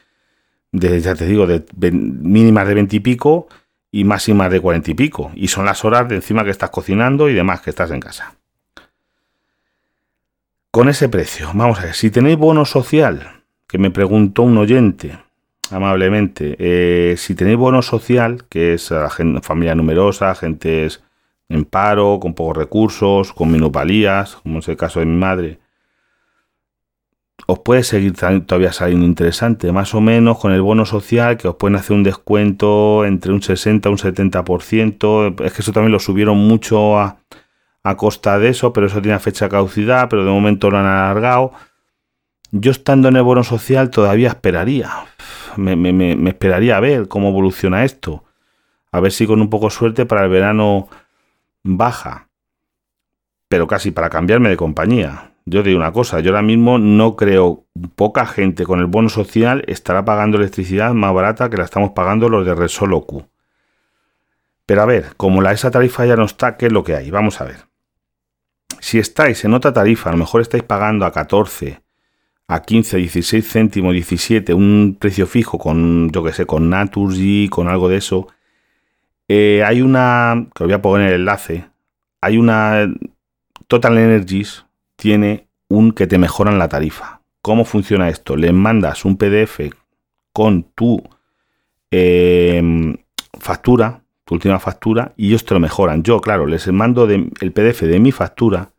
de 0.71 1.01
ya 1.01 1.13
te 1.13 1.25
digo, 1.25 1.45
de, 1.45 1.65
mínimas 1.91 2.69
de 2.69 2.73
20 2.75 2.95
y 2.95 2.99
pico 3.01 3.49
y 3.91 4.05
máximas 4.05 4.49
de 4.49 4.61
40 4.61 4.91
y 4.91 4.93
pico, 4.93 5.31
y 5.35 5.49
son 5.49 5.65
las 5.65 5.83
horas 5.83 6.07
de 6.07 6.15
encima 6.15 6.45
que 6.45 6.51
estás 6.51 6.69
cocinando 6.69 7.27
y 7.27 7.33
demás 7.33 7.59
que 7.59 7.71
estás 7.71 7.91
en 7.91 7.99
casa. 7.99 8.37
Con 10.71 10.87
ese 10.87 11.09
precio, 11.09 11.47
vamos 11.53 11.79
a 11.79 11.83
ver, 11.83 11.95
si 11.95 12.11
tenéis 12.11 12.37
bono 12.37 12.63
social, 12.63 13.43
que 13.67 13.77
me 13.77 13.91
preguntó 13.91 14.43
un 14.43 14.57
oyente, 14.57 15.19
amablemente, 15.71 16.55
eh, 16.59 17.15
si 17.17 17.35
tenéis 17.35 17.57
bono 17.57 17.81
social, 17.81 18.45
que 18.49 18.73
es 18.73 18.91
a 18.91 19.09
gente, 19.09 19.41
familia 19.41 19.75
numerosa, 19.75 20.35
gente 20.35 20.87
en 21.49 21.65
paro, 21.65 22.19
con 22.21 22.33
pocos 22.33 22.57
recursos, 22.57 23.33
con 23.33 23.51
minupalías, 23.51 24.35
como 24.37 24.59
es 24.59 24.67
el 24.67 24.77
caso 24.77 24.99
de 24.99 25.05
mi 25.05 25.17
madre, 25.17 25.59
os 27.45 27.59
puede 27.59 27.83
seguir 27.83 28.13
todavía 28.45 28.73
saliendo 28.73 29.05
interesante, 29.05 29.71
más 29.71 29.93
o 29.93 30.01
menos 30.01 30.39
con 30.39 30.51
el 30.51 30.61
bono 30.61 30.85
social 30.85 31.37
que 31.37 31.47
os 31.47 31.55
pueden 31.55 31.75
hacer 31.75 31.95
un 31.95 32.03
descuento 32.03 33.05
entre 33.05 33.31
un 33.31 33.41
60 33.41 33.87
y 33.87 33.91
un 33.91 33.97
70%. 33.97 35.45
Es 35.45 35.53
que 35.53 35.61
eso 35.61 35.71
también 35.71 35.91
lo 35.91 35.99
subieron 35.99 36.37
mucho 36.37 36.97
a, 36.99 37.17
costa 37.95 38.37
de 38.37 38.49
eso, 38.49 38.73
pero 38.73 38.87
eso 38.87 39.01
tiene 39.01 39.17
fecha 39.17 39.47
caducidad, 39.47 40.09
pero 40.09 40.25
de 40.25 40.31
momento 40.31 40.69
lo 40.69 40.77
han 40.77 40.85
alargado. 40.85 41.53
Yo 42.51 42.71
estando 42.71 43.07
en 43.07 43.15
el 43.15 43.23
bono 43.23 43.45
social 43.45 43.91
todavía 43.91 44.27
esperaría, 44.27 44.91
me, 45.57 46.29
esperaría 46.29 46.77
a 46.77 46.81
ver 46.81 47.07
cómo 47.07 47.29
evoluciona 47.29 47.83
esto. 47.83 48.23
A 48.91 48.99
ver 48.99 49.11
si 49.11 49.27
con 49.27 49.41
un 49.41 49.49
poco 49.49 49.67
de 49.67 49.71
suerte 49.71 50.05
para 50.05 50.23
el 50.23 50.29
verano 50.29 50.87
baja. 51.63 52.29
Pero 53.47 53.67
casi 53.67 53.91
para 53.91 54.09
cambiarme 54.09 54.49
de 54.49 54.57
compañía 54.57 55.31
yo 55.49 55.63
digo 55.63 55.79
una 55.79 55.93
cosa, 55.93 56.19
yo 56.19 56.31
ahora 56.31 56.41
mismo 56.41 56.77
no 56.77 57.15
creo, 57.15 57.63
poca 57.95 58.25
gente 58.25 58.65
con 58.65 58.79
el 58.81 58.87
bono 58.87 59.07
social 59.07 59.63
estará 59.67 60.03
pagando 60.03 60.37
electricidad 60.37 60.93
más 60.93 61.13
barata 61.13 61.49
que 61.49 61.55
la 61.55 61.63
estamos 61.63 61.91
pagando 61.91 62.27
los 62.27 62.45
de 62.45 62.53
Resolo 62.53 63.05
Q. 63.05 63.25
Pero 64.65 64.81
a 64.81 64.85
ver, 64.85 65.15
como 65.15 65.41
la, 65.41 65.53
esa 65.53 65.71
tarifa 65.71 66.05
ya 66.05 66.17
no 66.17 66.25
está, 66.25 66.57
¿qué 66.57 66.65
es 66.65 66.73
lo 66.73 66.83
que 66.83 66.95
hay? 66.95 67.11
Vamos 67.11 67.39
a 67.39 67.45
ver. 67.45 67.67
Si 68.81 68.99
estáis 68.99 69.45
en 69.45 69.53
otra 69.53 69.71
tarifa, 69.71 70.09
a 70.09 70.11
lo 70.11 70.19
mejor 70.19 70.41
estáis 70.41 70.63
pagando 70.63 71.05
a 71.05 71.13
14, 71.13 71.81
a 72.47 72.61
15, 72.61 72.97
16 72.97 73.45
céntimos, 73.45 73.93
17, 73.93 74.53
un 74.53 74.97
precio 74.99 75.27
fijo 75.27 75.57
con, 75.57 76.09
yo 76.11 76.23
que 76.23 76.33
sé, 76.33 76.45
con 76.45 76.69
Naturgy, 76.69 77.49
con 77.49 77.67
algo 77.67 77.89
de 77.89 77.97
eso. 77.97 78.27
Eh, 79.27 79.63
hay 79.65 79.81
una, 79.81 80.47
que 80.55 80.63
os 80.63 80.67
voy 80.67 80.73
a 80.73 80.81
poner 80.81 81.09
el 81.09 81.21
enlace, 81.21 81.65
hay 82.21 82.37
una 82.37 82.89
Total 83.67 83.97
Energies, 83.97 84.65
tiene 84.95 85.47
un 85.67 85.91
que 85.91 86.07
te 86.07 86.17
mejoran 86.17 86.57
la 86.57 86.69
tarifa. 86.69 87.21
¿Cómo 87.41 87.65
funciona 87.65 88.09
esto? 88.09 88.37
Le 88.37 88.53
mandas 88.53 89.03
un 89.03 89.17
PDF 89.17 89.59
con 90.31 90.63
tu 90.63 91.03
em, 91.91 92.95
factura, 93.39 94.03
tu 94.23 94.35
última 94.35 94.59
factura, 94.59 95.13
y 95.17 95.27
ellos 95.27 95.43
te 95.43 95.53
lo 95.53 95.59
mejoran. 95.59 96.03
Yo, 96.03 96.21
claro, 96.21 96.47
les 96.47 96.71
mando 96.71 97.05
el 97.05 97.51
PDF 97.51 97.81
de 97.81 97.99
mi 97.99 98.13
factura 98.13 98.71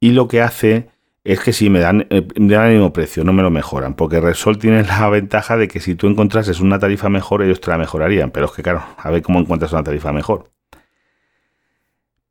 y 0.00 0.10
lo 0.10 0.26
que 0.26 0.40
hace 0.40 0.91
es 1.24 1.40
que 1.40 1.52
si 1.52 1.70
me 1.70 1.78
dan, 1.78 2.06
eh, 2.10 2.26
me 2.36 2.54
el 2.54 2.72
mismo 2.72 2.92
precio, 2.92 3.22
no 3.22 3.32
me 3.32 3.42
lo 3.42 3.50
mejoran, 3.50 3.94
porque 3.94 4.20
Resol 4.20 4.58
tiene 4.58 4.82
la 4.82 5.08
ventaja 5.10 5.56
de 5.56 5.68
que 5.68 5.80
si 5.80 5.94
tú 5.94 6.08
encontrases 6.08 6.60
una 6.60 6.78
tarifa 6.78 7.08
mejor, 7.08 7.42
ellos 7.42 7.60
te 7.60 7.70
la 7.70 7.78
mejorarían, 7.78 8.30
pero 8.30 8.46
es 8.46 8.52
que 8.52 8.62
claro, 8.62 8.82
a 8.96 9.10
ver 9.10 9.22
cómo 9.22 9.38
encuentras 9.38 9.72
una 9.72 9.84
tarifa 9.84 10.12
mejor. 10.12 10.50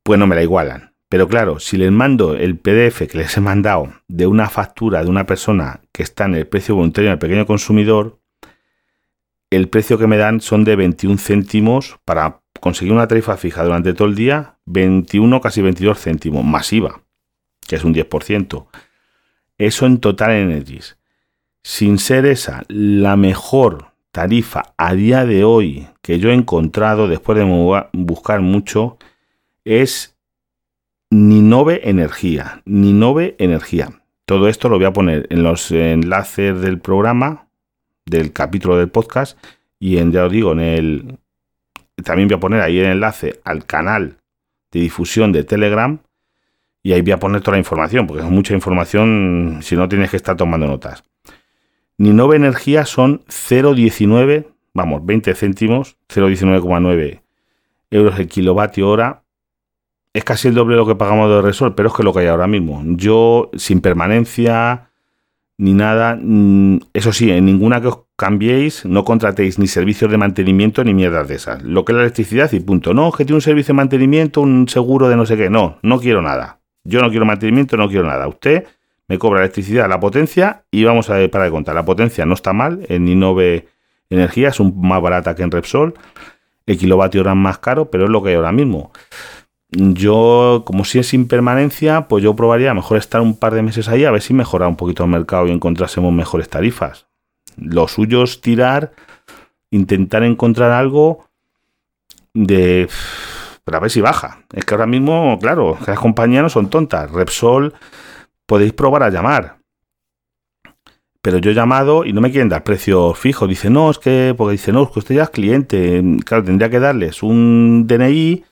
Pues 0.03 0.19
no 0.19 0.27
me 0.27 0.35
la 0.35 0.43
igualan. 0.43 0.93
Pero 1.07 1.27
claro, 1.27 1.59
si 1.59 1.77
les 1.77 1.91
mando 1.91 2.35
el 2.35 2.57
PDF 2.57 3.07
que 3.07 3.17
les 3.17 3.35
he 3.35 3.41
mandado 3.41 3.93
de 4.07 4.27
una 4.27 4.49
factura 4.49 5.03
de 5.03 5.09
una 5.09 5.25
persona 5.25 5.81
que 5.91 6.03
está 6.03 6.25
en 6.25 6.35
el 6.35 6.47
precio 6.47 6.75
voluntario 6.75 7.09
del 7.09 7.19
pequeño 7.19 7.45
consumidor, 7.45 8.19
el 9.49 9.67
precio 9.67 9.97
que 9.97 10.07
me 10.07 10.15
dan 10.15 10.39
son 10.39 10.63
de 10.63 10.77
21 10.77 11.17
céntimos 11.17 11.99
para 12.05 12.41
conseguir 12.61 12.93
una 12.93 13.07
tarifa 13.07 13.35
fija 13.35 13.63
durante 13.63 13.93
todo 13.93 14.07
el 14.07 14.15
día, 14.15 14.57
21, 14.67 15.41
casi 15.41 15.61
22 15.61 15.99
céntimos, 15.99 16.45
masiva, 16.45 17.01
que 17.67 17.75
es 17.75 17.83
un 17.83 17.93
10%. 17.93 18.67
Eso 19.57 19.85
en 19.85 19.99
Total 19.99 20.31
Energies. 20.31 20.97
Sin 21.63 21.99
ser 21.99 22.25
esa 22.25 22.63
la 22.67 23.15
mejor 23.15 23.91
tarifa 24.11 24.73
a 24.77 24.93
día 24.93 25.25
de 25.25 25.43
hoy 25.43 25.87
que 26.01 26.19
yo 26.19 26.29
he 26.29 26.33
encontrado 26.33 27.07
después 27.07 27.37
de 27.37 27.87
buscar 27.93 28.41
mucho, 28.41 28.97
es 29.63 30.17
Ninove 31.09 31.89
Energía. 31.89 32.61
Ninove 32.65 33.35
Energía. 33.37 34.01
Todo 34.25 34.47
esto 34.47 34.69
lo 34.69 34.77
voy 34.77 34.85
a 34.85 34.93
poner 34.93 35.27
en 35.29 35.43
los 35.43 35.71
enlaces 35.71 36.61
del 36.61 36.79
programa, 36.79 37.47
del 38.05 38.31
capítulo 38.31 38.77
del 38.77 38.89
podcast, 38.89 39.37
y 39.79 39.97
en, 39.97 40.11
ya 40.11 40.25
os 40.25 40.31
digo, 40.31 40.53
en 40.53 40.59
el. 40.59 41.17
También 42.03 42.27
voy 42.27 42.37
a 42.37 42.39
poner 42.39 42.61
ahí 42.61 42.79
el 42.79 42.85
enlace 42.85 43.41
al 43.43 43.65
canal 43.65 44.17
de 44.71 44.79
difusión 44.79 45.31
de 45.31 45.43
Telegram. 45.43 45.99
Y 46.83 46.93
ahí 46.93 47.01
voy 47.01 47.11
a 47.11 47.19
poner 47.19 47.41
toda 47.41 47.53
la 47.53 47.59
información, 47.59 48.07
porque 48.07 48.23
es 48.23 48.29
mucha 48.29 48.53
información 48.53 49.59
si 49.61 49.75
no 49.75 49.87
tienes 49.87 50.09
que 50.09 50.17
estar 50.17 50.35
tomando 50.35 50.67
notas. 50.67 51.03
Ninove 51.97 52.35
Energía 52.35 52.85
son 52.85 53.23
0,19, 53.27 54.47
vamos, 54.73 55.05
20 55.05 55.35
céntimos, 55.35 55.97
0,19,9 56.09 57.21
euros 57.91 58.17
el 58.19 58.27
kilovatio 58.27 58.89
hora 58.89 59.23
es 60.13 60.23
casi 60.23 60.47
el 60.47 60.55
doble 60.55 60.75
de 60.75 60.79
lo 60.79 60.87
que 60.87 60.95
pagamos 60.95 61.29
de 61.29 61.41
Resol, 61.41 61.75
pero 61.75 61.89
es 61.89 61.95
que 61.95 62.03
lo 62.03 62.13
que 62.13 62.21
hay 62.21 62.27
ahora 62.27 62.47
mismo. 62.47 62.81
Yo, 62.85 63.49
sin 63.55 63.81
permanencia 63.81 64.89
ni 65.57 65.73
nada, 65.73 66.17
mm, 66.19 66.79
eso 66.93 67.13
sí, 67.13 67.29
en 67.29 67.45
ninguna 67.45 67.81
que 67.81 67.87
os 67.87 67.99
cambiéis, 68.17 68.83
no 68.85 69.05
contratéis 69.05 69.59
ni 69.59 69.67
servicios 69.67 70.09
de 70.09 70.17
mantenimiento 70.17 70.83
ni 70.83 70.93
mierdas 70.93 71.27
de 71.27 71.35
esas. 71.35 71.61
Lo 71.63 71.85
que 71.85 71.91
es 71.91 71.97
la 71.97 72.03
electricidad 72.03 72.51
y 72.51 72.59
punto. 72.59 72.93
No, 72.93 73.11
que 73.11 73.25
tiene 73.25 73.35
un 73.35 73.41
servicio 73.41 73.73
de 73.73 73.77
mantenimiento, 73.77 74.41
un 74.41 74.67
seguro 74.67 75.07
de 75.07 75.15
no 75.15 75.25
sé 75.25 75.37
qué. 75.37 75.49
No, 75.49 75.77
no 75.83 75.99
quiero 75.99 76.21
nada. 76.21 76.60
Yo 76.83 77.01
no 77.01 77.09
quiero 77.09 77.25
mantenimiento, 77.25 77.77
no 77.77 77.87
quiero 77.87 78.05
nada. 78.05 78.27
Usted 78.27 78.65
me 79.07 79.17
cobra 79.17 79.41
electricidad, 79.41 79.89
la 79.89 79.99
potencia 79.99 80.63
y 80.71 80.83
vamos 80.83 81.09
a 81.09 81.15
ver 81.15 81.29
para 81.29 81.45
de 81.45 81.51
contar. 81.51 81.75
La 81.75 81.85
potencia 81.85 82.25
no 82.25 82.33
está 82.33 82.53
mal, 82.53 82.85
en 82.89 83.07
Innove 83.07 83.67
Energía 84.09 84.49
es 84.49 84.59
un, 84.59 84.79
más 84.79 85.01
barata 85.01 85.35
que 85.35 85.43
en 85.43 85.51
Repsol. 85.51 85.93
El 86.65 86.77
kilovatio 86.77 87.21
hora 87.21 87.33
más 87.33 87.57
caro, 87.57 87.89
pero 87.89 88.05
es 88.05 88.09
lo 88.09 88.21
que 88.21 88.29
hay 88.29 88.35
ahora 88.35 88.51
mismo. 88.51 88.91
Yo, 89.71 90.63
como 90.65 90.83
si 90.83 90.99
es 90.99 91.07
sin 91.07 91.27
permanencia, 91.27 92.07
pues 92.09 92.23
yo 92.23 92.35
probaría 92.35 92.73
mejor 92.73 92.97
estar 92.97 93.21
un 93.21 93.37
par 93.37 93.53
de 93.53 93.61
meses 93.61 93.87
ahí 93.87 94.03
a 94.03 94.11
ver 94.11 94.21
si 94.21 94.33
mejora 94.33 94.67
un 94.67 94.75
poquito 94.75 95.05
el 95.05 95.09
mercado 95.09 95.47
y 95.47 95.51
encontrásemos 95.51 96.11
mejores 96.11 96.49
tarifas. 96.49 97.05
Lo 97.55 97.87
suyo 97.87 98.23
es 98.23 98.41
tirar, 98.41 98.91
intentar 99.71 100.23
encontrar 100.23 100.71
algo 100.71 101.25
de... 102.33 102.89
Pero 103.71 103.77
a 103.77 103.81
ver 103.83 103.91
si 103.91 104.01
baja. 104.01 104.39
Es 104.51 104.65
que 104.65 104.73
ahora 104.73 104.85
mismo, 104.85 105.39
claro, 105.39 105.77
las 105.87 105.97
compañías 105.97 106.43
no 106.43 106.49
son 106.49 106.69
tontas. 106.69 107.09
Repsol, 107.09 107.73
podéis 108.45 108.73
probar 108.73 109.01
a 109.01 109.09
llamar. 109.09 109.59
Pero 111.21 111.37
yo 111.37 111.51
he 111.51 111.53
llamado 111.53 112.03
y 112.03 112.11
no 112.11 112.19
me 112.19 112.31
quieren 112.31 112.49
dar 112.49 112.65
precio 112.65 113.13
fijo. 113.13 113.47
Dice, 113.47 113.69
no, 113.69 113.89
es 113.89 113.97
que, 113.97 114.35
porque 114.37 114.51
dice, 114.51 114.73
no, 114.73 114.83
es 114.83 114.89
que 114.89 114.99
usted 114.99 115.15
ya 115.15 115.23
es 115.23 115.29
cliente. 115.29 116.03
Claro, 116.25 116.43
tendría 116.43 116.69
que 116.69 116.81
darles 116.81 117.23
un 117.23 117.85
DNI 117.87 118.43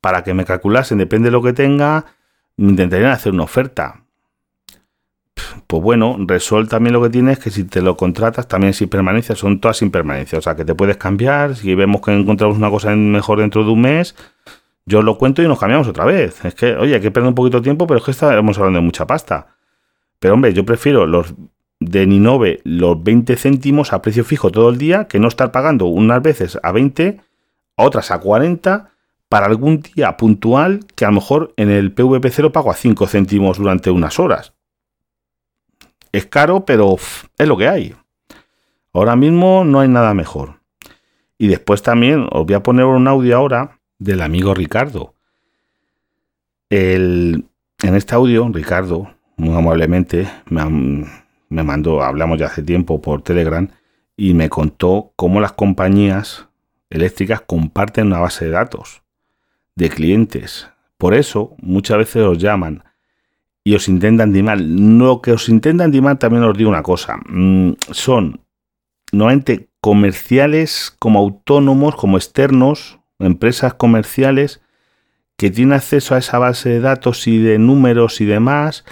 para 0.00 0.22
que 0.22 0.34
me 0.34 0.44
calculasen, 0.44 0.98
depende 0.98 1.30
de 1.30 1.32
lo 1.32 1.42
que 1.42 1.52
tenga, 1.52 2.04
intentarían 2.56 3.10
hacer 3.10 3.32
una 3.32 3.42
oferta. 3.42 4.04
Pues 5.66 5.82
bueno, 5.82 6.16
Resol 6.18 6.68
también 6.68 6.94
lo 6.94 7.02
que 7.02 7.10
tiene 7.10 7.32
es 7.32 7.38
que 7.38 7.50
si 7.50 7.64
te 7.64 7.80
lo 7.80 7.96
contratas, 7.96 8.48
también 8.48 8.74
sin 8.74 8.88
permanencia, 8.88 9.34
son 9.36 9.60
todas 9.60 9.76
sin 9.76 9.90
permanencia. 9.90 10.38
O 10.38 10.42
sea, 10.42 10.56
que 10.56 10.64
te 10.64 10.74
puedes 10.74 10.96
cambiar. 10.96 11.56
Si 11.56 11.74
vemos 11.74 12.00
que 12.00 12.12
encontramos 12.12 12.56
una 12.56 12.70
cosa 12.70 12.94
mejor 12.96 13.40
dentro 13.40 13.64
de 13.64 13.70
un 13.70 13.80
mes, 13.80 14.14
yo 14.90 15.02
lo 15.02 15.16
cuento 15.16 15.40
y 15.40 15.48
nos 15.48 15.58
cambiamos 15.58 15.86
otra 15.86 16.04
vez. 16.04 16.44
Es 16.44 16.54
que, 16.54 16.74
oye, 16.74 16.96
hay 16.96 17.00
que 17.00 17.10
perder 17.10 17.28
un 17.28 17.34
poquito 17.34 17.58
de 17.58 17.62
tiempo, 17.62 17.86
pero 17.86 17.98
es 17.98 18.04
que 18.04 18.10
estamos 18.10 18.58
hablando 18.58 18.80
de 18.80 18.84
mucha 18.84 19.06
pasta. 19.06 19.54
Pero 20.18 20.34
hombre, 20.34 20.52
yo 20.52 20.66
prefiero 20.66 21.06
los 21.06 21.32
de 21.78 22.06
Ninove 22.06 22.60
los 22.64 23.02
20 23.02 23.36
céntimos 23.36 23.94
a 23.94 24.02
precio 24.02 24.22
fijo 24.22 24.50
todo 24.50 24.68
el 24.68 24.76
día 24.76 25.06
que 25.06 25.18
no 25.18 25.28
estar 25.28 25.50
pagando 25.50 25.86
unas 25.86 26.20
veces 26.20 26.58
a 26.62 26.72
20, 26.72 27.20
otras 27.76 28.10
a 28.10 28.18
40 28.18 28.90
para 29.30 29.46
algún 29.46 29.80
día 29.80 30.16
puntual 30.18 30.80
que 30.94 31.04
a 31.06 31.08
lo 31.08 31.14
mejor 31.14 31.54
en 31.56 31.70
el 31.70 31.94
PVP0 31.94 32.50
pago 32.50 32.70
a 32.70 32.74
5 32.74 33.06
céntimos 33.06 33.58
durante 33.58 33.90
unas 33.90 34.18
horas. 34.18 34.52
Es 36.12 36.26
caro, 36.26 36.64
pero 36.66 36.96
es 37.38 37.48
lo 37.48 37.56
que 37.56 37.68
hay. 37.68 37.94
Ahora 38.92 39.14
mismo 39.14 39.62
no 39.64 39.78
hay 39.78 39.88
nada 39.88 40.12
mejor. 40.14 40.60
Y 41.38 41.46
después 41.46 41.82
también 41.82 42.26
os 42.32 42.44
voy 42.44 42.54
a 42.54 42.62
poner 42.62 42.84
un 42.84 43.06
audio 43.06 43.36
ahora 43.36 43.79
del 44.00 44.22
amigo 44.22 44.54
Ricardo. 44.54 45.14
en 46.70 47.44
este 47.78 48.14
audio, 48.14 48.48
Ricardo, 48.52 49.14
muy 49.36 49.56
amablemente, 49.56 50.28
me, 50.48 51.06
me 51.48 51.62
mandó, 51.62 52.02
hablamos 52.02 52.38
ya 52.38 52.46
hace 52.46 52.62
tiempo 52.62 53.00
por 53.00 53.22
Telegram, 53.22 53.68
y 54.16 54.34
me 54.34 54.48
contó 54.48 55.12
cómo 55.16 55.40
las 55.40 55.52
compañías 55.52 56.48
eléctricas 56.90 57.40
comparten 57.40 58.08
una 58.08 58.18
base 58.18 58.46
de 58.46 58.50
datos 58.50 59.02
de 59.76 59.88
clientes. 59.88 60.68
Por 60.98 61.14
eso 61.14 61.54
muchas 61.62 61.98
veces 61.98 62.22
os 62.24 62.38
llaman 62.38 62.84
y 63.64 63.74
os 63.74 63.88
intentan 63.88 64.32
dimar. 64.32 64.60
Lo 64.60 65.22
que 65.22 65.32
os 65.32 65.48
intentan 65.48 65.90
dimar 65.90 66.18
también 66.18 66.44
os 66.44 66.56
digo 66.56 66.68
una 66.68 66.82
cosa. 66.82 67.16
Mm, 67.26 67.72
son 67.90 68.40
normalmente 69.12 69.70
comerciales 69.80 70.94
como 70.98 71.18
autónomos, 71.18 71.96
como 71.96 72.18
externos, 72.18 72.99
empresas 73.20 73.74
comerciales 73.74 74.60
que 75.36 75.50
tienen 75.50 75.74
acceso 75.74 76.14
a 76.14 76.18
esa 76.18 76.38
base 76.38 76.68
de 76.68 76.80
datos 76.80 77.26
y 77.26 77.38
de 77.38 77.58
números 77.58 78.20
y 78.20 78.26
demás 78.26 78.84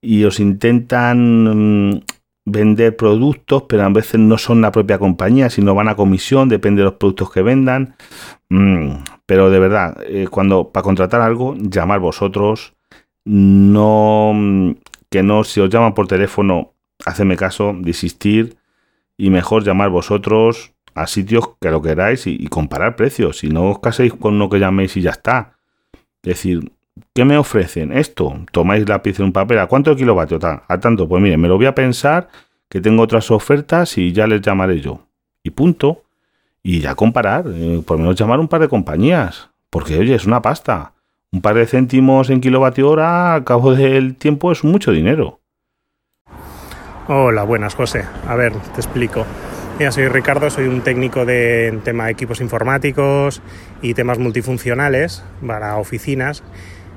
y 0.00 0.24
os 0.24 0.40
intentan 0.40 1.94
mm, 1.94 2.00
vender 2.44 2.96
productos, 2.96 3.64
pero 3.68 3.84
a 3.84 3.88
veces 3.88 4.20
no 4.20 4.36
son 4.36 4.60
la 4.60 4.72
propia 4.72 4.98
compañía, 4.98 5.48
sino 5.48 5.74
van 5.74 5.88
a 5.88 5.96
comisión, 5.96 6.48
depende 6.48 6.80
de 6.80 6.84
los 6.86 6.94
productos 6.94 7.32
que 7.32 7.42
vendan. 7.42 7.96
Mm, 8.48 8.96
pero 9.26 9.50
de 9.50 9.58
verdad, 9.58 9.96
eh, 10.06 10.26
cuando 10.30 10.70
para 10.70 10.82
contratar 10.82 11.20
algo, 11.20 11.54
llamar 11.56 12.00
vosotros, 12.00 12.74
no 13.24 14.32
mm, 14.34 14.72
que 15.10 15.22
no, 15.22 15.44
si 15.44 15.60
os 15.60 15.70
llaman 15.70 15.94
por 15.94 16.08
teléfono, 16.08 16.74
hacedme 17.04 17.36
caso, 17.36 17.74
desistir 17.78 18.56
y 19.16 19.30
mejor 19.30 19.64
llamar 19.64 19.90
vosotros 19.90 20.72
a 20.94 21.06
sitios 21.06 21.50
que 21.60 21.70
lo 21.70 21.82
queráis 21.82 22.26
y, 22.26 22.46
comparar 22.48 22.96
precios. 22.96 23.38
Si 23.38 23.48
no 23.48 23.70
os 23.70 23.78
caséis 23.78 24.12
con 24.14 24.34
uno 24.34 24.48
que 24.48 24.58
llaméis 24.58 24.96
y 24.96 25.02
ya 25.02 25.10
está. 25.10 25.58
Es 26.22 26.34
decir, 26.34 26.72
¿qué 27.14 27.24
me 27.24 27.36
ofrecen? 27.36 27.92
Esto, 27.92 28.34
tomáis 28.52 28.88
lápiz 28.88 29.18
y 29.18 29.22
un 29.22 29.32
papel, 29.32 29.58
¿a 29.58 29.66
cuánto 29.66 29.94
kilovatio? 29.96 30.38
A 30.68 30.80
tanto, 30.80 31.08
pues 31.08 31.22
mire, 31.22 31.36
me 31.36 31.48
lo 31.48 31.56
voy 31.56 31.66
a 31.66 31.74
pensar, 31.74 32.28
que 32.68 32.80
tengo 32.80 33.02
otras 33.02 33.30
ofertas 33.30 33.98
y 33.98 34.12
ya 34.12 34.26
les 34.26 34.40
llamaré 34.40 34.80
yo. 34.80 35.00
Y 35.42 35.50
punto. 35.50 36.02
Y 36.62 36.80
ya 36.80 36.94
comparar, 36.94 37.44
eh, 37.48 37.82
por 37.84 37.98
menos 37.98 38.14
llamar 38.14 38.38
un 38.38 38.46
par 38.46 38.60
de 38.60 38.68
compañías. 38.68 39.50
Porque, 39.68 39.98
oye, 39.98 40.14
es 40.14 40.26
una 40.26 40.40
pasta 40.42 40.92
un 41.32 41.40
par 41.40 41.54
de 41.54 41.66
céntimos 41.66 42.28
en 42.28 42.40
kilovatio 42.40 42.90
hora 42.90 43.34
al 43.34 43.44
cabo 43.44 43.74
del 43.74 44.16
tiempo 44.16 44.52
es 44.52 44.64
mucho 44.64 44.92
dinero. 44.92 45.40
Hola, 47.08 47.42
buenas 47.42 47.74
José. 47.74 48.04
A 48.28 48.36
ver, 48.36 48.52
te 48.52 48.80
explico. 48.80 49.24
Soy 49.90 50.06
Ricardo, 50.06 50.48
soy 50.48 50.68
un 50.68 50.82
técnico 50.82 51.26
de 51.26 51.76
tema 51.82 52.06
de 52.06 52.12
equipos 52.12 52.40
informáticos 52.40 53.42
y 53.82 53.94
temas 53.94 54.18
multifuncionales 54.18 55.24
para 55.44 55.76
oficinas 55.76 56.44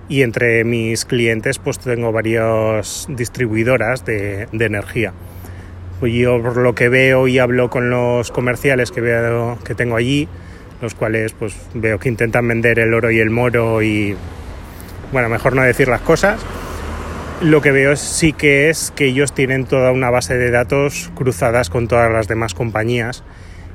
y 0.07 0.21
entre 0.21 0.63
mis 0.63 1.03
clientes 1.03 1.57
pues 1.57 1.79
tengo 1.79 2.11
varias 2.11 3.07
distribuidoras 3.09 4.05
de, 4.05 4.47
de 4.51 4.65
energía. 4.65 5.13
Pues 5.99 6.13
yo 6.13 6.41
por 6.43 6.57
lo 6.57 6.75
que 6.75 6.87
veo 6.87 7.27
y 7.27 7.39
hablo 7.39 7.71
con 7.71 7.89
los 7.89 8.29
comerciales 8.31 8.91
que 8.91 9.01
veo 9.01 9.57
que 9.65 9.73
tengo 9.73 9.95
allí, 9.95 10.29
los 10.79 10.93
cuales 10.93 11.33
pues 11.33 11.57
veo 11.73 11.97
que 11.97 12.07
intentan 12.07 12.47
vender 12.47 12.77
el 12.77 12.93
oro 12.93 13.09
y 13.09 13.19
el 13.19 13.31
moro 13.31 13.81
y 13.81 14.15
bueno, 15.11 15.27
mejor 15.27 15.55
no 15.55 15.63
decir 15.63 15.87
las 15.87 16.01
cosas. 16.01 16.39
Lo 17.41 17.61
que 17.61 17.71
veo 17.71 17.95
sí 17.97 18.31
que 18.31 18.69
es 18.69 18.91
que 18.95 19.05
ellos 19.05 19.33
tienen 19.33 19.65
toda 19.65 19.91
una 19.91 20.09
base 20.09 20.37
de 20.37 20.51
datos 20.51 21.11
cruzadas 21.15 21.69
con 21.69 21.89
todas 21.89 22.09
las 22.11 22.29
demás 22.29 22.53
compañías 22.53 23.23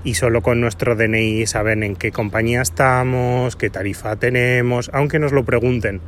y 0.03 0.15
solo 0.15 0.41
con 0.41 0.63
nuestro 0.63 0.97
DNI 0.97 1.47
saben 1.47 1.83
en 1.83 1.95
qué 1.95 2.11
compañía 2.11 2.63
estamos, 2.63 3.57
qué 3.57 3.69
tarifa 3.69 4.17
tenemos, 4.17 4.91
aunque 4.95 5.19
nos 5.19 5.33
lo 5.33 5.45
pregunten. 5.45 6.01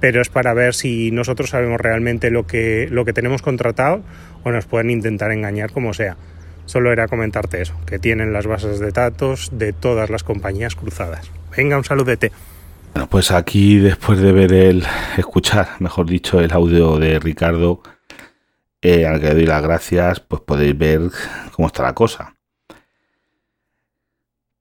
Pero 0.00 0.22
es 0.22 0.30
para 0.30 0.54
ver 0.54 0.74
si 0.74 1.10
nosotros 1.10 1.50
sabemos 1.50 1.78
realmente 1.78 2.30
lo 2.30 2.46
que, 2.46 2.88
lo 2.90 3.04
que 3.04 3.12
tenemos 3.12 3.42
contratado 3.42 4.02
o 4.42 4.50
nos 4.50 4.64
pueden 4.64 4.88
intentar 4.88 5.30
engañar 5.30 5.70
como 5.72 5.92
sea. 5.92 6.16
Solo 6.64 6.90
era 6.90 7.06
comentarte 7.06 7.60
eso, 7.60 7.74
que 7.86 7.98
tienen 7.98 8.32
las 8.32 8.46
bases 8.46 8.78
de 8.78 8.92
datos 8.92 9.50
de 9.52 9.74
todas 9.74 10.08
las 10.08 10.24
compañías 10.24 10.74
cruzadas. 10.74 11.30
Venga, 11.54 11.76
un 11.76 11.84
saludete. 11.84 12.32
Bueno, 12.92 13.08
pues 13.08 13.30
aquí 13.30 13.78
después 13.78 14.18
de 14.18 14.32
ver 14.32 14.52
el, 14.52 14.84
escuchar, 15.16 15.68
mejor 15.80 16.06
dicho, 16.06 16.40
el 16.40 16.52
audio 16.52 16.98
de 16.98 17.18
Ricardo, 17.18 17.82
eh, 18.82 19.06
al 19.06 19.20
que 19.20 19.34
doy 19.34 19.46
las 19.46 19.62
gracias, 19.62 20.20
pues 20.20 20.42
podéis 20.42 20.76
ver 20.76 21.00
cómo 21.52 21.68
está 21.68 21.82
la 21.82 21.94
cosa. 21.94 22.34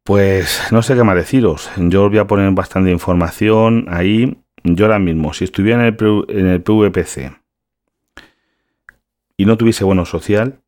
Pues 0.04 0.68
no 0.72 0.82
sé 0.82 0.96
qué 0.96 1.04
más 1.04 1.16
deciros. 1.16 1.70
Yo 1.78 2.06
os 2.06 2.10
voy 2.10 2.20
a 2.20 2.28
poner 2.28 2.50
bastante 2.52 2.92
información 2.92 3.86
ahí. 3.90 4.38
Yo 4.64 4.86
ahora 4.86 5.00
mismo, 5.00 5.34
si 5.34 5.44
estuviera 5.44 5.86
en 5.86 5.96
el, 6.00 6.26
en 6.30 6.48
el 6.48 6.62
PVPC 6.62 7.38
y 9.38 9.46
no 9.46 9.58
tuviese 9.58 9.84
bono 9.84 10.06
social, 10.06 10.62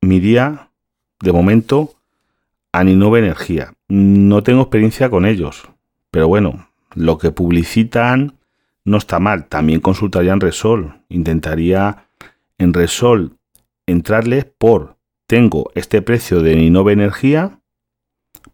mi 0.00 0.20
día, 0.20 0.70
de 1.20 1.32
momento, 1.32 1.94
a 2.72 2.84
Ninove 2.84 3.18
Energía. 3.18 3.74
No 3.88 4.42
tengo 4.42 4.62
experiencia 4.62 5.10
con 5.10 5.26
ellos, 5.26 5.68
pero 6.10 6.28
bueno, 6.28 6.69
lo 6.94 7.18
que 7.18 7.30
publicitan 7.30 8.38
no 8.84 8.98
está 8.98 9.18
mal. 9.18 9.46
También 9.46 9.80
consultaría 9.80 10.32
en 10.32 10.40
Resol. 10.40 11.02
Intentaría 11.08 12.08
en 12.58 12.72
Resol 12.74 13.36
entrarles 13.86 14.44
por 14.44 14.96
tengo 15.26 15.70
este 15.74 16.02
precio 16.02 16.40
de 16.40 16.56
Ninove 16.56 16.92
Energía 16.92 17.60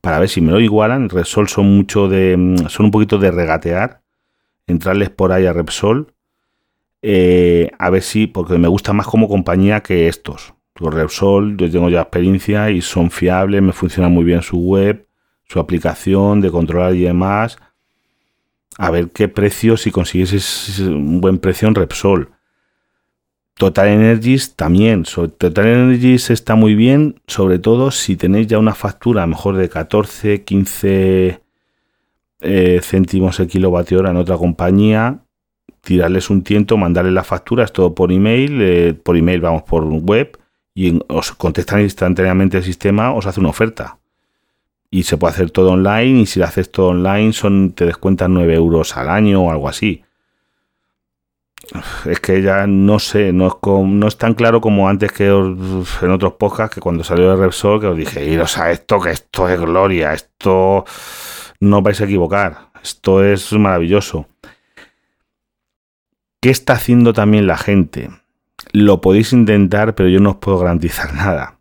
para 0.01 0.19
ver 0.19 0.29
si 0.29 0.41
me 0.41 0.53
lo 0.53 0.61
igualan. 0.61 1.09
Resol 1.09 1.49
son 1.49 1.77
mucho 1.77 2.09
de 2.09 2.37
mm, 2.37 2.69
son 2.69 2.87
un 2.87 2.93
poquito 2.93 3.19
de 3.19 3.31
regatear. 3.31 4.03
Entrarles 4.67 5.11
por 5.11 5.33
ahí 5.33 5.47
a 5.47 5.53
Repsol 5.53 6.13
eh, 7.09 7.71
a 7.79 7.89
ver 7.91 8.03
si 8.03 8.27
porque 8.27 8.59
me 8.59 8.67
gusta 8.67 8.93
más 8.93 9.07
como 9.07 9.29
compañía 9.29 9.81
que 9.81 10.09
estos. 10.09 10.55
Los 10.75 10.93
Repsol, 10.93 11.57
yo 11.57 11.71
tengo 11.71 11.89
ya 11.89 12.01
experiencia 12.01 12.71
y 12.71 12.83
son 12.83 13.11
fiables, 13.11 13.63
me 13.63 13.73
funciona 13.73 14.09
muy 14.09 14.25
bien 14.25 14.43
su 14.43 14.59
web, 14.59 15.07
su 15.45 15.61
aplicación 15.61 16.41
de 16.41 16.51
controlar 16.51 16.95
y 16.95 17.03
demás. 17.03 17.59
A 18.79 18.91
ver 18.91 19.11
qué 19.11 19.29
precio, 19.29 19.77
si 19.77 19.91
consiguieses 19.91 20.79
un 20.81 21.21
buen 21.21 21.39
precio 21.39 21.69
en 21.69 21.75
Repsol. 21.75 22.31
Total 23.55 23.89
Energies 23.89 24.55
también. 24.55 25.05
Total 25.05 25.67
Energies 25.67 26.31
está 26.31 26.57
muy 26.57 26.75
bien, 26.75 27.21
sobre 27.27 27.59
todo 27.59 27.91
si 27.91 28.17
tenéis 28.17 28.49
ya 28.49 28.59
una 28.59 28.75
factura 28.75 29.27
mejor 29.27 29.57
de 29.57 29.69
14, 29.71 30.45
15 30.45 31.41
eh, 32.41 32.81
céntimos 32.83 33.41
el 33.41 33.49
kilovatio 33.49 34.01
hora 34.01 34.11
en 34.11 34.19
otra 34.19 34.37
compañía. 34.37 35.21
Tirarles 35.81 36.29
un 36.29 36.43
tiento, 36.43 36.77
mandarles 36.77 37.15
la 37.15 37.25
factura, 37.25 37.65
es 37.65 37.73
todo 37.73 37.95
por 37.95 38.13
email, 38.13 38.59
eh, 38.61 38.95
por 38.95 39.17
email, 39.17 39.41
vamos, 39.41 39.63
por 39.63 39.85
web 39.85 40.39
y 40.75 41.01
os 41.09 41.33
contestan 41.33 41.81
instantáneamente 41.81 42.59
el 42.59 42.63
sistema, 42.63 43.15
os 43.15 43.25
hace 43.25 43.41
una 43.41 43.49
oferta. 43.49 43.99
Y 44.91 45.03
se 45.03 45.17
puede 45.17 45.35
hacer 45.35 45.51
todo 45.51 45.73
online 45.73 46.21
y 46.21 46.27
si 46.27 46.39
lo 46.39 46.47
haces 46.47 46.71
todo 46.71 46.89
online 46.89 47.33
son, 47.33 47.73
te 47.73 47.87
descuentan 47.87 48.35
9 48.35 48.55
euros 48.55 48.97
al 48.97 49.09
año 49.11 49.43
o 49.43 49.51
algo 49.51 49.69
así. 49.69 50.05
Es 52.05 52.21
que 52.21 52.43
ya 52.43 52.67
no 52.67 52.99
sé, 52.99 53.33
no 53.33 53.49
es, 53.49 53.55
no 53.65 54.07
es 54.07 54.17
tan 54.17 54.35
claro 54.35 54.61
como 54.61 54.89
antes 54.89 55.11
que 55.11 55.27
en 55.27 56.11
otros 56.11 56.35
podcasts 56.35 56.75
que 56.75 56.81
cuando 56.81 57.03
salió 57.03 57.33
el 57.33 57.39
Repsol 57.39 57.81
que 57.81 57.87
os 57.89 57.97
dije, 57.97 58.25
iros 58.25 58.57
a 58.59 58.71
esto, 58.71 59.01
que 59.01 59.11
esto 59.11 59.49
es 59.49 59.61
gloria, 59.61 60.13
esto 60.13 60.85
no 61.61 61.83
vais 61.83 62.01
a 62.01 62.05
equivocar, 62.05 62.71
esto 62.83 63.25
es 63.25 63.53
maravilloso. 63.53 64.29
¿Qué 66.41 66.51
está 66.51 66.75
haciendo 66.75 67.13
también 67.13 67.49
la 67.49 67.57
gente? 67.57 68.11
Lo 68.73 69.01
podéis 69.01 69.33
intentar, 69.33 69.97
pero 69.97 70.09
yo 70.09 70.21
no 70.21 70.31
os 70.31 70.37
puedo 70.37 70.59
garantizar 70.59 71.15
nada. 71.15 71.59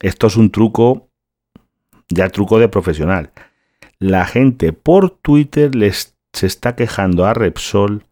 Esto 0.00 0.28
es 0.28 0.36
un 0.36 0.50
truco, 0.50 1.03
ya 2.08 2.28
truco 2.28 2.58
de 2.58 2.68
profesional. 2.68 3.30
La 3.98 4.26
gente 4.26 4.72
por 4.72 5.10
Twitter 5.10 5.74
les 5.74 6.14
se 6.34 6.46
está 6.46 6.74
quejando 6.74 7.24
a 7.24 7.32
Repsol. 7.32 8.04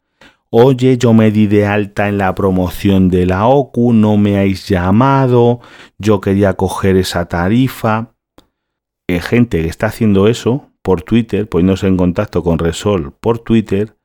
Oye, 0.48 0.96
yo 0.96 1.12
me 1.12 1.30
di 1.30 1.46
de 1.46 1.66
alta 1.66 2.08
en 2.08 2.18
la 2.18 2.34
promoción 2.34 3.08
de 3.08 3.26
la 3.26 3.46
OCU, 3.46 3.92
no 3.92 4.16
me 4.16 4.36
habéis 4.38 4.68
llamado, 4.68 5.60
yo 5.98 6.20
quería 6.20 6.54
coger 6.54 6.96
esa 6.96 7.26
tarifa. 7.26 8.14
Hay 9.08 9.20
gente 9.20 9.62
que 9.62 9.68
está 9.68 9.86
haciendo 9.86 10.28
eso 10.28 10.70
por 10.82 11.02
Twitter, 11.02 11.48
poniéndose 11.48 11.86
en 11.86 11.96
contacto 11.96 12.42
con 12.42 12.58
Repsol 12.58 13.12
por 13.12 13.38
Twitter, 13.38 13.96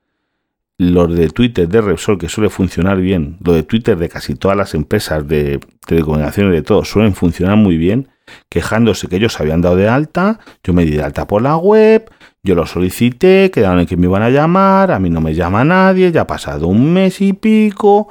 los 0.78 1.14
de 1.14 1.30
Twitter 1.30 1.68
de 1.68 1.82
Repsol, 1.82 2.18
que 2.18 2.30
suele 2.30 2.50
funcionar 2.50 3.00
bien, 3.00 3.38
lo 3.44 3.54
de 3.54 3.64
Twitter 3.64 3.98
de 3.98 4.10
casi 4.10 4.36
todas 4.36 4.56
las 4.56 4.74
empresas 4.74 5.28
de 5.28 5.60
telecomunicaciones 5.86 6.54
de 6.54 6.62
todo, 6.62 6.86
suelen 6.86 7.14
funcionar 7.14 7.58
muy 7.58 7.78
bien, 7.78 8.10
quejándose 8.50 9.08
que 9.08 9.18
ellos 9.18 9.40
habían 9.40 9.62
dado 9.62 9.76
de 9.76 9.88
alta, 9.88 10.40
yo 10.64 10.74
me 10.74 10.86
di 10.86 10.92
de 10.92 11.04
alta 11.04 11.28
por 11.28 11.42
la 11.42 11.58
web, 11.58 12.10
yo 12.44 12.56
lo 12.56 12.66
solicité, 12.66 13.52
quedaron 13.52 13.80
en 13.80 13.86
que 13.86 13.98
me 13.98 14.08
iban 14.08 14.24
a 14.24 14.30
llamar, 14.30 14.92
a 14.92 15.00
mí 15.00 15.10
no 15.10 15.22
me 15.22 15.34
llama 15.34 15.64
nadie, 15.64 16.12
ya 16.12 16.22
ha 16.22 16.28
pasado 16.28 16.68
un 16.68 16.94
mes 16.94 17.22
y 17.22 17.34
pico, 17.34 18.10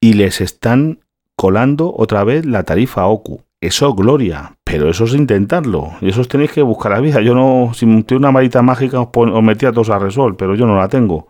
y 0.00 0.14
les 0.14 0.40
están 0.40 1.00
colando 1.36 1.94
otra 1.96 2.24
vez 2.24 2.46
la 2.46 2.64
tarifa 2.64 3.06
OCU. 3.06 3.42
Eso 3.60 3.94
gloria, 3.94 4.56
pero 4.64 4.90
eso 4.90 5.04
es 5.04 5.14
intentarlo. 5.14 5.92
Y 6.00 6.10
eso 6.10 6.24
tenéis 6.24 6.52
que 6.52 6.62
buscar 6.62 6.92
la 6.92 7.00
vida. 7.00 7.20
Yo 7.22 7.34
no, 7.34 7.72
si 7.74 7.86
tengo 8.02 8.20
una 8.20 8.30
varita 8.30 8.62
mágica 8.62 9.00
os, 9.00 9.08
os 9.12 9.42
metía 9.42 9.72
todos 9.72 9.90
a 9.90 9.98
Resol, 9.98 10.36
pero 10.36 10.54
yo 10.54 10.66
no 10.66 10.76
la 10.76 10.88
tengo. 10.88 11.28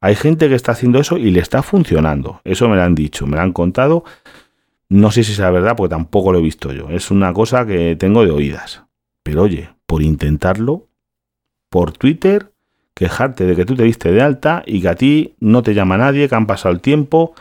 Hay 0.00 0.14
gente 0.14 0.48
que 0.48 0.54
está 0.54 0.72
haciendo 0.72 1.00
eso 1.00 1.16
y 1.16 1.30
le 1.30 1.40
está 1.40 1.62
funcionando. 1.62 2.40
Eso 2.44 2.68
me 2.68 2.76
lo 2.76 2.82
han 2.82 2.94
dicho, 2.94 3.26
me 3.26 3.36
lo 3.36 3.42
han 3.42 3.52
contado. 3.52 4.04
No 4.88 5.10
sé 5.10 5.22
si 5.22 5.32
es 5.32 5.38
la 5.38 5.50
verdad, 5.50 5.76
porque 5.76 5.90
tampoco 5.90 6.32
lo 6.32 6.38
he 6.38 6.42
visto 6.42 6.72
yo. 6.72 6.88
Es 6.90 7.10
una 7.10 7.32
cosa 7.32 7.66
que 7.66 7.96
tengo 7.96 8.24
de 8.24 8.30
oídas. 8.30 8.84
Pero 9.22 9.42
oye, 9.42 9.70
por 9.86 10.02
intentarlo, 10.02 10.86
por 11.68 11.92
Twitter, 11.92 12.52
quejarte 12.94 13.44
de 13.44 13.54
que 13.54 13.64
tú 13.64 13.76
te 13.76 13.84
diste 13.84 14.10
de 14.10 14.22
alta 14.22 14.62
y 14.66 14.80
que 14.80 14.88
a 14.88 14.94
ti 14.94 15.34
no 15.40 15.62
te 15.62 15.74
llama 15.74 15.98
nadie, 15.98 16.28
que 16.28 16.34
han 16.34 16.46
pasado 16.46 16.74
el 16.74 16.80
tiempo 16.80 17.34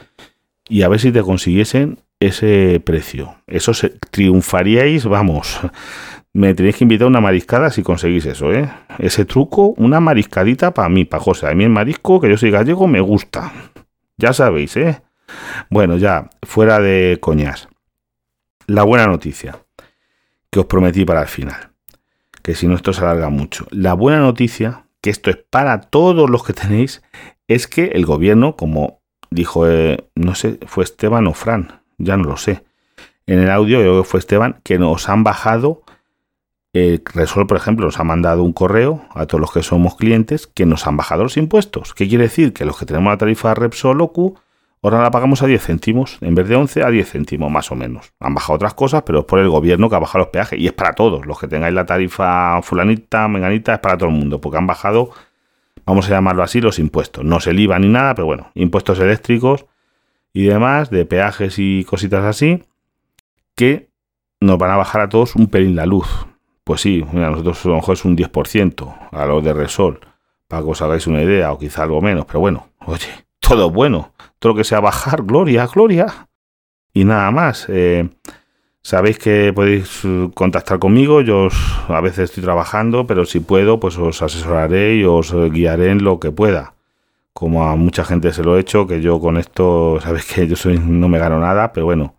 y 0.68 0.82
a 0.82 0.90
ver 0.90 1.00
si 1.00 1.12
te 1.12 1.24
consiguiesen 1.24 2.00
ese 2.20 2.82
precio. 2.84 3.36
Eso 3.48 3.74
se, 3.74 3.90
triunfaríais, 3.90 5.06
vamos, 5.06 5.60
me 6.34 6.54
tenéis 6.54 6.76
que 6.76 6.84
invitar 6.84 7.08
una 7.08 7.22
mariscada 7.22 7.72
si 7.72 7.84
conseguís 7.84 8.26
eso, 8.26 8.54
¿eh? 8.54 8.70
Ese 9.00 9.26
truco, 9.26 9.74
una 9.78 10.00
mariscadita 10.00 10.74
para 10.74 10.90
mí, 10.90 11.06
para 11.06 11.24
José. 11.24 11.48
A 11.48 11.54
mí 11.54 11.64
el 11.64 11.70
marisco, 11.70 12.20
que 12.20 12.30
yo 12.30 12.38
soy 12.38 12.52
gallego, 12.52 12.88
me 12.88 13.02
gusta. 13.02 13.54
Ya 14.18 14.34
sabéis, 14.34 14.76
¿eh? 14.78 15.02
Bueno, 15.70 15.98
ya, 15.98 16.30
fuera 16.44 16.80
de 16.80 17.18
coñas. 17.22 17.68
La 18.66 18.84
buena 18.84 19.08
noticia 19.08 19.60
que 20.50 20.60
os 20.60 20.66
prometí 20.66 21.06
para 21.06 21.22
el 21.22 21.28
final. 21.28 21.72
Que 22.42 22.56
si 22.56 22.68
no 22.68 22.76
esto 22.76 22.94
se 22.94 23.02
alarga 23.02 23.30
mucho. 23.30 23.68
La 23.72 23.94
buena 23.94 24.20
noticia, 24.20 24.86
que 25.02 25.10
esto 25.10 25.30
es 25.30 25.38
para 25.38 25.82
todos 25.82 26.30
los 26.30 26.44
que 26.44 26.54
tenéis, 26.54 27.02
es 27.48 27.68
que 27.68 27.88
el 27.88 28.06
gobierno, 28.06 28.56
como 28.56 29.02
dijo, 29.30 29.68
eh, 29.68 30.10
no 30.16 30.36
sé, 30.36 30.60
fue 30.66 30.84
Esteban 30.84 31.28
o 31.28 31.34
Fran, 31.34 31.82
ya 31.98 32.18
no 32.18 32.24
lo 32.24 32.38
sé. 32.38 32.64
En 33.26 33.40
el 33.40 33.52
audio, 33.52 33.84
yo 33.84 34.02
que 34.02 34.08
fue 34.08 34.20
Esteban, 34.20 34.62
que 34.64 34.80
nos 34.80 35.10
han 35.10 35.24
bajado 35.24 35.84
eh, 36.80 37.02
Resol, 37.14 37.48
por 37.48 37.58
ejemplo, 37.58 37.86
nos 37.86 38.00
ha 38.00 38.04
mandado 38.04 38.44
un 38.44 38.54
correo 38.54 39.06
a 39.16 39.26
todos 39.26 39.42
los 39.42 39.52
que 39.52 39.64
somos 39.64 39.96
clientes 39.96 40.46
que 40.46 40.68
nos 40.68 40.86
han 40.86 40.96
bajado 40.96 41.24
los 41.24 41.36
impuestos. 41.38 41.96
¿Qué 41.96 42.08
quiere 42.08 42.26
decir? 42.26 42.54
Que 42.54 42.66
los 42.66 42.78
que 42.78 42.86
tenemos 42.86 43.12
la 43.12 43.18
tarifa 43.18 43.56
Repsol 43.56 44.00
o 44.02 44.12
Q, 44.12 44.38
ahora 44.82 45.02
la 45.02 45.12
pagamos 45.12 45.42
a 45.42 45.48
10 45.48 45.62
céntimos, 45.62 46.18
en 46.22 46.36
vez 46.36 46.48
de 46.48 46.56
11 46.56 46.84
a 46.84 46.90
10 46.90 47.12
céntimos 47.12 47.52
más 47.52 47.72
o 47.72 47.76
menos. 47.76 48.14
Han 48.20 48.34
bajado 48.34 48.56
otras 48.56 48.74
cosas, 48.74 49.04
pero 49.04 49.20
es 49.20 49.26
por 49.26 49.40
el 49.40 49.50
gobierno 49.50 49.90
que 49.90 49.96
ha 49.96 50.00
bajado 50.00 50.20
los 50.20 50.28
peajes 50.30 50.60
y 50.60 50.68
es 50.68 50.74
para 50.74 50.94
todos. 50.94 51.26
Los 51.26 51.40
que 51.40 51.48
tengáis 51.48 51.74
la 51.74 51.86
tarifa 51.86 52.62
fulanita, 52.62 53.28
menganita, 53.28 53.76
es 53.76 53.80
para 53.80 53.98
todo 53.98 54.10
el 54.10 54.16
mundo, 54.16 54.40
porque 54.40 54.58
han 54.58 54.68
bajado, 54.68 55.12
vamos 55.86 56.08
a 56.08 56.12
llamarlo 56.12 56.44
así, 56.44 56.62
los 56.62 56.80
impuestos. 56.80 57.24
No 57.26 57.40
se 57.40 57.52
el 57.52 57.60
IVA 57.60 57.80
ni 57.80 57.90
nada, 57.90 58.16
pero 58.16 58.26
bueno, 58.26 58.52
impuestos 58.54 59.00
eléctricos 59.00 59.66
y 60.34 60.44
demás, 60.44 60.90
de 60.90 61.06
peajes 61.06 61.56
y 61.58 61.84
cositas 61.84 62.24
así, 62.24 62.64
que 63.56 63.90
nos 64.40 64.58
van 64.58 64.72
a 64.72 64.78
bajar 64.78 65.02
a 65.02 65.10
todos 65.10 65.36
un 65.36 65.48
pelín 65.48 65.76
la 65.76 65.86
luz. 65.86 66.08
Pues 66.64 66.82
sí, 66.82 67.04
mira, 67.12 67.32
nosotros 67.32 67.66
a 67.66 67.70
lo 67.70 67.76
mejor 67.76 67.94
es 67.94 68.06
un 68.06 68.16
10% 68.16 69.10
a 69.12 69.26
los 69.26 69.44
de 69.44 69.54
Resol, 69.54 70.00
para 70.48 70.62
que 70.62 70.70
os 70.70 70.82
hagáis 70.82 71.08
una 71.08 71.24
idea, 71.24 71.52
o 71.52 71.58
quizá 71.58 71.84
algo 71.84 72.02
menos, 72.02 72.26
pero 72.26 72.42
bueno, 72.42 72.68
oye, 72.86 73.08
todo 73.40 73.72
bueno, 73.72 74.14
todo 74.40 74.54
lo 74.54 74.58
que 74.58 74.64
sea 74.64 74.80
bajar, 74.80 75.24
gloria, 75.24 75.68
gloria. 75.68 76.28
Y 76.94 77.06
nada 77.06 77.30
más, 77.32 77.66
eh, 77.70 78.10
sabéis 78.82 79.20
que 79.20 79.52
podéis 79.54 80.02
eh, 80.06 80.30
contactar 80.34 80.80
conmigo, 80.80 81.22
yo 81.22 81.50
a 81.90 82.02
veces 82.02 82.30
estoy 82.30 82.44
trabajando, 82.44 83.06
pero 83.06 83.26
si 83.26 83.40
puedo, 83.40 83.80
pues 83.80 83.98
os 83.98 84.22
asesoraré 84.22 84.96
y 84.96 85.04
os 85.04 85.34
guiaré 85.52 85.92
en 85.92 86.04
lo 86.04 86.20
que 86.20 86.32
pueda. 86.32 86.74
Como 87.34 87.68
a 87.68 87.76
mucha 87.76 88.04
gente 88.04 88.34
se 88.34 88.44
lo 88.44 88.58
he 88.58 88.62
hecho, 88.62 88.88
que 88.88 89.02
yo 89.02 89.20
con 89.20 89.38
esto, 89.38 90.00
sabéis 90.04 90.26
que 90.26 90.48
yo 90.48 90.56
soy, 90.56 90.80
no 90.80 91.08
me 91.10 91.20
gano 91.20 91.40
nada, 91.40 91.74
pero 91.74 91.86
bueno, 91.86 92.16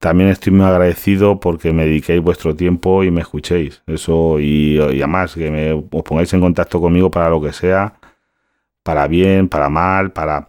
también 0.00 0.30
estoy 0.30 0.52
muy 0.54 0.64
agradecido 0.66 1.38
porque 1.40 1.72
me 1.74 1.84
dediquéis 1.84 2.22
vuestro 2.22 2.56
tiempo 2.56 3.04
y 3.04 3.10
me 3.10 3.20
escuchéis. 3.20 3.82
Eso 3.86 4.40
y, 4.40 4.78
además 4.80 5.34
que 5.34 5.50
me, 5.50 5.72
os 5.74 6.02
pongáis 6.02 6.32
en 6.32 6.40
contacto 6.40 6.80
conmigo 6.80 7.10
para 7.10 7.28
lo 7.28 7.40
que 7.42 7.52
sea, 7.52 7.94
para 8.82 9.06
bien, 9.08 9.48
para 9.48 9.68
mal, 9.68 10.12
para 10.12 10.48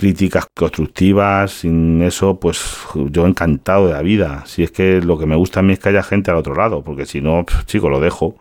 críticas 0.00 0.46
constructivas. 0.54 1.52
Sin 1.52 2.02
eso, 2.02 2.40
pues 2.40 2.58
yo 2.94 3.26
encantado 3.26 3.86
de 3.86 3.92
la 3.92 4.02
vida. 4.02 4.44
Si 4.46 4.62
es 4.64 4.72
que 4.72 5.00
lo 5.00 5.18
que 5.18 5.26
me 5.26 5.36
gusta 5.36 5.60
a 5.60 5.62
mí 5.62 5.74
es 5.74 5.78
que 5.78 5.90
haya 5.90 6.02
gente 6.02 6.30
al 6.30 6.38
otro 6.38 6.54
lado, 6.54 6.82
porque 6.82 7.06
si 7.06 7.20
no, 7.20 7.44
chico, 7.66 7.88
lo 7.88 8.00
dejo. 8.00 8.36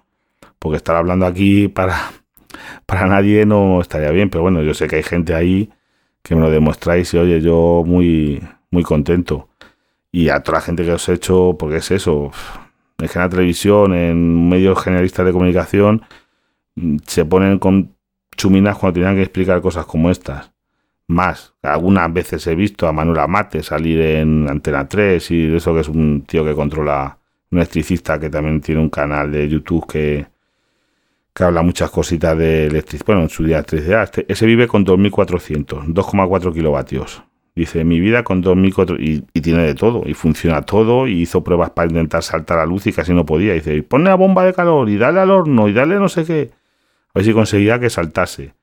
Porque 0.60 0.78
estar 0.78 0.96
hablando 0.96 1.26
aquí 1.26 1.68
para, 1.68 2.12
para 2.86 3.08
nadie 3.08 3.46
no 3.46 3.82
estaría 3.82 4.12
bien. 4.12 4.30
Pero 4.30 4.44
bueno, 4.44 4.64
yo 4.64 4.74
sé 4.74 4.88
que 4.88 4.98
hay 4.98 5.04
gente 5.04 5.36
ahí 5.36 5.70
que 6.24 6.36
me 6.36 6.42
lo 6.42 6.50
demuestráis 6.52 7.14
y 7.14 7.18
oye, 7.18 7.42
yo 7.42 7.84
muy, 7.86 8.42
muy 8.72 8.84
contento 8.84 9.50
y 10.12 10.30
a 10.30 10.42
toda 10.42 10.60
la 10.60 10.62
gente 10.62 10.86
que 10.86 10.92
os 10.94 11.08
he 11.10 11.14
hecho, 11.14 11.56
porque 11.58 11.78
es 11.78 11.92
eso, 11.92 12.32
es 12.98 13.12
que 13.12 13.20
en 13.20 13.24
la 13.24 13.30
televisión, 13.30 13.94
en 13.94 14.50
medios 14.50 14.82
generalistas 14.82 15.26
de 15.26 15.32
comunicación, 15.32 16.04
mm, 16.76 16.98
se 17.06 17.26
ponen 17.26 17.60
con 17.60 17.96
chuminas 18.36 18.78
cuando 18.78 18.96
tenían 18.96 19.16
que 19.16 19.24
explicar 19.24 19.62
cosas 19.62 19.86
como 19.86 20.10
estas. 20.12 20.52
Más, 21.10 21.56
algunas 21.64 22.14
veces 22.14 22.46
he 22.46 22.54
visto 22.54 22.88
a 22.88 22.92
Manuel 22.92 23.18
Amate 23.18 23.64
salir 23.64 24.00
en 24.00 24.48
Antena 24.48 24.88
3 24.88 25.32
y 25.32 25.56
eso 25.56 25.74
que 25.74 25.80
es 25.80 25.90
un 25.90 26.22
tío 26.22 26.46
que 26.46 26.54
controla, 26.54 27.18
un 27.50 27.58
electricista 27.58 28.20
que 28.20 28.30
también 28.30 28.62
tiene 28.62 28.80
un 28.80 28.92
canal 28.92 29.32
de 29.32 29.50
YouTube 29.50 29.88
que, 29.88 30.28
que 31.34 31.44
habla 31.44 31.64
muchas 31.64 31.90
cositas 31.90 32.38
de 32.38 32.68
electricidad, 32.68 33.08
bueno, 33.08 33.22
en 33.24 33.30
su 33.30 33.44
día 33.44 33.56
electricidad. 33.56 34.04
Este, 34.04 34.32
ese 34.32 34.46
vive 34.46 34.68
con 34.68 34.86
2.400, 34.86 35.88
2,4 35.88 36.54
kilovatios. 36.54 37.24
Dice, 37.56 37.84
mi 37.84 38.00
vida 38.00 38.24
con 38.24 38.42
2004 38.42 38.98
y, 38.98 39.26
y 39.34 39.42
tiene 39.42 39.64
de 39.64 39.74
todo, 39.74 40.04
y 40.06 40.14
funciona 40.14 40.62
todo, 40.62 41.08
y 41.08 41.22
hizo 41.22 41.44
pruebas 41.44 41.72
para 41.72 41.90
intentar 41.90 42.22
saltar 42.22 42.60
a 42.60 42.68
luz 42.68 42.86
y 42.86 42.94
casi 42.94 43.16
no 43.16 43.26
podía. 43.26 43.56
Dice, 43.56 43.82
pone 43.82 44.06
la 44.06 44.16
bomba 44.16 44.46
de 44.46 44.54
calor 44.54 44.88
y 44.88 44.98
dale 44.98 45.22
al 45.22 45.32
horno 45.32 45.68
y 45.68 45.74
dale 45.74 45.96
no 45.96 46.08
sé 46.08 46.24
qué. 46.24 46.52
A 47.08 47.12
ver 47.16 47.26
si 47.26 47.34
conseguía 47.34 47.80
que 47.80 47.90
saltase. 47.90 48.59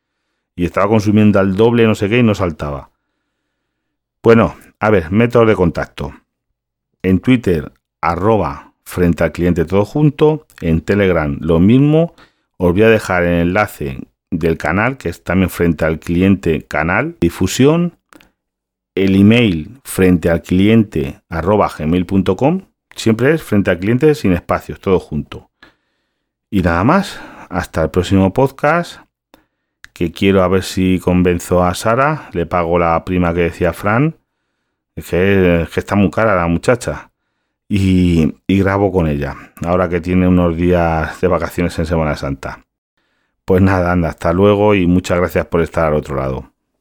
Y 0.57 0.65
estaba 0.65 0.89
consumiendo 0.89 1.39
al 1.39 1.55
doble 1.55 1.87
no 1.87 1.95
sé 1.95 2.09
qué 2.09 2.19
y 2.19 2.23
no 2.23 2.35
saltaba. 2.35 2.91
Bueno, 4.23 4.57
a 4.81 4.91
ver, 4.91 5.13
método 5.13 5.47
de 5.47 5.55
contacto. 5.55 6.13
En 7.03 7.21
Twitter, 7.21 7.73
arroba 8.01 8.73
frente 8.83 9.23
al 9.23 9.33
cliente 9.33 9.65
todo 9.65 9.85
junto. 9.85 10.47
En 10.61 10.81
Telegram, 10.81 11.39
lo 11.41 11.61
mismo. 11.61 12.15
Os 12.57 12.73
voy 12.73 12.83
a 12.83 12.89
dejar 12.89 13.23
el 13.23 13.49
enlace 13.49 14.09
del 14.31 14.59
canal, 14.59 14.97
que 14.97 15.11
es 15.11 15.23
también 15.23 15.51
frente 15.51 15.85
al 15.85 16.01
cliente 16.01 16.63
canal, 16.63 17.17
difusión 17.21 17.99
el 18.97 19.15
email 19.15 19.79
frente 19.85 20.31
al 20.31 20.43
cliente 20.43 21.21
arroba 21.29 21.71
gmail.com 21.79 22.63
siempre 22.97 23.35
es 23.35 23.43
frente 23.43 23.71
al 23.71 23.79
cliente 23.79 24.15
sin 24.15 24.33
espacios, 24.33 24.81
todo 24.81 24.99
junto. 24.99 25.51
Y 26.51 26.63
nada 26.63 26.83
más, 26.83 27.21
hasta 27.51 27.83
el 27.83 27.91
próximo 27.91 28.33
podcast, 28.33 29.01
que 29.97 30.13
quiero 30.13 30.43
a 30.43 30.49
ver 30.49 30.63
si 30.63 31.01
convenzo 31.01 31.65
a 31.65 31.75
Sara, 31.75 32.29
le 32.33 32.45
pago 32.45 32.79
la 32.79 33.03
prima 33.07 33.33
que 33.33 33.41
decía 33.41 33.73
Fran, 33.73 34.19
es 34.95 35.09
que, 35.09 35.67
está 35.75 35.95
muy 35.95 36.11
cara 36.11 36.37
la 36.37 36.47
muchacha, 36.49 37.13
y, 37.67 38.35
y 38.47 38.59
grabo 38.59 38.93
con 38.93 39.09
ella, 39.09 39.35
ahora 39.65 39.89
que 39.89 40.03
tiene 40.03 40.29
unos 40.29 40.55
días 40.55 41.19
de 41.21 41.29
vacaciones 41.29 41.79
en 41.79 41.87
Semana 41.87 42.15
Santa. 42.15 42.67
Pues 43.47 43.63
nada, 43.63 43.93
anda, 43.93 44.11
hasta 44.11 44.35
luego 44.35 44.75
y 44.75 44.87
muchas 44.87 45.19
gracias 45.19 45.47
por 45.47 45.63
estar 45.63 45.87
al 45.87 45.95
otro 45.95 46.17
lado. 46.17 46.53